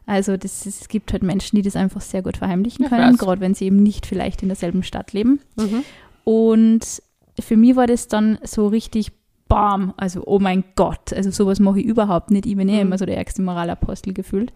Also 0.06 0.36
das 0.36 0.65
es 0.65 0.89
gibt 0.89 1.13
halt 1.13 1.24
Menschen, 1.24 1.56
die 1.56 1.62
das 1.62 1.78
einfach 1.78 2.02
sehr 2.02 2.22
gut 2.22 2.36
verheimlichen 2.36 2.84
Ich 2.84 2.89
können, 2.89 3.15
gerade 3.15 3.39
wenn 3.39 3.54
sie 3.54 3.65
eben 3.65 3.82
nicht 3.82 4.06
vielleicht 4.06 4.41
in 4.41 4.50
derselben 4.50 4.84
Stadt 4.84 5.13
leben. 5.13 5.39
Mhm. 5.56 5.84
Und 6.26 7.02
für 7.39 7.56
mich 7.56 7.76
war 7.78 7.88
das 7.88 8.10
dann 8.10 8.39
so 8.43 8.67
richtig 8.67 9.12
bam, 9.48 9.93
also 9.98 10.24
oh 10.26 10.39
mein 10.39 10.63
Gott, 10.76 11.13
also 11.13 11.32
sowas 11.32 11.60
mache 11.60 11.80
ich 11.80 11.86
überhaupt 11.86 12.32
nicht. 12.32 12.46
Ich 12.46 12.56
bin 12.58 12.67
eh 12.67 12.74
Mhm. 12.76 12.88
immer 12.88 12.98
so 12.98 13.06
der 13.06 13.17
ärgste 13.17 13.41
Moralapostel 13.41 14.13
gefühlt. 14.13 14.52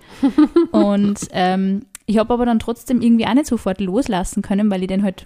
und 0.72 1.20
ähm, 1.32 1.86
ich 2.06 2.18
habe 2.18 2.34
aber 2.34 2.46
dann 2.46 2.60
trotzdem 2.60 3.02
irgendwie 3.02 3.28
auch 3.28 3.34
nicht 3.34 3.48
sofort 3.48 3.80
loslassen 3.80 4.42
können, 4.42 4.72
weil 4.72 4.82
ich 4.82 4.88
den 4.88 5.04
halt, 5.04 5.26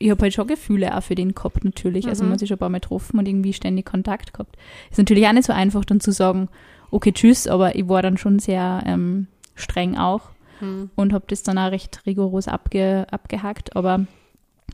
ich 0.00 0.10
habe 0.10 0.22
halt 0.22 0.32
schon 0.34 0.46
Gefühle 0.48 0.96
auch 0.96 1.02
für 1.02 1.14
den 1.14 1.34
gehabt 1.34 1.62
natürlich. 1.64 2.08
Also 2.08 2.22
Mhm. 2.24 2.30
man 2.30 2.32
hat 2.34 2.40
sich 2.40 2.48
schon 2.48 2.56
ein 2.56 2.58
paar 2.58 2.68
Mal 2.70 2.80
getroffen 2.80 3.18
und 3.18 3.28
irgendwie 3.28 3.52
ständig 3.52 3.84
Kontakt 3.86 4.32
gehabt. 4.32 4.56
Ist 4.90 4.98
natürlich 4.98 5.26
auch 5.28 5.32
nicht 5.32 5.44
so 5.46 5.52
einfach 5.52 5.84
dann 5.84 6.00
zu 6.00 6.10
sagen, 6.10 6.48
okay, 6.90 7.12
tschüss, 7.12 7.46
aber 7.46 7.76
ich 7.76 7.88
war 7.88 8.02
dann 8.02 8.16
schon 8.16 8.38
sehr 8.40 8.82
ähm, 8.86 9.28
streng 9.54 9.96
auch 9.96 10.30
Mhm. 10.60 10.90
und 10.96 11.12
habe 11.12 11.24
das 11.28 11.42
dann 11.42 11.56
auch 11.58 11.70
recht 11.70 12.00
rigoros 12.06 12.48
abge, 12.48 13.06
abgehakt. 13.10 13.76
Aber 13.76 14.06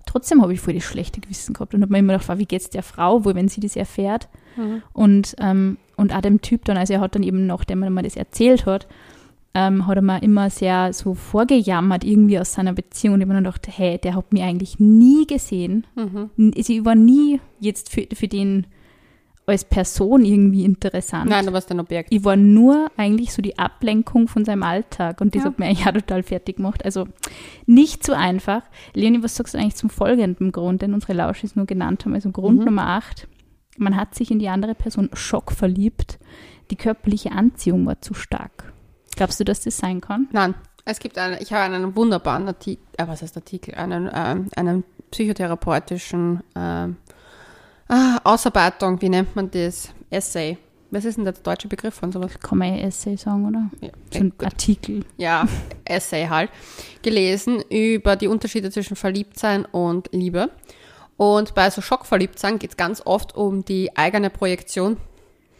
trotzdem 0.07 0.43
habe 0.43 0.53
ich 0.55 0.61
voll 0.61 0.75
das 0.75 0.85
schlechte 0.85 1.21
Gewissen 1.21 1.53
gehabt 1.55 1.75
und 1.75 1.83
habe 1.83 1.93
mir 1.93 1.99
immer 1.99 2.19
gedacht, 2.19 2.39
wie 2.39 2.47
geht's 2.47 2.71
der 2.71 2.83
Frau 2.83 3.25
wohl, 3.25 3.35
wenn 3.35 3.49
sie 3.49 3.61
das 3.61 3.77
erfährt? 3.77 4.29
Mhm. 4.57 4.83
Und, 4.93 5.37
ähm, 5.41 5.77
und 5.97 6.15
auch 6.15 6.21
dem 6.23 6.41
Typ 6.41 6.65
dann, 6.65 6.77
also 6.77 6.93
er 6.95 7.01
hat 7.01 7.15
dann 7.17 7.23
eben, 7.23 7.47
nachdem 7.47 7.83
er 7.83 7.91
mir 7.91 8.03
das 8.03 8.17
erzählt 8.17 8.65
hat, 8.67 8.87
ähm, 9.59 9.87
hat 9.87 9.97
er 9.97 10.03
mir 10.03 10.23
immer 10.23 10.51
sehr 10.51 10.93
so 10.93 11.15
vorgejammert 11.15 12.05
irgendwie 12.05 12.39
aus 12.39 12.53
seiner 12.53 12.75
Beziehung 12.75 13.15
und 13.15 13.21
ich 13.23 13.25
habe 13.27 13.35
mir 13.35 13.41
gedacht, 13.43 13.67
hey, 13.71 13.97
der 13.99 14.15
hat 14.15 14.31
mich 14.33 14.43
eigentlich 14.43 14.79
nie 14.79 15.27
gesehen. 15.27 15.87
Mhm. 15.95 16.53
Also 16.57 16.73
ich 16.75 16.85
war 16.85 16.95
nie 16.95 17.41
jetzt 17.59 17.91
für, 17.91 18.07
für 18.15 18.29
den 18.29 18.67
als 19.47 19.65
Person 19.65 20.25
irgendwie 20.25 20.65
interessant. 20.65 21.31
Nein, 21.31 21.47
du 21.47 21.53
warst 21.53 21.71
ein 21.71 21.79
Objekt. 21.81 22.13
Ich 22.13 22.25
war 22.25 22.35
nur 22.37 22.89
eigentlich 22.97 23.33
so 23.33 23.41
die 23.41 23.57
Ablenkung 23.59 24.27
von 24.27 24.45
seinem 24.45 24.65
Alltag 24.65 25.21
und 25.21 25.35
das 25.37 25.45
Ja. 25.45 25.49
hat 25.51 25.59
mir 25.61 25.67
eigentlich 25.67 25.87
auch 25.87 25.93
total 25.93 26.23
fertig 26.25 26.57
gemacht. 26.57 26.85
Also 26.85 27.07
nicht 27.65 28.05
so 28.05 28.13
einfach. 28.13 28.63
Leonie, 28.93 29.23
was 29.23 29.37
sagst 29.37 29.55
du 29.55 29.59
eigentlich 29.59 29.77
zum 29.77 29.89
folgenden 29.89 30.51
Grund, 30.53 30.83
den 30.83 30.93
unsere 30.95 31.13
Lauschis 31.13 31.55
nur 31.57 31.65
genannt 31.65 32.05
haben? 32.05 32.15
Also 32.15 32.31
Grund 32.33 32.59
Mhm. 32.59 32.65
Nummer 32.65 32.89
8. 32.89 33.29
Man 33.79 33.95
hat 33.97 34.15
sich 34.17 34.31
in 34.33 34.39
die 34.41 34.49
andere 34.49 34.75
Person 34.75 35.11
schockverliebt. 35.13 36.19
Die 36.73 36.77
körperliche 36.77 37.31
Anziehung 37.33 37.87
war 37.87 38.01
zu 38.01 38.15
stark. 38.15 38.73
Glaubst 39.17 39.41
du, 39.41 39.45
dass 39.45 39.61
das 39.61 39.77
sein 39.77 40.01
kann? 40.01 40.29
Nein, 40.33 40.55
es 40.85 41.01
gibt 41.01 41.19
eine, 41.19 41.41
ich 41.41 41.53
habe 41.53 41.75
einen 41.75 41.97
wunderbaren 41.97 42.47
Artikel, 42.47 42.85
äh, 42.97 43.09
was 43.09 43.23
heißt 43.23 43.37
Artikel, 43.37 43.75
einen, 43.75 44.09
ähm, 44.15 44.49
einen 44.55 44.85
psychotherapeutischen 45.11 46.43
ah, 46.55 46.89
Ausarbeitung, 48.25 49.01
wie 49.01 49.09
nennt 49.09 49.35
man 49.37 49.51
das? 49.51 49.91
Essay. 50.11 50.59
Was 50.91 51.05
ist 51.05 51.17
denn 51.17 51.25
der 51.25 51.35
deutsche 51.35 51.69
Begriff 51.69 51.95
von 51.95 52.13
sowas? 52.13 52.39
Kann 52.41 52.59
man 52.59 52.75
ja 52.75 52.87
Essay 52.87 53.17
sagen, 53.17 53.47
oder? 53.47 53.71
Ja, 53.81 53.91
So 54.13 54.21
ein 54.21 54.31
gut. 54.31 54.45
Artikel. 54.45 55.05
ja, 55.17 55.47
Essay 55.85 56.27
halt, 56.29 56.51
gelesen 57.03 57.63
über 57.69 58.17
die 58.17 58.29
Unterschiede 58.29 58.71
zwischen 58.71 58.97
Verliebtsein 58.97 59.65
und 59.65 60.09
Liebe. 60.13 60.51
Und 61.17 61.55
bei 61.55 61.71
so 61.71 61.81
Schockverliebtsein 61.81 62.59
geht 62.59 62.71
es 62.71 62.77
ganz 62.77 63.03
oft 63.05 63.35
um 63.35 63.65
die 63.65 63.97
eigene 63.97 64.31
Projektion. 64.31 64.99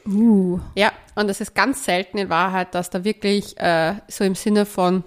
Uh. 0.07 0.61
Ja, 0.75 0.93
und 1.15 1.29
es 1.29 1.41
ist 1.41 1.55
ganz 1.55 1.85
selten 1.85 2.19
in 2.19 2.29
Wahrheit, 2.29 2.75
dass 2.75 2.91
da 2.91 3.05
wirklich 3.05 3.59
äh, 3.59 3.95
so 4.09 4.25
im 4.25 4.35
Sinne 4.35 4.67
von, 4.67 5.03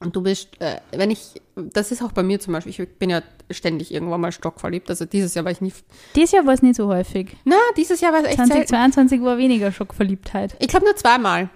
und 0.00 0.14
du 0.14 0.22
bist, 0.22 0.60
äh, 0.60 0.80
wenn 0.92 1.10
ich, 1.10 1.40
das 1.54 1.90
ist 1.92 2.02
auch 2.02 2.12
bei 2.12 2.22
mir 2.22 2.38
zum 2.40 2.52
Beispiel, 2.52 2.72
ich 2.78 2.98
bin 2.98 3.10
ja 3.10 3.22
ständig 3.50 3.92
irgendwann 3.94 4.20
mal 4.20 4.32
stockverliebt, 4.32 4.90
also 4.90 5.04
dieses 5.04 5.34
Jahr 5.34 5.44
war 5.44 5.52
ich 5.52 5.60
nie, 5.60 5.72
Dieses 6.14 6.32
Jahr 6.32 6.44
war 6.46 6.54
es 6.54 6.62
nicht 6.62 6.76
so 6.76 6.88
häufig. 6.88 7.36
na, 7.44 7.56
dieses 7.76 8.00
Jahr 8.00 8.12
war 8.12 8.20
es 8.20 8.26
echt 8.26 8.36
selten. 8.36 8.66
2022 8.66 9.22
war 9.22 9.38
weniger 9.38 9.72
Schockverliebtheit. 9.72 10.56
Ich 10.58 10.68
glaube 10.68 10.84
nur 10.86 10.96
zweimal. 10.96 11.48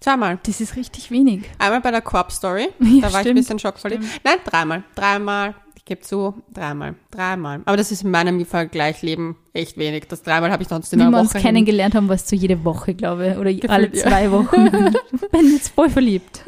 Zweimal. 0.00 0.38
Das 0.44 0.60
ist 0.60 0.74
richtig 0.76 1.10
wenig. 1.10 1.44
Einmal 1.58 1.80
bei 1.80 1.90
der 1.92 2.00
Corp 2.00 2.32
Story, 2.32 2.68
Ja, 2.80 3.02
da 3.02 3.02
war 3.02 3.08
ich 3.08 3.14
ein 3.16 3.20
stimmt, 3.22 3.38
bisschen 3.38 3.58
schockverliebt. 3.58 4.04
Nein, 4.24 4.38
dreimal. 4.44 4.84
Dreimal. 4.94 5.54
Ich 5.84 5.86
gebe 5.86 6.00
zu, 6.02 6.40
dreimal. 6.54 6.94
Dreimal. 7.10 7.62
Aber 7.64 7.76
das 7.76 7.90
ist 7.90 8.04
in 8.04 8.12
meinem 8.12 8.46
Vergleichleben 8.46 9.34
echt 9.52 9.76
wenig. 9.76 10.04
Das 10.08 10.22
dreimal 10.22 10.52
habe 10.52 10.62
ich 10.62 10.68
sonst 10.68 10.92
in 10.92 11.00
Wie 11.00 11.02
einer 11.02 11.10
wir 11.10 11.20
uns 11.20 11.30
Woche. 11.30 11.38
hin- 11.38 11.46
kennengelernt 11.48 11.96
haben, 11.96 12.08
war 12.08 12.14
es 12.14 12.28
so 12.28 12.36
jede 12.36 12.64
Woche, 12.64 12.94
glaube 12.94 13.30
ich. 13.32 13.36
Oder 13.36 13.50
alle 13.74 13.88
ja. 13.88 14.02
zwei 14.04 14.30
Wochen. 14.30 14.66
ich 15.12 15.28
bin 15.32 15.52
jetzt 15.52 15.70
voll 15.74 15.90
verliebt. 15.90 16.42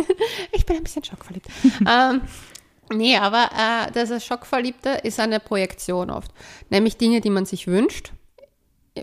Ich 0.52 0.64
bin 0.64 0.76
ein 0.76 0.84
bisschen 0.84 1.02
schockverliebt. 1.02 1.48
ähm, 1.80 2.20
nee, 2.96 3.16
aber 3.16 3.48
äh, 3.58 3.90
das 3.92 4.24
Schockverliebte 4.24 4.90
ist 5.02 5.18
eine 5.18 5.40
Projektion 5.40 6.10
oft. 6.10 6.30
Nämlich 6.70 6.96
Dinge, 6.96 7.20
die 7.20 7.30
man 7.30 7.44
sich 7.44 7.66
wünscht 7.66 8.12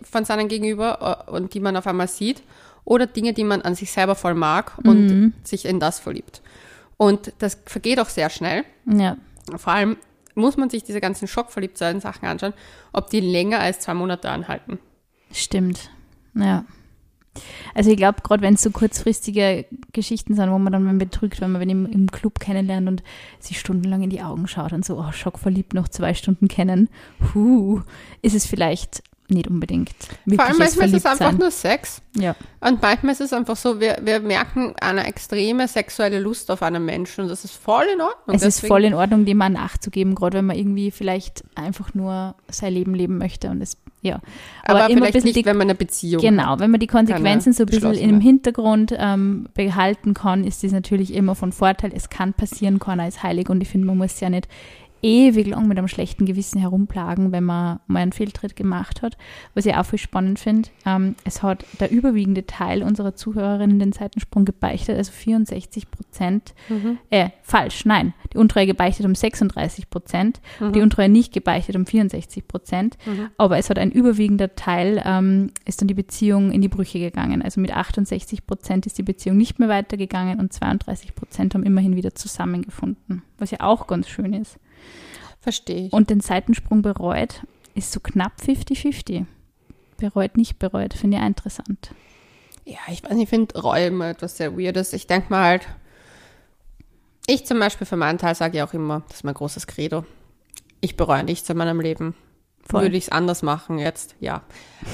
von 0.04 0.24
seinem 0.24 0.48
Gegenüber 0.48 1.26
äh, 1.28 1.32
und 1.32 1.54
die 1.54 1.60
man 1.60 1.76
auf 1.76 1.88
einmal 1.88 2.08
sieht. 2.08 2.42
Oder 2.86 3.06
Dinge, 3.06 3.34
die 3.34 3.44
man 3.44 3.62
an 3.64 3.76
sich 3.76 3.92
selber 3.92 4.16
voll 4.16 4.34
mag 4.36 4.78
und 4.86 5.08
Mhm. 5.08 5.34
sich 5.44 5.66
in 5.66 5.82
das 5.82 6.00
verliebt. 6.00 6.42
Und 6.96 7.34
das 7.40 7.58
vergeht 7.66 8.00
auch 8.00 8.10
sehr 8.10 8.30
schnell. 8.30 8.64
Ja. 8.86 9.18
Vor 9.58 9.74
allem 9.74 9.98
muss 10.36 10.58
man 10.58 10.70
sich 10.70 10.84
diese 10.84 11.02
ganzen 11.02 11.28
Schockverliebtsein-Sachen 11.28 12.28
anschauen, 12.28 12.54
ob 12.94 13.10
die 13.10 13.20
länger 13.20 13.60
als 13.60 13.80
zwei 13.80 13.94
Monate 13.94 14.30
anhalten. 14.30 14.80
Stimmt. 15.32 15.90
Ja. 16.34 16.66
Also 17.74 17.92
ich 17.92 17.98
glaube, 17.98 18.22
gerade 18.22 18.42
wenn 18.42 18.56
es 18.56 18.62
so 18.62 18.72
kurzfristige 18.72 19.66
Geschichten 19.94 20.36
sind, 20.36 20.52
wo 20.52 20.58
man 20.58 20.74
dann 20.74 20.98
betrügt, 20.98 21.40
wenn 21.40 21.52
man 21.52 21.62
wenn 21.62 21.70
im, 21.70 21.86
im 21.86 22.12
Club 22.12 22.40
kennenlernt 22.40 22.90
und 22.90 23.04
sich 23.40 23.60
stundenlang 23.60 24.04
in 24.04 24.10
die 24.10 24.22
Augen 24.22 24.48
schaut 24.48 24.74
und 24.74 24.84
so, 24.84 24.98
oh, 25.00 25.12
schockverliebt 25.12 25.74
noch 25.74 25.88
zwei 25.88 26.14
Stunden 26.14 26.50
kennen, 26.50 26.90
huh, 27.34 27.82
ist 28.22 28.36
es 28.36 28.46
vielleicht 28.46 29.02
nicht 29.30 29.48
unbedingt 29.48 29.92
Vor 30.36 30.44
allem 30.46 30.58
manchmal 30.58 30.88
ist 30.88 30.96
es 30.96 31.06
einfach 31.06 31.18
Verliebtsein. 31.18 31.38
nur 31.38 31.52
Sex. 31.52 32.02
Ja. 32.18 32.36
Und 32.60 32.82
manchmal 32.82 33.14
ist 33.14 33.22
es 33.22 33.32
einfach 33.34 33.56
so, 33.56 33.80
wir, 33.80 34.00
wir 34.04 34.20
merken 34.20 34.74
eine 34.82 35.06
extreme 35.08 35.68
sexuelle 35.68 36.20
Lust 36.20 36.52
auf 36.52 36.62
einen 36.62 36.84
Menschen 36.84 37.22
und 37.24 37.30
das 37.30 37.46
ist 37.46 37.56
voll 37.56 37.86
in 37.94 38.02
Ordnung. 38.02 38.36
Es 38.36 38.42
ist 38.44 38.58
Deswegen- 38.58 38.68
voll 38.68 38.84
in 38.84 38.94
Ordnung, 38.94 39.26
dem 39.26 39.38
mal 39.38 39.50
nachzugeben, 39.50 40.16
gerade 40.16 40.38
wenn 40.38 40.46
man 40.46 40.58
irgendwie 40.58 40.92
vielleicht 40.92 41.44
einfach 41.56 41.94
nur 41.94 42.36
sein 42.50 42.74
Leben 42.74 42.94
leben 42.94 43.18
möchte 43.18 43.50
und 43.50 43.62
es, 43.62 43.78
ja. 44.02 44.20
aber, 44.66 44.90
immer 44.90 45.06
ein 45.06 45.12
vielleicht 45.14 45.26
nicht, 45.26 45.38
die, 45.38 45.46
wenn 45.46 45.58
man 45.58 45.68
eine 45.68 45.76
Beziehung 45.76 46.22
Genau, 46.22 46.60
wenn 46.60 46.70
man 46.72 46.80
die 46.82 46.88
Konsequenzen 46.88 47.54
so 47.54 47.64
ein 47.64 47.68
bisschen 47.68 47.94
im. 47.94 48.20
Hintergrund 48.20 48.94
ähm, 48.98 49.48
behalten 49.54 50.14
kann, 50.14 50.44
ist 50.44 50.64
das 50.64 50.74
natürlich 50.74 51.14
immer 51.14 51.36
von 51.36 51.54
Vorteil. 51.54 51.92
Es 51.96 52.10
kann 52.10 52.34
passieren, 52.34 52.80
keiner 52.80 53.08
ist 53.08 53.24
heilig 53.24 53.50
und 53.50 53.62
ich 53.62 53.70
finde, 53.70 53.88
man 53.88 53.98
muss 53.98 54.20
ja 54.20 54.30
nicht 54.30 54.48
ewig 55.02 55.48
lang 55.48 55.68
mit 55.68 55.78
einem 55.78 55.88
schlechten 55.88 56.26
Gewissen 56.26 56.60
herumplagen, 56.60 57.32
wenn 57.32 57.44
man 57.44 57.80
mal 57.88 58.00
einen 58.02 58.12
Fehltritt 58.12 58.56
gemacht 58.56 59.02
hat. 59.02 59.18
Was 59.54 59.66
ich 59.66 59.76
auch 59.76 59.86
viel 59.86 60.00
spannend 60.00 60.40
finde, 60.40 60.70
ähm, 60.86 61.16
es 61.24 61.42
hat 61.44 61.66
der 61.80 61.92
überwiegende 61.92 62.46
Teil 62.46 62.84
unserer 62.84 63.16
Zuhörerinnen 63.16 63.80
den 63.80 63.92
Seitensprung 63.94 64.46
gebeichtet, 64.46 64.98
also 64.98 65.12
64 65.12 65.90
Prozent, 65.92 66.54
Mhm. 66.70 66.98
äh, 67.10 67.30
falsch, 67.42 67.86
nein, 67.86 68.14
die 68.34 68.38
Untreue 68.38 68.66
gebeichtet 68.68 69.06
um 69.06 69.16
36 69.16 69.90
Prozent, 69.90 70.42
Mhm. 70.60 70.74
die 70.74 70.82
Untreue 70.82 71.10
nicht 71.10 71.34
gebeichtet 71.34 71.76
um 71.76 71.86
64 71.86 72.48
Prozent, 72.48 72.98
Mhm. 73.06 73.30
aber 73.38 73.58
es 73.58 73.70
hat 73.70 73.80
ein 73.80 73.92
überwiegender 73.92 74.56
Teil, 74.56 75.02
ähm, 75.06 75.52
ist 75.66 75.82
dann 75.82 75.88
die 75.88 75.94
Beziehung 75.94 76.52
in 76.52 76.62
die 76.62 76.68
Brüche 76.68 77.00
gegangen. 77.00 77.42
Also 77.42 77.60
mit 77.62 77.72
68 77.76 78.46
Prozent 78.46 78.86
ist 78.86 78.98
die 78.98 79.04
Beziehung 79.04 79.38
nicht 79.38 79.60
mehr 79.60 79.70
weitergegangen 79.70 80.40
und 80.40 80.54
32 80.54 81.16
Prozent 81.16 81.54
haben 81.54 81.64
immerhin 81.64 81.96
wieder 81.96 82.14
zusammengefunden, 82.16 83.24
was 83.38 83.52
ja 83.52 83.62
auch 83.62 83.88
ganz 83.88 84.08
schön 84.08 84.34
ist. 84.34 84.58
Verstehe 85.42 85.88
ich. 85.88 85.94
Und 85.94 86.10
den 86.10 86.22
Seitensprung 86.22 86.82
bereut 86.82 87.42
ist 87.74 87.92
so 87.92 88.00
knapp 88.00 88.34
50-50. 88.42 89.26
Bereut, 89.98 90.38
nicht 90.38 90.60
bereut, 90.60 90.94
finde 90.94 91.18
ich 91.18 91.24
interessant. 91.24 91.94
Ja, 92.66 92.78
ich 92.90 93.04
weiß 93.04 93.14
nicht, 93.14 93.24
ich 93.24 93.30
finde 93.30 93.60
Reue 93.60 93.88
immer 93.88 94.10
etwas 94.10 94.38
sehr 94.38 94.58
Weirdes. 94.58 94.94
Ich 94.94 95.08
denke 95.08 95.28
mal 95.30 95.44
halt, 95.44 95.68
ich 97.28 97.46
zum 97.46 97.60
Beispiel 97.60 97.88
für 97.88 97.98
meinen 97.98 98.18
Teil 98.18 98.36
sage 98.36 98.58
ja 98.58 98.68
auch 98.68 98.74
immer, 98.74 99.02
das 99.08 99.18
ist 99.18 99.24
mein 99.24 99.34
großes 99.34 99.68
Credo. 99.68 100.06
Ich 100.80 100.96
bereue 100.96 101.24
nichts 101.24 101.50
in 101.50 101.58
meinem 101.58 101.80
Leben. 101.80 102.16
Voll. 102.64 102.84
Würde 102.84 102.98
ich 102.98 103.06
es 103.06 103.10
anders 103.10 103.42
machen 103.42 103.80
jetzt? 103.80 104.16
Ja. 104.20 104.44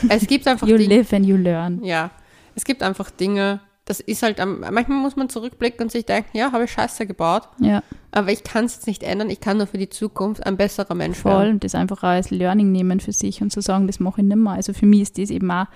Es 0.09 0.27
gibt 0.27 0.47
einfach 0.47 0.67
You 0.67 0.77
Dinge, 0.77 0.95
live 0.95 1.13
and 1.13 1.25
you 1.25 1.35
learn. 1.35 1.83
ja, 1.83 2.11
es 2.55 2.63
gibt 2.63 2.81
einfach 2.83 3.11
Dinge, 3.11 3.59
das 3.87 4.01
ist 4.01 4.21
halt, 4.21 4.37
manchmal 4.37 4.99
muss 4.99 5.15
man 5.15 5.29
zurückblicken 5.29 5.83
und 5.83 5.91
sich 5.91 6.05
denken, 6.05 6.37
ja, 6.37 6.51
habe 6.51 6.65
ich 6.65 6.71
Scheiße 6.71 7.07
gebaut, 7.07 7.47
Ja, 7.59 7.81
aber 8.11 8.31
ich 8.31 8.43
kann 8.43 8.65
es 8.65 8.75
jetzt 8.75 8.87
nicht 8.87 9.01
ändern, 9.01 9.29
ich 9.29 9.39
kann 9.39 9.57
nur 9.57 9.67
für 9.67 9.77
die 9.77 9.89
Zukunft 9.89 10.45
ein 10.45 10.57
besserer 10.57 10.93
Mensch 10.93 11.17
voll. 11.19 11.31
werden. 11.31 11.53
Und 11.53 11.63
das 11.63 11.73
einfach 11.73 11.99
auch 11.99 12.09
als 12.09 12.29
Learning 12.29 12.71
nehmen 12.71 12.99
für 12.99 13.13
sich 13.13 13.41
und 13.41 13.51
zu 13.51 13.61
sagen, 13.61 13.87
das 13.87 13.99
mache 13.99 14.21
ich 14.21 14.27
nicht 14.27 14.37
mehr. 14.37 14.53
Also 14.53 14.73
für 14.73 14.85
mich 14.85 15.01
ist 15.03 15.17
das 15.17 15.29
eben 15.29 15.49
auch 15.49 15.67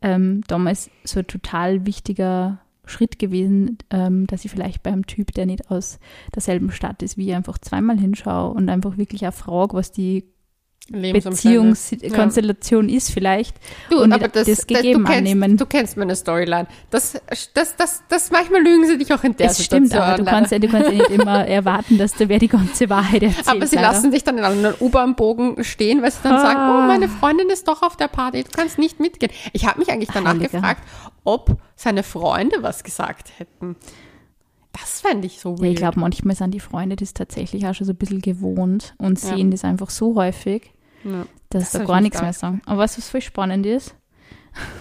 ähm, 0.00 0.42
damals 0.46 0.88
so 1.02 1.18
ein 1.18 1.26
total 1.26 1.84
wichtiger 1.84 2.60
Schritt 2.84 3.18
gewesen, 3.18 3.78
ähm, 3.90 4.26
dass 4.28 4.44
ich 4.44 4.50
vielleicht 4.50 4.82
bei 4.82 4.92
einem 4.92 5.06
Typ, 5.06 5.32
der 5.34 5.46
nicht 5.46 5.70
aus 5.70 5.98
derselben 6.34 6.70
Stadt 6.70 7.02
ist, 7.02 7.16
wie 7.16 7.28
ich 7.30 7.34
einfach 7.34 7.58
zweimal 7.58 7.98
hinschaue 7.98 8.54
und 8.54 8.68
einfach 8.68 8.96
wirklich 8.96 9.26
auch 9.26 9.34
frage, 9.34 9.74
was 9.74 9.90
die 9.90 10.24
Beziehungskonstellation 10.90 12.88
ist 12.88 13.10
vielleicht. 13.10 13.56
Du, 13.90 14.00
und 14.02 14.12
aber 14.12 14.28
das, 14.28 14.46
das 14.46 14.58
das, 14.58 14.66
gegeben 14.66 15.04
du, 15.04 15.10
kennst, 15.10 15.18
annehmen. 15.32 15.56
du 15.56 15.66
kennst 15.66 15.96
meine 15.96 16.16
Storyline. 16.16 16.66
Das, 16.90 17.20
das, 17.54 17.76
das, 17.76 18.02
das, 18.08 18.30
manchmal 18.30 18.62
lügen 18.62 18.86
sie 18.86 18.98
dich 18.98 19.12
auch 19.12 19.22
in 19.24 19.36
der 19.36 19.50
Es 19.50 19.62
stimmt, 19.64 19.88
Situation. 19.88 20.14
aber 20.14 20.22
du 20.24 20.30
kannst, 20.30 20.52
ja, 20.52 20.58
du 20.58 20.68
kannst 20.68 20.90
ja 20.90 20.94
nicht 20.96 21.10
immer 21.10 21.46
erwarten, 21.48 21.98
dass 21.98 22.12
der 22.14 22.28
wer 22.28 22.38
die 22.38 22.48
ganze 22.48 22.88
Wahrheit 22.88 23.22
erzählt. 23.22 23.48
aber 23.48 23.66
sie 23.66 23.76
leider. 23.76 23.88
lassen 23.88 24.10
dich 24.10 24.24
dann 24.24 24.38
in 24.38 24.44
einem 24.44 24.74
U-Bahn-Bogen 24.80 25.62
stehen, 25.64 26.02
weil 26.02 26.10
sie 26.10 26.18
dann 26.22 26.32
Ah. 26.34 26.40
sagen, 26.40 26.60
oh, 26.60 26.86
meine 26.86 27.08
Freundin 27.08 27.48
ist 27.50 27.68
doch 27.68 27.82
auf 27.82 27.96
der 27.96 28.08
Party, 28.08 28.44
du 28.44 28.50
kannst 28.50 28.78
nicht 28.78 29.00
mitgehen. 29.00 29.32
Ich 29.52 29.66
habe 29.66 29.78
mich 29.78 29.90
eigentlich 29.90 30.10
danach 30.12 30.30
Heiliger. 30.34 30.48
gefragt, 30.48 30.82
ob 31.24 31.56
seine 31.76 32.02
Freunde 32.02 32.56
was 32.62 32.84
gesagt 32.84 33.30
hätten. 33.38 33.76
Das 34.72 35.00
fände 35.00 35.26
ich 35.26 35.40
so 35.40 35.50
weird. 35.58 35.62
Ja, 35.62 35.68
ich 35.70 35.76
glaube, 35.76 35.98
manchmal 36.00 36.36
sind 36.36 36.52
die 36.52 36.60
Freunde 36.60 36.94
das 36.96 37.12
tatsächlich 37.14 37.66
auch 37.66 37.74
schon 37.74 37.86
so 37.86 37.92
ein 37.92 37.96
bisschen 37.96 38.20
gewohnt 38.20 38.94
und 38.98 39.20
Ja. 39.22 39.34
sehen 39.34 39.50
das 39.50 39.64
einfach 39.64 39.90
so 39.90 40.14
häufig, 40.14 40.70
Ja. 41.04 41.26
dass 41.50 41.70
Das 41.70 41.72
da 41.72 41.84
gar 41.84 41.96
nicht 42.00 42.12
nichts 42.12 42.22
mehr 42.22 42.32
sagen. 42.32 42.62
Aber 42.66 42.78
was, 42.78 42.98
was 42.98 43.08
voll 43.08 43.20
spannend 43.20 43.66
ist, 43.66 43.94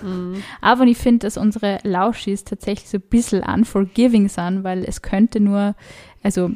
Mhm. 0.01 0.41
aber 0.61 0.85
ich 0.85 0.97
finde, 0.97 1.19
dass 1.27 1.37
unsere 1.37 1.77
Lauschis 1.83 2.43
tatsächlich 2.43 2.89
so 2.89 2.97
ein 2.97 3.01
bisschen 3.09 3.43
unforgiving 3.43 4.27
sind, 4.29 4.63
weil 4.63 4.83
es 4.83 5.01
könnte 5.03 5.39
nur, 5.39 5.75
also 6.23 6.51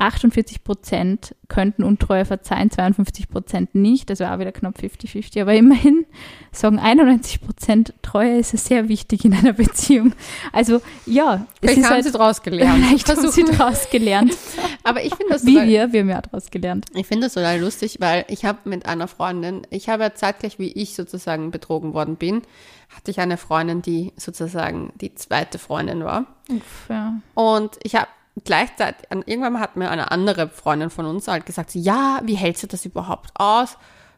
48 0.00 0.64
Prozent 0.64 1.34
könnten 1.48 1.84
Untreue 1.84 2.24
verzeihen, 2.24 2.70
52 2.70 3.28
Prozent 3.28 3.74
nicht, 3.74 4.08
also 4.10 4.24
auch 4.24 4.38
wieder 4.38 4.52
knapp 4.52 4.78
50-50, 4.78 5.42
aber 5.42 5.54
immerhin 5.54 6.06
sagen 6.52 6.78
91 6.78 7.40
Prozent, 7.40 7.92
Treue 8.02 8.38
ist 8.38 8.50
sehr 8.56 8.88
wichtig 8.88 9.24
in 9.24 9.34
einer 9.34 9.52
Beziehung. 9.52 10.12
Also 10.52 10.80
ja, 11.06 11.46
Vielleicht 11.60 11.84
haben 11.84 11.90
halt, 11.90 12.04
sie 12.04 12.12
draus 12.12 12.42
gelernt. 12.42 12.84
vielleicht 12.88 13.08
haben 13.08 13.20
sie 13.20 13.42
Versuchen- 13.42 13.58
daraus 13.58 13.90
gelernt, 13.90 14.36
Aber 14.84 15.02
ich 15.04 15.14
finde 15.14 15.34
das 15.34 15.44
wie 15.44 15.54
total- 15.54 15.68
wir, 15.68 15.92
wir 15.92 16.00
haben 16.00 16.08
ja 16.08 16.18
auch 16.18 16.22
daraus 16.22 16.50
gelernt. 16.50 16.86
Ich 16.94 17.06
finde 17.06 17.26
das 17.26 17.34
total 17.34 17.60
lustig, 17.60 17.96
weil 18.00 18.24
ich 18.28 18.44
habe 18.44 18.58
mit 18.68 18.86
einer 18.86 19.08
Freundin, 19.08 19.66
ich 19.70 19.88
habe 19.88 20.04
ja 20.04 20.14
zeitgleich, 20.14 20.58
wie 20.58 20.72
ich 20.72 20.94
sozusagen 20.94 21.50
betrogen 21.50 21.92
worden 21.94 22.16
bin, 22.16 22.42
hatte 22.88 23.10
ich 23.10 23.20
eine 23.20 23.36
Freundin, 23.36 23.82
die 23.82 24.12
sozusagen 24.16 24.92
die 25.00 25.14
zweite 25.14 25.58
Freundin 25.58 26.02
war. 26.04 26.24
Uff, 26.48 26.86
ja. 26.88 27.20
Und 27.34 27.78
ich 27.82 27.94
habe 27.96 28.08
gleichzeitig, 28.44 29.10
an- 29.10 29.22
irgendwann 29.26 29.60
hat 29.60 29.76
mir 29.76 29.90
eine 29.90 30.10
andere 30.10 30.48
Freundin 30.48 30.90
von 30.90 31.06
uns 31.06 31.28
halt 31.28 31.46
gesagt, 31.46 31.74
ja, 31.74 32.20
wie 32.24 32.34
hältst 32.36 32.62
du 32.62 32.66
das 32.66 32.84
überhaupt 32.84 33.30
aus, 33.34 33.76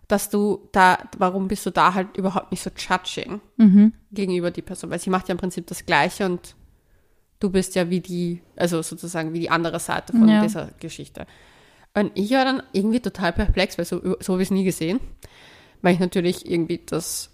dass 0.08 0.28
du 0.30 0.68
da, 0.72 0.98
warum 1.18 1.48
bist 1.48 1.64
du 1.66 1.70
da 1.70 1.94
halt 1.94 2.16
überhaupt 2.16 2.50
nicht 2.50 2.62
so 2.62 2.70
judging 2.76 3.40
Mhm. 3.56 3.92
gegenüber 4.10 4.50
die 4.50 4.62
Person? 4.62 4.90
Weil 4.90 4.98
sie 4.98 5.10
macht 5.10 5.28
ja 5.28 5.32
im 5.32 5.38
Prinzip 5.38 5.66
das 5.66 5.86
Gleiche 5.86 6.26
und 6.26 6.54
du 7.40 7.50
bist 7.50 7.74
ja 7.74 7.88
wie 7.90 8.00
die, 8.00 8.42
also 8.56 8.82
sozusagen 8.82 9.32
wie 9.32 9.40
die 9.40 9.50
andere 9.50 9.80
Seite 9.80 10.12
von 10.12 10.28
Ja. 10.28 10.42
dieser 10.42 10.70
Geschichte. 10.80 11.26
Und 11.94 12.12
ich 12.14 12.30
war 12.32 12.44
dann 12.44 12.62
irgendwie 12.72 13.00
total 13.00 13.32
perplex, 13.32 13.76
weil 13.78 13.84
so, 13.84 14.00
so 14.20 14.32
habe 14.34 14.42
ich 14.42 14.48
es 14.48 14.52
nie 14.52 14.64
gesehen. 14.64 15.00
Weil 15.82 15.94
ich 15.94 16.00
natürlich 16.00 16.48
irgendwie 16.48 16.80
das 16.86 17.31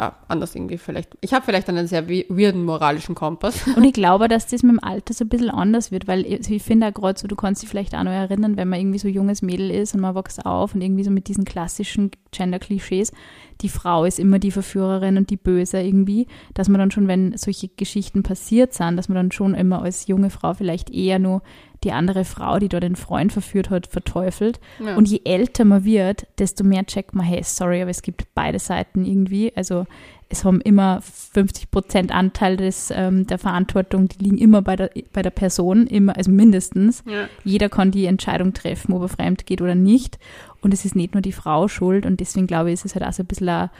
ja, 0.00 0.14
anders 0.28 0.54
irgendwie 0.54 0.78
vielleicht. 0.78 1.18
Ich 1.22 1.34
habe 1.34 1.44
vielleicht 1.44 1.68
einen 1.68 1.88
sehr 1.88 2.08
we- 2.08 2.24
weirden 2.28 2.64
moralischen 2.64 3.16
Kompass. 3.16 3.66
Und 3.76 3.82
ich 3.82 3.92
glaube, 3.92 4.28
dass 4.28 4.46
das 4.46 4.62
mit 4.62 4.72
dem 4.72 4.84
Alter 4.84 5.12
so 5.12 5.24
ein 5.24 5.28
bisschen 5.28 5.50
anders 5.50 5.90
wird, 5.90 6.06
weil 6.06 6.24
ich 6.24 6.48
ich 6.48 6.62
finde 6.62 6.86
auch 6.86 6.94
gerade 6.94 7.18
so, 7.18 7.26
du 7.26 7.34
kannst 7.34 7.62
dich 7.62 7.68
vielleicht 7.68 7.96
auch 7.96 8.04
noch 8.04 8.12
erinnern, 8.12 8.56
wenn 8.56 8.68
man 8.68 8.78
irgendwie 8.78 9.00
so 9.00 9.08
junges 9.08 9.42
Mädel 9.42 9.70
ist 9.72 9.94
und 9.94 10.00
man 10.00 10.14
wächst 10.14 10.46
auf 10.46 10.74
und 10.74 10.82
irgendwie 10.82 11.02
so 11.02 11.10
mit 11.10 11.26
diesen 11.26 11.44
klassischen 11.44 12.12
Gender-Klischees, 12.30 13.12
die 13.60 13.68
Frau 13.68 14.04
ist 14.04 14.20
immer 14.20 14.38
die 14.38 14.52
Verführerin 14.52 15.16
und 15.16 15.30
die 15.30 15.36
Böse 15.36 15.80
irgendwie, 15.80 16.28
dass 16.54 16.68
man 16.68 16.78
dann 16.78 16.92
schon, 16.92 17.08
wenn 17.08 17.36
solche 17.36 17.66
Geschichten 17.68 18.22
passiert 18.22 18.74
sind, 18.74 18.96
dass 18.96 19.08
man 19.08 19.16
dann 19.16 19.32
schon 19.32 19.54
immer 19.54 19.82
als 19.82 20.06
junge 20.06 20.30
Frau 20.30 20.54
vielleicht 20.54 20.90
eher 20.90 21.18
nur 21.18 21.42
die 21.84 21.92
andere 21.92 22.24
Frau, 22.24 22.58
die 22.58 22.68
da 22.68 22.80
den 22.80 22.96
Freund 22.96 23.32
verführt 23.32 23.70
hat, 23.70 23.86
verteufelt. 23.86 24.60
Ja. 24.84 24.96
Und 24.96 25.08
je 25.08 25.20
älter 25.24 25.64
man 25.64 25.84
wird, 25.84 26.26
desto 26.38 26.64
mehr 26.64 26.84
checkt 26.86 27.14
man, 27.14 27.24
hey, 27.24 27.42
sorry, 27.44 27.80
aber 27.80 27.90
es 27.90 28.02
gibt 28.02 28.26
beide 28.34 28.58
Seiten 28.58 29.04
irgendwie. 29.04 29.52
Also 29.54 29.86
es 30.28 30.44
haben 30.44 30.60
immer 30.60 31.00
50 31.00 31.70
Prozent 31.70 32.12
Anteil 32.12 32.56
des, 32.56 32.92
ähm, 32.94 33.26
der 33.26 33.38
Verantwortung, 33.38 34.08
die 34.08 34.24
liegen 34.24 34.38
immer 34.38 34.60
bei 34.60 34.76
der, 34.76 34.90
bei 35.12 35.22
der 35.22 35.30
Person, 35.30 35.86
immer, 35.86 36.16
also 36.16 36.30
mindestens. 36.30 37.02
ja. 37.06 37.28
Jeder 37.44 37.68
kann 37.68 37.90
die 37.90 38.06
Entscheidung 38.06 38.52
treffen, 38.52 38.92
ob 38.92 39.02
er 39.02 39.08
fremd 39.08 39.46
geht 39.46 39.62
oder 39.62 39.74
nicht. 39.74 40.18
Und 40.60 40.74
es 40.74 40.84
ist 40.84 40.96
nicht 40.96 41.14
nur 41.14 41.22
die 41.22 41.32
Frau 41.32 41.68
schuld. 41.68 42.04
Und 42.04 42.20
deswegen 42.20 42.46
glaube 42.46 42.70
ich, 42.70 42.74
ist 42.74 42.84
es 42.84 42.94
halt 42.94 43.04
auch 43.04 43.12
so 43.12 43.22
ein 43.22 43.26
bisschen, 43.26 43.48
ein, 43.48 43.70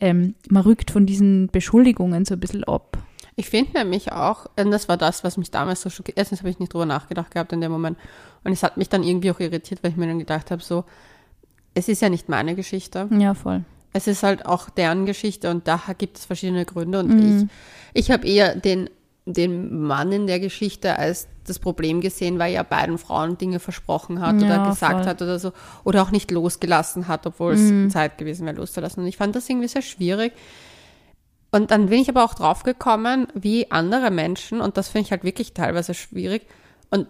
ähm, 0.00 0.34
man 0.48 0.62
rückt 0.62 0.90
von 0.90 1.06
diesen 1.06 1.48
Beschuldigungen 1.48 2.24
so 2.24 2.34
ein 2.34 2.40
bisschen 2.40 2.64
ab. 2.64 2.98
Ich 3.38 3.48
finde 3.50 3.70
nämlich 3.78 4.10
auch, 4.10 4.46
und 4.56 4.72
das 4.72 4.88
war 4.88 4.96
das, 4.96 5.22
was 5.22 5.36
mich 5.36 5.52
damals 5.52 5.80
so 5.82 5.90
schockiert. 5.90 6.18
Erstens 6.18 6.40
habe 6.40 6.50
ich 6.50 6.58
nicht 6.58 6.72
drüber 6.74 6.86
nachgedacht 6.86 7.30
gehabt 7.30 7.52
in 7.52 7.60
dem 7.60 7.70
Moment. 7.70 7.96
Und 8.42 8.50
es 8.50 8.64
hat 8.64 8.76
mich 8.76 8.88
dann 8.88 9.04
irgendwie 9.04 9.30
auch 9.30 9.38
irritiert, 9.38 9.80
weil 9.84 9.92
ich 9.92 9.96
mir 9.96 10.08
dann 10.08 10.18
gedacht 10.18 10.50
habe, 10.50 10.60
so, 10.60 10.82
es 11.72 11.88
ist 11.88 12.02
ja 12.02 12.08
nicht 12.08 12.28
meine 12.28 12.56
Geschichte. 12.56 13.08
Ja, 13.16 13.34
voll. 13.34 13.62
Es 13.92 14.08
ist 14.08 14.24
halt 14.24 14.44
auch 14.44 14.68
deren 14.70 15.06
Geschichte 15.06 15.50
und 15.50 15.68
da 15.68 15.80
gibt 15.96 16.18
es 16.18 16.24
verschiedene 16.24 16.64
Gründe. 16.64 16.98
Und 16.98 17.10
Mhm. 17.14 17.48
ich, 17.94 18.04
ich 18.06 18.10
habe 18.10 18.26
eher 18.26 18.56
den, 18.56 18.90
den 19.24 19.82
Mann 19.82 20.10
in 20.10 20.26
der 20.26 20.40
Geschichte 20.40 20.98
als 20.98 21.28
das 21.46 21.60
Problem 21.60 22.00
gesehen, 22.00 22.40
weil 22.40 22.52
er 22.54 22.64
beiden 22.64 22.98
Frauen 22.98 23.38
Dinge 23.38 23.60
versprochen 23.60 24.20
hat 24.20 24.40
Ja, 24.42 24.46
oder 24.48 24.58
gesagt 24.64 24.96
voll. 25.02 25.06
hat 25.06 25.22
oder 25.22 25.38
so. 25.38 25.52
Oder 25.84 26.02
auch 26.02 26.10
nicht 26.10 26.32
losgelassen 26.32 27.06
hat, 27.06 27.24
obwohl 27.24 27.54
Mhm. 27.54 27.86
es 27.86 27.92
Zeit 27.92 28.18
gewesen 28.18 28.46
wäre, 28.46 28.56
loszulassen. 28.56 29.04
Und 29.04 29.08
ich 29.08 29.16
fand 29.16 29.36
das 29.36 29.48
irgendwie 29.48 29.68
sehr 29.68 29.82
schwierig. 29.82 30.32
Und 31.50 31.70
dann 31.70 31.86
bin 31.86 32.00
ich 32.00 32.08
aber 32.08 32.24
auch 32.24 32.34
drauf 32.34 32.62
gekommen, 32.62 33.26
wie 33.34 33.70
andere 33.70 34.10
Menschen, 34.10 34.60
und 34.60 34.76
das 34.76 34.88
finde 34.88 35.06
ich 35.06 35.10
halt 35.12 35.24
wirklich 35.24 35.54
teilweise 35.54 35.94
schwierig, 35.94 36.42
und 36.90 37.06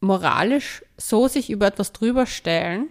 moralisch 0.00 0.82
so 0.96 1.28
sich 1.28 1.50
über 1.50 1.66
etwas 1.66 1.92
drüber 1.92 2.24
stellen, 2.26 2.88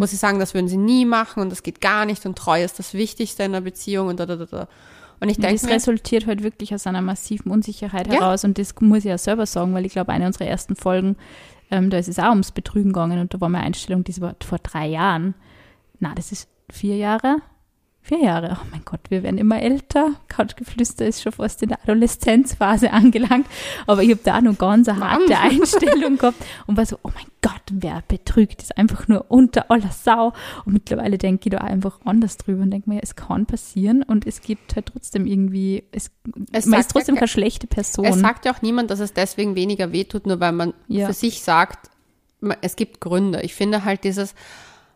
wo 0.00 0.06
sie 0.06 0.16
sagen, 0.16 0.38
das 0.38 0.54
würden 0.54 0.68
sie 0.68 0.76
nie 0.76 1.04
machen 1.04 1.42
und 1.42 1.50
das 1.50 1.62
geht 1.64 1.80
gar 1.80 2.06
nicht 2.06 2.24
und 2.24 2.38
Treue 2.38 2.64
ist 2.64 2.78
das 2.78 2.94
Wichtigste 2.94 3.42
in 3.42 3.52
einer 3.52 3.60
Beziehung 3.60 4.06
und 4.08 4.20
da, 4.20 4.24
da, 4.26 4.36
da, 4.36 4.46
da. 4.46 4.68
Und 5.20 5.28
ich 5.28 5.38
denke 5.38 5.60
das 5.60 5.68
resultiert 5.68 6.26
halt 6.28 6.44
wirklich 6.44 6.72
aus 6.72 6.86
einer 6.86 7.02
massiven 7.02 7.50
Unsicherheit 7.50 8.06
Ja. 8.06 8.20
heraus. 8.20 8.44
Und 8.44 8.56
das 8.56 8.72
muss 8.80 8.98
ich 8.98 9.06
ja 9.06 9.18
selber 9.18 9.46
sagen, 9.46 9.74
weil 9.74 9.84
ich 9.84 9.92
glaube, 9.92 10.12
eine 10.12 10.26
unserer 10.26 10.46
ersten 10.46 10.76
Folgen, 10.76 11.16
ähm, 11.72 11.90
da 11.90 11.98
ist 11.98 12.08
es 12.08 12.20
auch 12.20 12.30
ums 12.30 12.52
Betrügen 12.52 12.92
gegangen 12.92 13.18
und 13.18 13.34
da 13.34 13.40
war 13.40 13.48
meine 13.48 13.64
Einstellung, 13.64 14.04
das 14.04 14.20
war 14.20 14.36
vor 14.42 14.58
drei 14.58 14.86
Jahren. 14.86 15.34
Na, 15.98 16.14
das 16.14 16.30
ist 16.30 16.48
vier 16.70 16.96
Jahre. 16.96 17.38
Vier 18.08 18.22
Jahre. 18.24 18.56
Oh 18.62 18.66
mein 18.70 18.80
Gott, 18.86 19.00
wir 19.10 19.22
werden 19.22 19.36
immer 19.36 19.60
älter. 19.60 20.12
Couchgeflüster 20.28 21.06
ist 21.06 21.20
schon 21.22 21.32
fast 21.32 21.62
in 21.62 21.68
der 21.68 21.78
Adoleszenzphase 21.82 22.90
angelangt. 22.92 23.46
Aber 23.86 24.02
ich 24.02 24.08
habe 24.10 24.20
da 24.24 24.40
noch 24.40 24.56
ganz 24.56 24.88
eine 24.88 25.00
harte 25.00 25.38
Einstellung 25.38 26.16
gehabt 26.16 26.42
und 26.66 26.78
war 26.78 26.86
so, 26.86 26.98
oh 27.02 27.10
mein 27.14 27.26
Gott, 27.42 27.60
wer 27.70 28.02
betrügt, 28.08 28.62
ist 28.62 28.78
einfach 28.78 29.08
nur 29.08 29.26
unter 29.28 29.70
aller 29.70 29.90
Sau. 29.90 30.32
Und 30.64 30.72
mittlerweile 30.72 31.18
denke 31.18 31.50
ich 31.50 31.50
da 31.50 31.58
einfach 31.58 32.00
anders 32.06 32.38
drüber 32.38 32.62
und 32.62 32.70
denke 32.70 32.88
mir, 32.88 33.00
es 33.02 33.14
kann 33.14 33.44
passieren 33.44 34.02
und 34.02 34.26
es 34.26 34.40
gibt 34.40 34.74
halt 34.74 34.86
trotzdem 34.86 35.26
irgendwie, 35.26 35.84
es, 35.92 36.10
Es 36.52 36.64
man 36.64 36.80
ist 36.80 36.90
trotzdem 36.92 37.16
ja- 37.16 37.20
keine 37.20 37.28
schlechte 37.28 37.66
Person. 37.66 38.06
es 38.06 38.18
sagt 38.20 38.46
ja 38.46 38.54
auch 38.54 38.62
niemand, 38.62 38.90
dass 38.90 39.00
es 39.00 39.12
deswegen 39.12 39.54
weniger 39.54 39.92
wehtut, 39.92 40.26
nur 40.26 40.40
weil 40.40 40.52
man 40.52 40.72
Ja. 40.86 41.08
für 41.08 41.12
sich 41.12 41.42
sagt, 41.42 41.90
es 42.62 42.74
gibt 42.76 43.00
Gründe. 43.02 43.42
Ich 43.42 43.54
finde 43.54 43.84
halt 43.84 44.04
dieses 44.04 44.34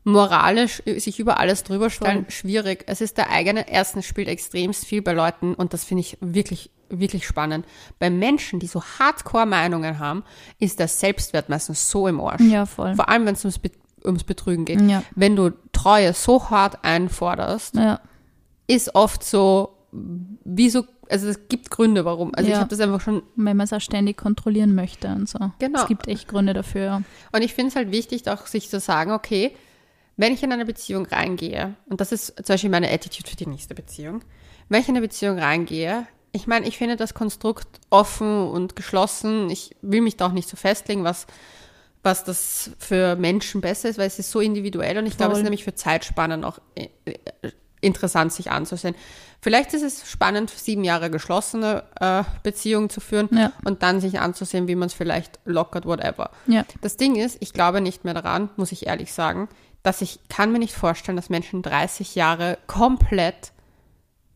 moralisch 0.04 0.82
äh, 0.86 0.98
sich 0.98 1.18
über 1.20 1.38
alles 1.38 1.62
drüber 1.64 1.90
stellen 1.90 2.26
schwierig. 2.28 2.84
Es 2.86 3.00
ist 3.00 3.18
der 3.18 3.30
eigene, 3.30 3.68
erstens 3.68 4.06
spielt 4.06 4.28
extremst 4.28 4.84
viel 4.84 5.02
bei 5.02 5.12
Leuten 5.12 5.54
und 5.54 5.72
das 5.72 5.84
finde 5.84 6.00
ich 6.00 6.18
wirklich, 6.20 6.70
wirklich 6.88 7.26
spannend. 7.26 7.66
Bei 7.98 8.10
Menschen, 8.10 8.58
die 8.60 8.66
so 8.66 8.82
Hardcore-Meinungen 8.82 9.98
haben, 9.98 10.24
ist 10.58 10.78
der 10.80 10.88
Selbstwert 10.88 11.48
meistens 11.48 11.88
so 11.90 12.08
im 12.08 12.20
Arsch. 12.20 12.42
ja, 12.42 12.66
voll. 12.66 12.94
Vor 12.96 13.08
allem, 13.08 13.26
wenn 13.26 13.34
es 13.34 13.44
ums, 13.44 13.58
Be 13.58 13.70
ums 14.04 14.24
Betrügen 14.24 14.64
geht. 14.64 14.80
Ja. 14.80 15.04
Wenn 15.14 15.36
du 15.36 15.50
Treue 15.72 16.12
so 16.12 16.50
hart 16.50 16.84
einforderst, 16.84 17.76
Ja, 17.76 18.00
ist 18.66 18.94
oft 18.96 19.22
so, 19.22 19.76
wieso, 19.92 20.84
also 21.08 21.28
es 21.28 21.48
gibt 21.48 21.70
Gründe, 21.70 22.04
warum. 22.04 22.34
Also 22.34 22.48
ich 22.48 22.54
Ja. 22.54 22.60
habe 22.60 22.70
das 22.70 22.80
einfach 22.80 23.00
schon 23.00 23.22
wenn 23.36 23.56
man 23.56 23.64
es 23.64 23.72
auch 23.72 23.80
ständig 23.80 24.16
kontrollieren 24.16 24.74
möchte 24.74 25.08
und 25.08 25.28
so. 25.28 25.38
Genau. 25.60 25.80
Es 25.82 25.86
gibt 25.86 26.08
echt 26.08 26.26
Gründe 26.26 26.52
dafür. 26.54 27.02
Und 27.30 27.42
ich 27.42 27.54
finde 27.54 27.68
es 27.70 27.76
halt 27.76 27.92
wichtig, 27.92 28.28
auch 28.28 28.46
sich 28.48 28.68
zu 28.68 28.80
sagen, 28.80 29.12
okay, 29.12 29.52
wenn 30.16 30.32
ich 30.32 30.42
in 30.42 30.52
eine 30.52 30.64
Beziehung 30.64 31.06
reingehe, 31.06 31.74
und 31.88 32.00
das 32.00 32.12
ist 32.12 32.34
zum 32.36 32.54
Beispiel 32.54 32.70
meine 32.70 32.90
Attitude 32.90 33.28
für 33.30 33.36
die 33.36 33.46
nächste 33.48 33.74
Beziehung, 33.74 34.22
wenn 34.68 34.80
ich 34.80 34.88
in 34.88 34.96
eine 34.96 35.06
Beziehung 35.06 35.38
reingehe, 35.38 36.06
ich 36.32 36.46
meine, 36.46 36.66
ich 36.66 36.78
finde 36.78 36.96
das 36.96 37.12
Konstrukt 37.12 37.68
offen 37.90 38.48
und 38.48 38.74
geschlossen. 38.74 39.50
Ich 39.50 39.76
will 39.82 40.00
mich 40.00 40.16
da 40.16 40.26
auch 40.28 40.32
nicht 40.32 40.48
so 40.48 40.56
festlegen, 40.56 41.04
was, 41.04 41.26
was 42.02 42.24
das 42.24 42.70
für 42.78 43.16
Menschen 43.16 43.60
besser 43.60 43.90
ist, 43.90 43.98
weil 43.98 44.06
es 44.06 44.18
ist 44.18 44.30
so 44.30 44.40
individuell 44.40 44.96
und 44.96 45.04
ich 45.06 45.18
glaube, 45.18 45.32
es 45.32 45.38
ist 45.38 45.42
Voll. 45.42 45.50
nämlich 45.50 45.64
für 45.64 45.74
Zeitspannen 45.74 46.42
auch 46.44 46.58
äh, 46.74 46.88
äh, 47.04 47.18
interessant, 47.82 48.32
sich 48.32 48.50
anzusehen. 48.50 48.94
Vielleicht 49.42 49.74
ist 49.74 49.82
es 49.82 50.08
spannend, 50.10 50.50
sieben 50.50 50.84
Jahre 50.84 51.10
geschlossene 51.10 51.82
äh, 52.00 52.22
Beziehungen 52.42 52.88
zu 52.88 53.00
führen 53.00 53.28
Ja. 53.32 53.52
und 53.64 53.82
dann 53.82 54.00
sich 54.00 54.18
anzusehen, 54.20 54.68
wie 54.68 54.76
man 54.76 54.86
es 54.86 54.94
vielleicht 54.94 55.38
lockert, 55.44 55.84
whatever. 55.84 56.30
Ja. 56.46 56.64
Das 56.80 56.96
Ding 56.96 57.16
ist, 57.16 57.36
ich 57.40 57.52
glaube 57.52 57.80
nicht 57.82 58.04
mehr 58.04 58.14
daran, 58.14 58.48
muss 58.56 58.72
ich 58.72 58.86
ehrlich 58.86 59.12
sagen, 59.12 59.48
dass 59.82 60.00
ich 60.00 60.20
kann 60.28 60.52
mir 60.52 60.58
nicht 60.58 60.74
vorstellen, 60.74 61.16
dass 61.16 61.28
Menschen 61.28 61.62
30 61.62 62.14
Jahre 62.14 62.58
komplett 62.66 63.52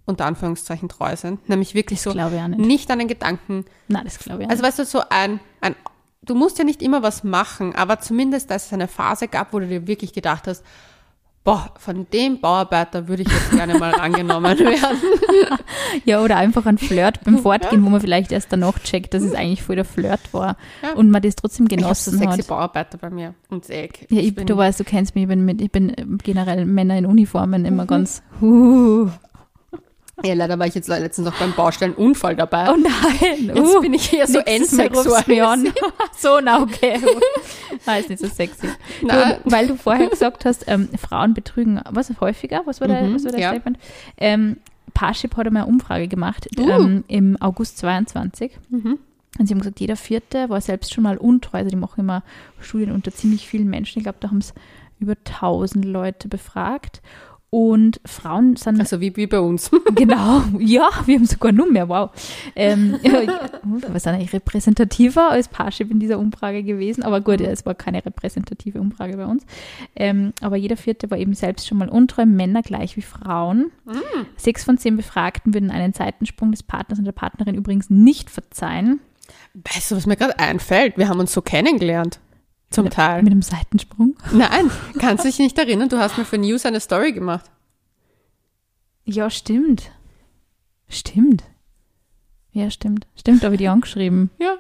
unter 0.05 0.25
Anführungszeichen 0.25 0.89
treu 0.89 1.17
sind. 1.17 1.49
Nämlich 1.49 1.75
wirklich 1.75 2.01
so 2.01 2.11
ich 2.11 2.21
auch 2.21 2.31
nicht. 2.31 2.59
nicht 2.59 2.91
an 2.91 3.01
den 3.01 3.09
Gedanken. 3.09 3.65
Nein, 3.89 4.05
das 4.05 4.19
glaube 4.19 4.43
ich 4.43 4.47
auch 4.47 4.51
Also 4.51 4.63
weißt 4.63 4.79
du, 4.79 4.85
so 4.85 5.03
ein, 5.11 5.41
ein, 5.61 5.75
du 6.23 6.35
musst 6.35 6.59
ja 6.59 6.65
nicht 6.65 6.81
immer 6.83 7.03
was 7.03 7.25
machen, 7.25 7.75
aber 7.75 7.99
zumindest, 8.01 8.51
dass 8.51 8.67
es 8.67 8.73
eine 8.73 8.89
Phase 8.89 9.29
gab, 9.29 9.53
wo 9.53 9.59
du 9.59 9.67
dir 9.67 9.87
wirklich 9.87 10.13
gedacht 10.13 10.47
hast, 10.47 10.65
boah, 11.47 11.71
von 11.79 12.07
dem 12.13 12.41
Bauarbeiter 12.41 13.09
würde 13.09 13.23
ich 13.23 13.29
jetzt 13.31 13.53
gerne 13.53 13.79
mal 13.79 13.91
rangenommen 13.93 14.59
werden. 14.59 14.99
Ja, 16.05 16.21
oder 16.23 16.37
einfach 16.37 16.67
ein 16.67 16.77
Flirt 16.77 17.25
beim 17.25 17.39
Fortgehen, 17.43 17.83
wo 17.85 17.89
man 17.89 18.01
vielleicht 18.01 18.33
erst 18.33 18.53
danach 18.53 18.79
checkt, 18.81 19.15
dass 19.15 19.23
es 19.23 19.35
eigentlich 19.35 19.63
voll 19.63 19.77
der 19.77 19.85
Flirt 19.87 20.21
war. 20.33 20.57
Ja. 20.83 20.93
Und 20.95 21.11
man 21.11 21.23
das 21.23 21.37
trotzdem 21.37 21.67
Ich 21.67 21.73
habe 21.73 21.81
so 21.95 22.11
genossen 22.11 22.19
sexy 22.19 22.39
hat. 22.43 22.49
Bauarbeiter 22.49 22.99
bei 22.99 23.09
mir 23.11 23.35
und 23.49 23.71
Eck. 23.71 24.07
Ja, 24.11 24.19
Ich 24.21 24.27
ich, 24.29 24.35
bin- 24.35 24.47
du 24.47 24.57
weißt, 24.57 24.79
du 24.81 24.85
kennst 24.85 25.15
mich, 25.15 25.23
ich 25.23 25.29
bin, 25.29 25.45
mit, 25.45 25.61
ich 25.63 25.71
bin 25.71 25.93
ähm, 25.97 26.19
generell 26.23 26.67
Männer 26.67 26.99
in 26.99 27.07
Uniformen 27.07 27.65
immer 27.65 27.87
ganz, 27.87 28.23
huh, 28.41 29.09
Ja, 30.25 30.33
leider 30.33 30.59
war 30.59 30.67
ich 30.67 30.75
jetzt 30.75 30.89
letztens 30.89 31.27
noch 31.27 31.39
beim 31.39 31.53
Baustellenunfall 31.53 32.37
dabei. 32.37 32.71
Oh 32.71 32.77
nein. 32.77 33.53
Jetzt 33.55 33.59
uh, 33.77 33.81
bin 33.81 33.93
ich 33.93 34.13
eher 34.13 34.27
so 34.27 34.39
endsexuell. 34.39 35.73
so, 36.17 36.41
na 36.41 36.63
okay. 36.63 36.99
Nein, 37.87 38.01
ist 38.01 38.09
nicht 38.09 38.21
so 38.21 38.27
sexy. 38.27 38.69
Du, 39.03 39.09
weil 39.45 39.67
du 39.67 39.77
vorher 39.77 40.09
gesagt 40.09 40.47
hast, 40.47 40.65
ähm, 40.69 40.89
Frauen 40.99 41.35
betrügen, 41.35 41.81
was 41.91 42.11
häufiger? 42.21 42.63
Was 42.65 42.81
war 42.81 42.89
der, 42.89 43.03
Mhm, 43.03 43.15
was 43.15 43.25
war 43.25 43.33
der 43.33 43.41
ja. 43.41 43.51
Statement? 43.51 43.79
Ähm, 44.17 44.57
Parship 44.95 45.37
hat 45.37 45.47
einmal 45.47 45.65
eine 45.65 45.73
Umfrage 45.73 46.09
gemacht 46.09 46.49
Uh. 46.59 46.71
ähm, 46.71 47.05
im 47.09 47.37
August 47.43 47.77
22. 47.79 48.53
Mhm. 48.71 48.99
Und 49.39 49.47
sie 49.47 49.53
haben 49.53 49.59
gesagt, 49.59 49.81
jeder 49.81 49.97
Vierte 49.97 50.49
war 50.49 50.63
selbst 50.63 50.95
schon 50.95 51.05
mal 51.05 51.19
untreu. 51.19 51.59
Also 51.59 51.69
die 51.69 51.77
machen 51.77 52.01
immer 52.01 52.23
Studien 52.61 52.93
unter 52.93 53.13
ziemlich 53.13 53.47
vielen 53.47 53.69
Menschen. 53.69 53.99
Ich 53.99 54.05
glaube, 54.05 54.19
da 54.21 54.29
haben 54.29 54.39
es 54.39 54.55
über 54.99 55.13
1000 55.13 55.85
Leute 55.85 56.29
befragt. 56.29 57.03
Und 57.49 58.01
Frauen 58.05 58.57
sind 58.57 58.81
Also 58.81 59.01
wie, 59.01 59.17
wie 59.17 59.27
bei 59.27 59.41
uns. 59.41 59.71
Genau, 59.95 60.43
ja, 60.59 60.91
wir 61.07 61.17
haben 61.17 61.27
sogar 61.27 61.53
nur 61.53 61.71
mehr, 61.71 61.89
wow. 61.89 62.11
Ähm, 62.55 62.99
wir 63.03 64.01
sind 64.01 64.15
eigentlich 64.15 64.33
repräsentativer 64.33 65.31
als 65.31 65.49
Parship 65.49 65.91
in 65.91 66.01
dieser 66.01 66.19
Umfrage 66.19 66.63
gewesen, 66.65 67.03
aber 67.03 67.21
gut, 67.21 67.41
es 67.41 67.65
war 67.65 67.75
keine 67.75 68.05
repräsentative 68.05 68.81
Umfrage 68.81 69.17
bei 69.17 69.25
uns. 69.25 69.47
Ähm, 69.95 70.33
aber 70.43 70.57
jeder 70.57 70.77
Vierte 70.77 71.11
war 71.11 71.19
eben 71.19 71.35
selbst 71.35 71.67
schon 71.67 71.79
mal 71.79 71.89
untreu, 71.89 72.27
Männer 72.27 72.63
gleich 72.63 72.97
wie 72.97 73.03
Frauen. 73.03 73.71
Sechs 74.37 74.65
von 74.65 74.77
zehn 74.77 74.97
Befragten 74.97 75.55
würden 75.55 75.71
einen 75.71 75.93
Seitensprung 75.93 76.51
des 76.51 76.63
Partners 76.63 76.99
und 76.99 77.05
der 77.05 77.13
Partnerin 77.13 77.55
übrigens 77.55 77.89
nicht 77.91 78.29
verzeihen. 78.29 79.01
Weißt 79.55 79.91
du, 79.91 79.97
was 79.97 80.07
mir 80.07 80.17
gerade 80.17 80.39
einfällt? 80.39 80.99
Wir 80.99 81.09
haben 81.09 81.21
uns 81.21 81.33
so 81.33 81.43
kennengelernt. 81.43 82.21
Zum 82.77 82.91
Teil. 82.91 83.23
Mit 83.23 83.33
einem 83.33 83.43
Seitensprung. 83.43 84.17
Nein, 84.33 84.71
kannst 84.99 85.25
du 85.25 85.29
dich 85.29 85.39
nicht 85.39 85.59
erinnern? 85.59 85.89
Du 85.89 85.99
hast 85.99 86.17
mir 86.19 86.25
für 86.25 86.39
News 86.39 86.65
eine 86.65 86.81
Story 86.81 87.13
gemacht. 87.13 87.51
Ja, 89.05 89.31
stimmt. 89.31 89.91
Stimmt. 90.89 91.45
Ja, 92.53 92.71
stimmt. 92.71 93.07
Stimmt, 93.15 93.43
da 93.43 93.47
habe 93.47 93.57
ich 93.57 93.61
die 93.61 93.69
angeschrieben. 93.69 94.31
Ja. 94.39 94.55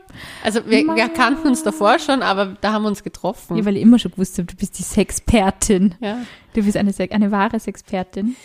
Also 0.44 0.66
wir, 0.66 0.84
wir 0.84 1.08
kannten 1.08 1.48
uns 1.48 1.62
davor 1.62 1.98
schon, 1.98 2.20
aber 2.20 2.56
da 2.60 2.72
haben 2.72 2.82
wir 2.82 2.88
uns 2.88 3.02
getroffen. 3.02 3.56
Ja, 3.56 3.64
weil 3.64 3.76
ich 3.76 3.82
immer 3.82 3.98
schon 3.98 4.10
gewusst 4.10 4.36
habe, 4.36 4.46
du 4.46 4.54
bist 4.54 4.78
die 4.78 4.82
Sexpertin. 4.82 5.94
Ja. 6.00 6.18
Du 6.52 6.62
bist 6.62 6.76
eine, 6.76 6.92
eine 7.10 7.30
wahre 7.30 7.58
Sexpertin. 7.58 8.36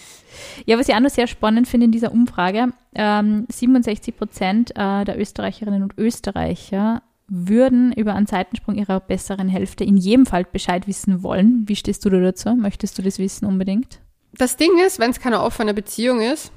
Ja, 0.65 0.79
was 0.79 0.87
ich 0.87 0.95
auch 0.95 1.01
noch 1.01 1.09
sehr 1.09 1.27
spannend 1.27 1.67
finde 1.67 1.85
in 1.85 1.91
dieser 1.91 2.13
Umfrage, 2.13 2.69
ähm, 2.95 3.45
67 3.49 4.15
Prozent 4.15 4.71
äh, 4.71 5.03
der 5.03 5.19
Österreicherinnen 5.19 5.83
und 5.83 5.97
Österreicher 5.97 7.03
würden 7.33 7.93
über 7.93 8.13
einen 8.13 8.27
Seitensprung 8.27 8.75
ihrer 8.75 8.99
besseren 8.99 9.47
Hälfte 9.47 9.85
in 9.85 9.95
jedem 9.95 10.25
Fall 10.25 10.43
Bescheid 10.43 10.85
wissen 10.85 11.23
wollen. 11.23 11.63
Wie 11.65 11.77
stehst 11.77 12.03
du 12.03 12.09
da 12.09 12.19
dazu? 12.19 12.55
Möchtest 12.55 12.97
du 12.97 13.01
das 13.01 13.19
wissen 13.19 13.45
unbedingt? 13.45 14.01
Das 14.33 14.57
Ding 14.57 14.71
ist, 14.85 14.99
wenn 14.99 15.11
es 15.11 15.21
keine 15.21 15.41
offene 15.41 15.73
Beziehung 15.73 16.19
ist, 16.19 16.51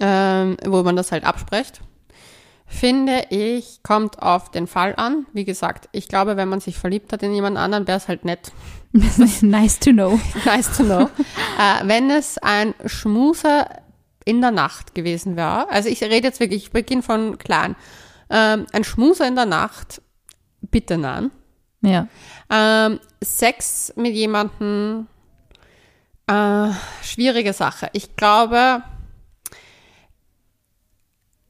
ähm, 0.00 0.56
wo 0.64 0.82
man 0.82 0.96
das 0.96 1.12
halt 1.12 1.24
abspricht, 1.24 1.82
finde 2.66 3.26
ich, 3.28 3.82
kommt 3.82 4.22
auf 4.22 4.50
den 4.50 4.66
Fall 4.66 4.94
an. 4.96 5.26
Wie 5.34 5.44
gesagt, 5.44 5.90
ich 5.92 6.08
glaube, 6.08 6.38
wenn 6.38 6.48
man 6.48 6.60
sich 6.60 6.78
verliebt 6.78 7.12
hat 7.12 7.22
in 7.22 7.34
jemand 7.34 7.58
anderen, 7.58 7.86
wäre 7.86 7.98
es 7.98 8.08
halt 8.08 8.24
nett. 8.24 8.52
nice 9.42 9.78
to 9.78 9.90
know. 9.92 10.18
Nice 10.46 10.74
to 10.78 10.82
know. 10.82 11.10
äh, 11.58 11.86
wenn 11.86 12.08
es 12.08 12.38
ein 12.38 12.74
Schmuser 12.86 13.68
in 14.24 14.40
der 14.40 14.50
Nacht 14.50 14.94
gewesen 14.94 15.36
wäre, 15.36 15.68
also 15.68 15.90
ich 15.90 16.02
rede 16.02 16.26
jetzt 16.26 16.40
wirklich, 16.40 16.64
ich 16.64 16.70
beginne 16.70 17.02
von 17.02 17.36
klein, 17.36 17.76
ähm, 18.30 18.66
ein 18.72 18.84
Schmuser 18.84 19.26
in 19.26 19.36
der 19.36 19.46
Nacht, 19.46 20.02
bitte 20.60 20.98
nein. 20.98 21.30
Ja. 21.82 22.08
Ähm, 22.50 23.00
Sex 23.22 23.92
mit 23.96 24.14
jemandem, 24.14 25.06
äh, 26.26 26.70
schwierige 27.02 27.52
Sache. 27.52 27.88
Ich 27.92 28.16
glaube, 28.16 28.82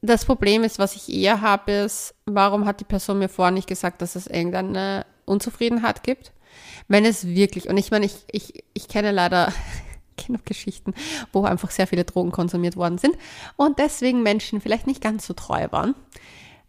das 0.01 0.25
Problem 0.25 0.63
ist, 0.63 0.79
was 0.79 0.95
ich 0.95 1.11
eher 1.11 1.41
habe, 1.41 1.71
ist, 1.71 2.13
warum 2.25 2.65
hat 2.65 2.79
die 2.79 2.85
Person 2.85 3.19
mir 3.19 3.29
vorher 3.29 3.51
nicht 3.51 3.67
gesagt, 3.67 4.01
dass 4.01 4.15
es 4.15 4.27
irgendeine 4.27 5.05
Unzufriedenheit 5.25 6.03
gibt? 6.03 6.33
Wenn 6.87 7.05
es 7.05 7.27
wirklich, 7.27 7.69
und 7.69 7.77
ich 7.77 7.91
meine, 7.91 8.05
ich, 8.05 8.25
ich, 8.31 8.63
ich 8.73 8.87
kenne 8.87 9.11
leider 9.11 9.51
genug 10.25 10.45
Geschichten, 10.45 10.93
wo 11.33 11.43
einfach 11.43 11.71
sehr 11.71 11.87
viele 11.87 12.05
Drogen 12.05 12.31
konsumiert 12.31 12.75
worden 12.75 12.97
sind 12.97 13.15
und 13.55 13.79
deswegen 13.79 14.23
Menschen 14.23 14.61
vielleicht 14.61 14.87
nicht 14.87 15.01
ganz 15.01 15.27
so 15.27 15.33
treu 15.33 15.67
waren, 15.71 15.95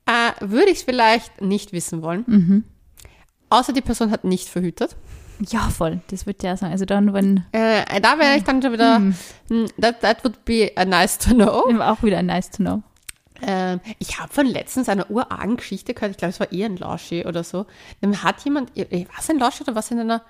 äh, 0.09 0.32
würde 0.40 0.70
ich 0.70 0.78
es 0.78 0.82
vielleicht 0.82 1.40
nicht 1.40 1.72
wissen 1.72 2.02
wollen. 2.02 2.64
Außer 3.50 3.72
die 3.72 3.82
Person 3.82 4.11
hat 4.11 4.24
nicht 4.24 4.48
verhütet. 4.48 4.96
Ja, 5.40 5.68
voll. 5.70 6.00
Das 6.11 6.26
würde 6.26 6.44
ja 6.46 6.56
sagen. 6.56 6.72
Also 6.72 6.84
dann, 6.84 7.12
wenn 7.12 7.44
Äh, 7.52 8.00
da 8.00 8.18
wäre 8.18 8.36
ich 8.36 8.42
dann 8.44 8.61
schon 8.61 8.72
wieder, 8.72 8.96
hm, 8.96 9.14
that, 9.80 10.00
that 10.00 10.24
would 10.24 10.44
be 10.44 10.72
a 10.74 10.84
nice 10.84 11.16
to 11.18 11.30
know. 11.34 11.64
auch 11.80 12.02
wieder 12.02 12.22
nice 12.22 12.50
to 12.50 12.56
know. 12.59 12.82
Ähm, 13.40 13.80
ich 14.00 14.18
habe 14.18 14.32
von 14.32 14.46
letztens 14.46 14.88
eine 14.88 15.06
urargen 15.06 15.56
Geschichte 15.59 15.94
gehört, 15.94 16.11
ich 16.11 16.16
glaube, 16.18 16.30
es 16.30 16.40
war 16.40 16.50
eher 16.50 16.66
ein 16.66 16.76
Lauschi 16.76 17.24
oder 17.24 17.44
so. 17.44 17.66
Dann 18.00 18.24
hat 18.24 18.44
jemand, 18.44 18.72
was 19.16 19.30
ein 19.30 19.38
Lauschi 19.38 19.62
oder 19.62 19.76
was 19.76 19.92
in 19.92 20.00
einer, 20.00 20.22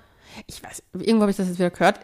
ich 0.45 0.61
weiß, 0.61 0.83
irgendwo 0.93 1.21
habe 1.21 1.31
ich 1.31 1.37
das 1.37 1.47
jetzt 1.47 1.57
wieder 1.57 1.71
gehört. 1.71 2.01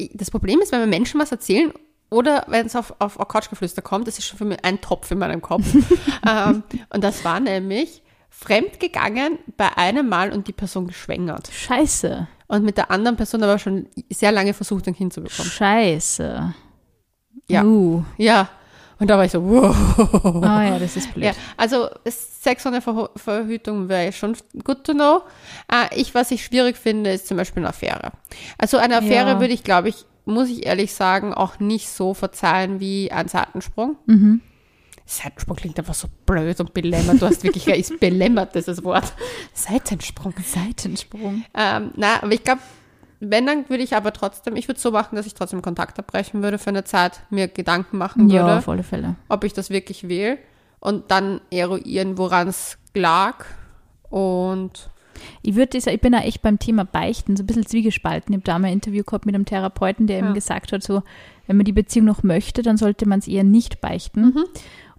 Äh, 0.00 0.08
Das 0.14 0.32
Problem 0.32 0.60
ist, 0.60 0.72
wenn 0.72 0.80
wir 0.80 0.86
Menschen 0.88 1.20
was 1.20 1.30
erzählen 1.30 1.72
oder 2.10 2.44
wenn 2.48 2.66
es 2.66 2.76
auf, 2.76 2.94
auf 2.98 3.18
Couchgeflüster 3.18 3.82
kommt, 3.82 4.06
das 4.06 4.18
ist 4.18 4.26
schon 4.26 4.38
für 4.38 4.44
mich 4.44 4.64
ein 4.64 4.80
Topf 4.80 5.10
in 5.10 5.18
meinem 5.18 5.42
Kopf. 5.42 5.64
ähm, 6.28 6.62
und 6.90 7.02
das 7.02 7.24
war 7.24 7.40
nämlich 7.40 8.02
fremdgegangen 8.30 9.38
bei 9.56 9.76
einem 9.76 10.08
Mal 10.08 10.32
und 10.32 10.48
die 10.48 10.52
Person 10.52 10.86
geschwängert. 10.86 11.48
Scheiße. 11.52 12.28
Und 12.46 12.64
mit 12.64 12.76
der 12.76 12.90
anderen 12.90 13.16
Person 13.16 13.42
aber 13.42 13.58
schon 13.58 13.86
sehr 14.10 14.32
lange 14.32 14.54
versucht, 14.54 14.86
ein 14.86 14.94
Kind 14.94 15.12
zu 15.12 15.22
bekommen. 15.22 15.48
Scheiße. 15.48 16.54
Ja. 17.48 17.64
Uh. 17.64 18.04
Ja. 18.16 18.48
Und 18.98 19.08
da 19.10 19.16
war 19.16 19.24
ich 19.24 19.32
so, 19.32 19.42
wow. 19.42 19.74
Ah 20.44 20.64
ja, 20.64 20.78
das 20.78 20.96
ist 20.96 21.12
blöd. 21.12 21.26
Ja, 21.26 21.32
also 21.56 21.88
Sex 22.06 22.64
ohne 22.64 22.80
Ver 22.80 23.10
Verhütung 23.16 23.88
wäre 23.88 24.12
schon 24.12 24.36
good 24.62 24.84
to 24.84 24.92
know. 24.92 25.22
Äh, 25.70 26.00
ich, 26.00 26.14
was 26.14 26.30
ich 26.30 26.44
schwierig 26.44 26.76
finde, 26.76 27.10
ist 27.10 27.26
zum 27.26 27.36
Beispiel 27.36 27.62
eine 27.62 27.70
Affäre. 27.70 28.12
Also 28.56 28.76
eine 28.76 28.96
Affäre 28.98 29.30
Ja. 29.30 29.40
würde 29.40 29.52
ich, 29.52 29.64
glaube 29.64 29.88
ich, 29.88 30.04
muss 30.24 30.48
ich 30.48 30.66
ehrlich 30.66 30.94
sagen, 30.94 31.34
auch 31.34 31.58
nicht 31.60 31.88
so 31.88 32.14
verzeihen 32.14 32.80
wie 32.80 33.12
ein 33.12 33.28
Seitensprung. 33.28 33.96
Mhm. 34.06 34.40
Seitensprung 35.06 35.56
klingt 35.56 35.78
einfach 35.78 35.94
so 35.94 36.08
blöd 36.24 36.58
und 36.60 36.72
belämmert. 36.72 37.20
Du 37.20 37.26
hast 37.26 37.42
wirklich, 37.44 37.66
ist 37.68 38.00
belämmert, 38.00 38.56
das 38.56 38.66
ist 38.66 38.78
das 38.78 38.84
Wort. 38.84 39.12
Seitensprung. 39.52 40.32
Seitensprung. 40.42 41.44
Ähm, 41.54 41.90
na, 41.96 42.22
aber 42.22 42.32
ich 42.32 42.42
glaube, 42.42 42.62
wenn, 43.20 43.46
dann 43.46 43.68
würde 43.68 43.82
ich 43.82 43.94
aber 43.94 44.12
trotzdem, 44.12 44.56
ich 44.56 44.66
würde 44.66 44.76
es 44.76 44.82
so 44.82 44.90
machen, 44.90 45.16
dass 45.16 45.26
ich 45.26 45.34
trotzdem 45.34 45.60
Kontakt 45.62 45.98
abbrechen 45.98 46.42
würde 46.42 46.58
für 46.58 46.70
eine 46.70 46.84
Zeit, 46.84 47.20
mir 47.30 47.48
Gedanken 47.48 47.98
machen 47.98 48.24
würde 48.30 48.34
Ja, 48.48 48.58
auf 48.58 48.68
alle 48.68 48.82
Fälle. 48.82 49.16
ob 49.28 49.44
ich 49.44 49.52
das 49.52 49.70
wirklich 49.70 50.08
will 50.08 50.38
und 50.80 51.10
dann 51.10 51.40
eruieren, 51.50 52.16
woran 52.18 52.48
es 52.48 52.78
lag. 52.94 53.44
Und 54.10 54.90
Ich 55.42 55.54
würde 55.54 55.78
ich 55.78 56.00
bin 56.00 56.12
da 56.12 56.20
echt 56.20 56.42
beim 56.42 56.58
Thema 56.58 56.84
Beichten 56.84 57.36
so 57.36 57.42
ein 57.42 57.46
bisschen 57.46 57.66
zwiegespalten. 57.66 58.32
Ich 58.32 58.36
habe 58.38 58.44
da 58.44 58.58
mal 58.58 58.68
ein 58.68 58.74
Interview 58.74 59.04
gehabt 59.04 59.26
mit 59.26 59.34
einem 59.34 59.44
Therapeuten, 59.44 60.06
der 60.06 60.18
Ja. 60.18 60.24
eben 60.24 60.34
gesagt 60.34 60.72
hat, 60.72 60.82
so, 60.82 61.02
wenn 61.46 61.56
man 61.56 61.64
die 61.64 61.72
Beziehung 61.72 62.06
noch 62.06 62.22
möchte, 62.22 62.62
dann 62.62 62.76
sollte 62.76 63.06
man 63.06 63.18
es 63.18 63.28
eher 63.28 63.44
nicht 63.44 63.80
beichten. 63.80 64.34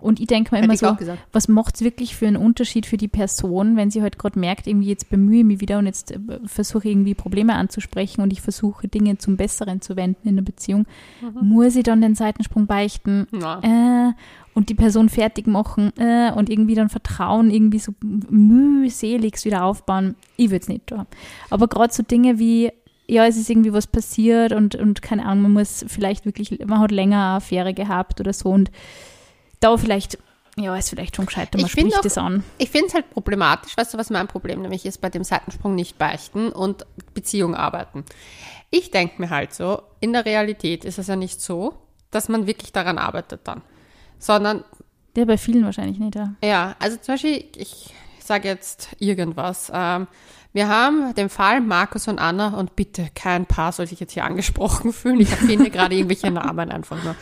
Und 0.06 0.20
ich 0.20 0.28
denke 0.28 0.54
mir 0.54 0.64
immer 0.64 0.78
so, 0.78 0.96
was 1.32 1.48
macht 1.48 1.76
es 1.76 1.82
wirklich 1.82 2.16
für 2.16 2.28
einen 2.28 2.38
Unterschied 2.38 2.86
für 2.86 2.98
die 2.98 3.08
Person, 3.08 3.76
wenn 3.76 3.90
sie 3.90 4.04
halt 4.04 4.20
gerade 4.20 4.38
merkt, 4.38 4.68
irgendwie 4.68 4.88
jetzt 4.88 5.10
bemühe 5.10 5.40
ich 5.40 5.46
mich 5.46 5.62
wieder 5.62 5.80
und 5.80 5.88
jetzt 5.88 6.12
äh, 6.12 6.20
versuche 6.46 6.88
irgendwie 6.88 7.16
Probleme 7.16 7.56
anzusprechen 7.56 8.22
und 8.22 8.32
ich 8.32 8.42
versuche 8.42 8.88
Dinge 8.88 9.18
zum 9.18 9.36
Besseren 9.36 9.82
zu 9.82 9.96
wenden 9.96 10.28
in 10.28 10.36
der 10.36 10.44
Beziehung, 10.44 10.86
muss 11.42 11.76
ich 11.76 11.84
dann 11.84 12.02
den 12.02 12.14
Seitensprung 12.14 12.68
beichten? 12.68 13.28
äh, 13.64 14.14
und 14.54 14.70
die 14.70 14.76
Person 14.76 15.10
fertig 15.10 15.48
machen 15.48 15.92
äh, 15.98 16.32
und 16.32 16.50
irgendwie 16.52 16.76
dann 16.76 16.90
Vertrauen 16.90 17.50
irgendwie 17.50 17.80
so 17.80 17.94
mühselig 18.02 19.44
wieder 19.44 19.66
aufbauen. 19.66 20.16
Ich 20.38 20.52
würde 20.52 20.62
es 20.62 20.70
nicht 20.70 20.88
tun. 20.88 21.08
Aber 21.50 21.68
gerade 21.68 21.92
so 21.92 22.04
Dinge 22.04 22.38
wie, 22.38 22.72
ja, 23.08 23.26
es 23.26 23.38
ist 23.38 23.50
irgendwie 23.50 23.74
was 23.74 23.88
passiert 23.88 24.54
und, 24.54 24.76
und 24.76 25.02
keine 25.02 25.26
Ahnung, 25.26 25.44
man 25.44 25.54
muss 25.54 25.84
vielleicht 25.88 26.26
wirklich, 26.26 26.60
man 26.66 26.80
hat 26.80 26.92
länger 26.92 27.18
eine 27.18 27.38
Affäre 27.38 27.74
gehabt 27.74 28.20
oder 28.20 28.34
so 28.34 28.50
und 28.50 28.70
da 29.66 29.78
vielleicht, 29.78 30.18
ja, 30.58 30.76
ist 30.76 30.90
vielleicht 30.90 31.16
schon 31.16 31.26
gescheiter, 31.26 31.58
man 31.58 31.66
Ich 31.66 31.72
spricht 31.72 31.96
auch- 31.98 32.02
das 32.02 32.18
an. 32.18 32.44
ich 32.58 32.70
finde 32.70 32.88
es 32.88 32.94
halt 32.94 33.10
problematisch. 33.10 33.76
Weißt 33.78 33.94
du, 33.94 33.98
was 33.98 34.10
mein 34.10 34.28
Problem 34.28 34.62
nämlich 34.62 34.86
ist 34.86 35.02
bei 35.02 35.10
dem 35.10 35.24
Seitensprung 35.24 35.76
nicht 35.76 35.98
beichten 35.98 36.50
und 36.50 36.86
Beziehung 37.14 37.56
arbeiten? 37.56 38.06
Ich 38.72 38.92
denke 38.92 39.22
mir 39.22 39.30
halt 39.30 39.54
so, 39.54 39.82
in 40.00 40.14
der 40.14 40.26
Realität 40.26 40.86
ist 40.86 40.98
es 41.00 41.08
ja 41.08 41.16
nicht 41.16 41.42
so, 41.42 41.76
dass 42.12 42.30
man 42.30 42.48
wirklich 42.48 42.72
daran 42.72 42.98
arbeitet 42.98 43.42
dann. 43.46 43.62
Sondern 44.20 44.64
Ja, 45.18 45.26
bei 45.26 45.38
vielen 45.38 45.64
wahrscheinlich 45.66 46.00
nicht, 46.00 46.16
ja. 46.16 46.34
Ja, 46.44 46.76
also 46.80 46.98
zum 46.98 47.14
Beispiel, 47.16 47.46
ich 47.56 47.94
sage 48.20 48.48
jetzt 48.48 48.90
irgendwas. 49.00 49.72
Ähm, 49.74 50.08
wir 50.54 50.68
haben 50.68 51.14
den 51.16 51.30
Fall 51.30 51.62
Markus 51.62 52.08
und 52.08 52.18
Anna 52.20 52.50
und 52.58 52.76
bitte 52.76 53.08
kein 53.14 53.46
Paar 53.46 53.72
soll 53.72 53.88
sich 53.88 54.00
jetzt 54.00 54.14
hier 54.14 54.24
angesprochen 54.26 54.94
fühlen. 54.94 55.20
Ich 55.20 55.30
erfinde 55.32 55.70
gerade 55.70 55.96
irgendwelche 55.96 56.32
Namen 56.32 56.72
einfach 56.72 57.02
nur. 57.04 57.16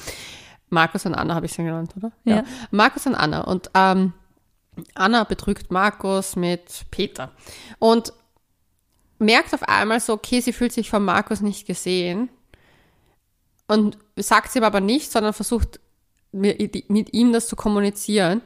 Markus 0.73 1.05
und 1.05 1.15
Anna 1.15 1.35
habe 1.35 1.45
ich 1.45 1.53
sie 1.53 1.63
genannt, 1.63 1.93
oder? 1.95 2.11
Ja. 2.25 2.43
Markus 2.71 3.05
und 3.05 3.15
Anna. 3.15 3.41
Und 3.41 3.69
ähm, 3.73 4.13
Anna 4.95 5.23
betrügt 5.23 5.71
Markus 5.71 6.35
mit 6.35 6.85
Peter. 6.91 7.31
Und 7.79 8.11
merkt 9.19 9.53
auf 9.53 9.63
einmal 9.63 9.99
so, 9.99 10.13
okay, 10.13 10.41
sie 10.41 10.51
fühlt 10.51 10.73
sich 10.73 10.89
von 10.89 11.05
Markus 11.05 11.39
nicht 11.41 11.65
gesehen. 11.67 12.29
und 13.67 13.97
sagt 14.17 14.49
es 14.49 14.55
ihm 14.55 14.63
aber 14.63 14.81
nicht, 14.81 15.11
sondern 15.11 15.33
versucht 15.33 15.79
mit, 16.31 17.13
ihm 17.13 17.31
das 17.31 17.47
zu 17.47 17.55
kommunizieren. 17.55 18.41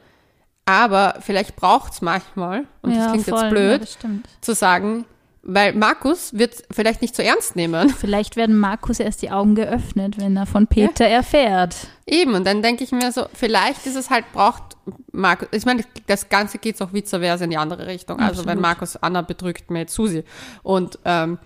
Aber 0.64 1.16
vielleicht 1.20 1.56
braucht 1.56 1.94
es 1.94 2.02
manchmal, 2.02 2.66
und 2.82 2.94
das 2.94 3.10
klingt 3.10 3.26
voll, 3.26 3.40
jetzt 3.40 3.50
blöd, 3.50 3.98
Ja, 4.02 4.10
zu 4.42 4.54
sagen, 4.54 5.06
weil 5.42 5.72
Markus 5.72 6.36
wird 6.36 6.62
vielleicht 6.70 7.00
nicht 7.02 7.16
so 7.16 7.22
ernst 7.22 7.56
nehmen. 7.56 7.90
Vielleicht 7.90 8.36
werden 8.36 8.58
Markus 8.58 9.00
erst 9.00 9.22
die 9.22 9.30
Augen 9.30 9.54
geöffnet, 9.54 10.18
wenn 10.18 10.36
er 10.36 10.46
von 10.46 10.66
Peter 10.66 11.06
erfährt. 11.06 11.74
Eben, 12.06 12.34
und 12.34 12.46
dann 12.46 12.62
denke 12.62 12.84
ich 12.84 12.92
mir 12.92 13.12
so, 13.12 13.26
vielleicht 13.32 13.86
ist 13.86 13.96
es 13.96 14.10
halt, 14.10 14.24
braucht 14.32 14.76
Markus, 15.12 15.48
ich 15.52 15.64
meine, 15.64 15.84
das 16.06 16.28
Ganze 16.28 16.58
geht 16.58 16.80
auch 16.82 16.92
vice 16.92 17.10
versa 17.10 17.44
in 17.44 17.50
die 17.50 17.56
andere 17.56 17.86
Richtung. 17.86 18.18
Also 18.18 18.42
wenn 18.42 18.58
Absolut. 18.58 18.62
Markus 18.62 18.96
Anna 18.96 19.22
betrügt 19.22 19.70
mit 19.70 19.90
Susi 19.90 20.24
und 20.62 20.98
ähm, 21.04 21.38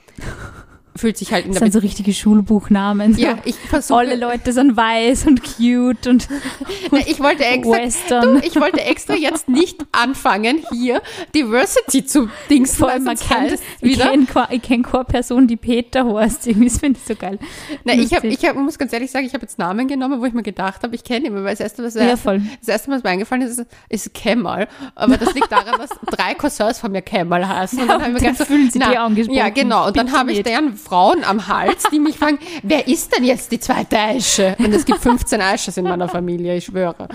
fühlt 0.94 1.16
sich 1.16 1.32
halt 1.32 1.46
in 1.46 1.52
Das 1.52 1.60
der 1.60 1.70
sind 1.70 1.72
so 1.72 1.78
richtige 1.80 2.12
Schulbuchnamen. 2.12 3.14
So. 3.14 3.22
Ja, 3.22 3.38
ich 3.44 3.56
versuche. 3.56 3.98
Alle 3.98 4.16
Leute 4.16 4.52
sind 4.52 4.76
weiß 4.76 5.26
und 5.26 5.42
cute 5.42 6.06
und 6.06 6.28
Na, 6.90 6.98
ich 7.06 7.20
wollte 7.20 7.44
extra, 7.44 7.72
Western. 7.72 8.34
du, 8.34 8.46
ich 8.46 8.56
wollte 8.56 8.80
extra 8.82 9.14
jetzt 9.14 9.48
nicht 9.48 9.84
anfangen, 9.92 10.64
hier 10.70 11.00
Diversity 11.34 12.04
zu 12.04 12.28
Dings 12.50 12.76
Vor 12.76 12.90
allem, 12.90 13.04
man 13.04 13.16
das 13.16 13.28
kennt, 13.28 13.58
ich 13.80 13.98
kenne 13.98 14.26
kenn 14.60 14.82
keine 14.82 15.04
Person, 15.04 15.46
die 15.46 15.56
Peter 15.56 16.06
heißt. 16.14 16.46
Irgendwie, 16.46 16.68
das 16.68 16.78
finde 16.78 16.98
ich 17.00 17.06
so 17.06 17.14
geil. 17.14 17.38
Na, 17.84 17.94
ich 17.94 18.12
habe, 18.14 18.26
Lustig. 18.28 18.42
ich 18.42 18.48
hab, 18.48 18.56
muss 18.56 18.78
ganz 18.78 18.92
ehrlich 18.92 19.10
sagen, 19.10 19.26
ich 19.26 19.34
habe 19.34 19.42
jetzt 19.42 19.58
Namen 19.58 19.88
genommen, 19.88 20.20
wo 20.20 20.24
ich 20.26 20.32
mir 20.32 20.42
gedacht 20.42 20.82
habe, 20.82 20.94
ich 20.94 21.04
kenne 21.04 21.26
ihn, 21.26 21.34
weil 21.34 21.44
das 21.44 21.60
erste, 21.60 21.82
was, 21.82 21.94
das 21.94 22.24
Ja, 22.24 22.32
das 22.60 22.68
erste 22.68 22.90
Mal, 22.90 22.96
was 22.96 23.02
mir 23.02 23.10
eingefallen 23.10 23.42
ist, 23.42 23.64
ist, 23.88 24.14
Kemal. 24.14 24.68
Aber 24.94 25.16
das 25.16 25.34
liegt 25.34 25.50
daran, 25.50 25.78
dass 25.78 25.90
drei 26.10 26.34
Cousins 26.34 26.78
von 26.78 26.92
mir 26.92 27.02
Kemal 27.02 27.48
heißen. 27.48 27.80
Und 27.80 27.88
dann 27.88 28.02
habe 28.02 28.12
ich 28.12 28.14
mir 28.14 28.20
dann 28.20 28.32
gedacht, 28.32 28.48
so, 28.48 28.54
fühlen 28.54 28.70
sie 28.70 28.78
na, 28.78 28.90
die 28.90 28.98
angesprochen. 28.98 29.38
Ja, 29.38 29.48
genau. 29.48 29.86
Und 29.86 29.96
dann 29.96 30.12
habe 30.12 30.32
ich 30.32 30.42
deren 30.42 30.76
Frauen 30.82 31.24
am 31.24 31.48
Hals, 31.48 31.84
die 31.92 31.98
mich 31.98 32.18
fragen, 32.18 32.38
wer 32.62 32.88
ist 32.88 33.16
denn 33.16 33.24
jetzt 33.24 33.52
die 33.52 33.60
zweite 33.60 33.98
Aische? 33.98 34.56
Und 34.58 34.72
es 34.72 34.84
gibt 34.84 35.00
15 35.00 35.40
Aisches 35.40 35.76
in 35.76 35.84
meiner 35.84 36.08
Familie, 36.08 36.56
ich 36.56 36.66
schwöre. 36.66 37.08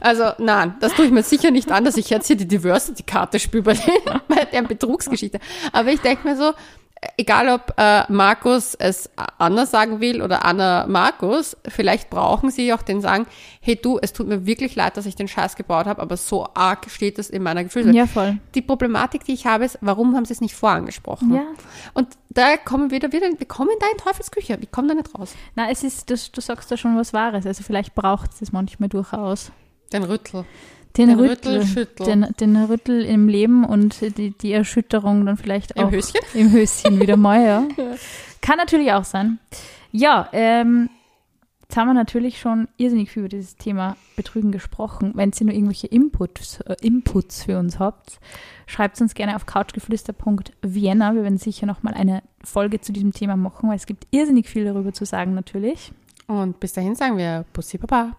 Also, 0.00 0.30
nein, 0.38 0.74
das 0.80 0.94
tue 0.94 1.06
ich 1.06 1.10
mir 1.10 1.22
sicher 1.22 1.50
nicht 1.50 1.72
an, 1.72 1.84
dass 1.84 1.96
ich 1.96 2.10
jetzt 2.10 2.26
hier 2.26 2.36
die 2.36 2.46
Diversity-Karte 2.46 3.38
spiele 3.38 3.62
bei, 3.62 3.74
den, 3.74 3.94
bei 4.28 4.44
der 4.44 4.62
Betrugsgeschichte. 4.62 5.40
Aber 5.72 5.90
ich 5.90 6.00
denke 6.00 6.28
mir 6.28 6.36
so, 6.36 6.52
egal 7.16 7.48
ob 7.48 7.74
äh, 7.76 8.10
Markus 8.12 8.74
es 8.74 9.10
Anna 9.38 9.66
sagen 9.66 10.00
will 10.00 10.22
oder 10.22 10.44
Anna 10.44 10.86
Markus, 10.86 11.56
vielleicht 11.66 12.10
brauchen 12.10 12.50
sie 12.50 12.72
auch 12.72 12.82
den 12.82 13.00
sagen, 13.00 13.26
hey 13.60 13.76
du, 13.76 13.98
es 14.00 14.12
tut 14.12 14.28
mir 14.28 14.46
wirklich 14.46 14.76
leid, 14.76 14.96
dass 14.96 15.06
ich 15.06 15.16
den 15.16 15.28
Scheiß 15.28 15.56
gebaut 15.56 15.86
habe, 15.86 16.02
aber 16.02 16.16
so 16.16 16.48
arg 16.54 16.90
steht 16.90 17.18
es 17.18 17.30
in 17.30 17.42
meiner 17.42 17.64
Gefühlswelt. 17.64 17.96
Ja, 17.96 18.06
voll. 18.06 18.38
Die 18.54 18.62
Problematik, 18.62 19.24
die 19.24 19.32
ich 19.32 19.46
habe, 19.46 19.64
ist, 19.64 19.78
warum 19.80 20.14
haben 20.14 20.24
sie 20.24 20.34
es 20.34 20.40
nicht 20.40 20.54
vorangesprochen? 20.54 21.34
Ja. 21.34 21.42
Und 21.94 22.08
da 22.30 22.56
kommen 22.56 22.90
wir 22.90 22.96
wieder, 22.96 23.12
wieder, 23.12 23.26
wir 23.36 23.46
kommen 23.46 23.70
da 23.80 23.86
in 23.90 23.98
Teufelsküche, 23.98 24.60
wir 24.60 24.68
kommen 24.68 24.88
da 24.88 24.94
nicht 24.94 25.14
raus. 25.18 25.34
Na, 25.56 25.68
es 25.70 25.82
ist, 25.82 26.10
das, 26.10 26.30
du 26.30 26.40
sagst 26.40 26.70
da 26.70 26.76
schon 26.76 26.96
was 26.96 27.12
Wahres. 27.12 27.44
Also 27.44 27.62
vielleicht 27.64 27.94
braucht 27.94 28.32
es 28.32 28.38
das 28.38 28.52
manchmal 28.52 28.88
durchaus. 28.88 29.50
Den 29.92 30.04
Rüttel. 30.04 30.44
Den, 30.96 31.08
Den 31.08 31.18
Rüttel, 31.18 31.58
Rüttel, 31.58 31.66
Schüttel. 31.66 32.06
Den, 32.06 32.26
den 32.40 32.56
Rüttel 32.56 33.04
im 33.04 33.28
Leben 33.28 33.64
und 33.64 34.00
die, 34.16 34.30
die 34.30 34.52
Erschütterung 34.52 35.26
dann 35.26 35.36
vielleicht 35.36 35.72
Im 35.72 35.84
auch 35.84 35.90
Höschen? 35.90 36.20
im 36.34 36.52
Höschen 36.52 37.00
wieder 37.00 37.16
mal, 37.16 37.44
ja. 37.44 37.68
Kann 38.40 38.56
natürlich 38.56 38.92
auch 38.92 39.04
sein. 39.04 39.38
Ja, 39.92 40.28
ähm, 40.32 40.88
jetzt 41.70 41.76
haben 41.76 41.86
wir 41.86 41.94
natürlich 41.94 42.40
schon 42.40 42.66
irrsinnig 42.78 43.12
viel 43.12 43.20
über 43.20 43.28
dieses 43.28 43.54
Thema 43.54 43.96
Betrügen 44.16 44.50
gesprochen. 44.50 45.12
Wenn 45.14 45.30
ihr 45.30 45.46
nur 45.46 45.54
irgendwelche 45.54 45.86
Inputs, 45.86 46.58
äh, 46.62 46.74
Inputs 46.82 47.44
für 47.44 47.60
uns 47.60 47.78
habt, 47.78 48.18
schreibt 48.66 49.00
uns 49.00 49.14
gerne 49.14 49.36
auf 49.36 49.46
couchgeflüster.vienna. 49.46 51.14
Wir 51.14 51.22
werden 51.22 51.38
sicher 51.38 51.66
nochmal 51.66 51.94
eine 51.94 52.24
Folge 52.42 52.80
zu 52.80 52.92
diesem 52.92 53.12
Thema 53.12 53.36
machen, 53.36 53.68
weil 53.68 53.76
es 53.76 53.86
gibt 53.86 54.08
irrsinnig 54.10 54.48
viel 54.48 54.64
darüber 54.64 54.92
zu 54.92 55.04
sagen 55.04 55.34
natürlich. 55.34 55.92
Und 56.26 56.58
bis 56.58 56.72
dahin 56.72 56.96
sagen 56.96 57.16
wir 57.16 57.44
Bussi 57.52 57.78
Baba. 57.78 58.16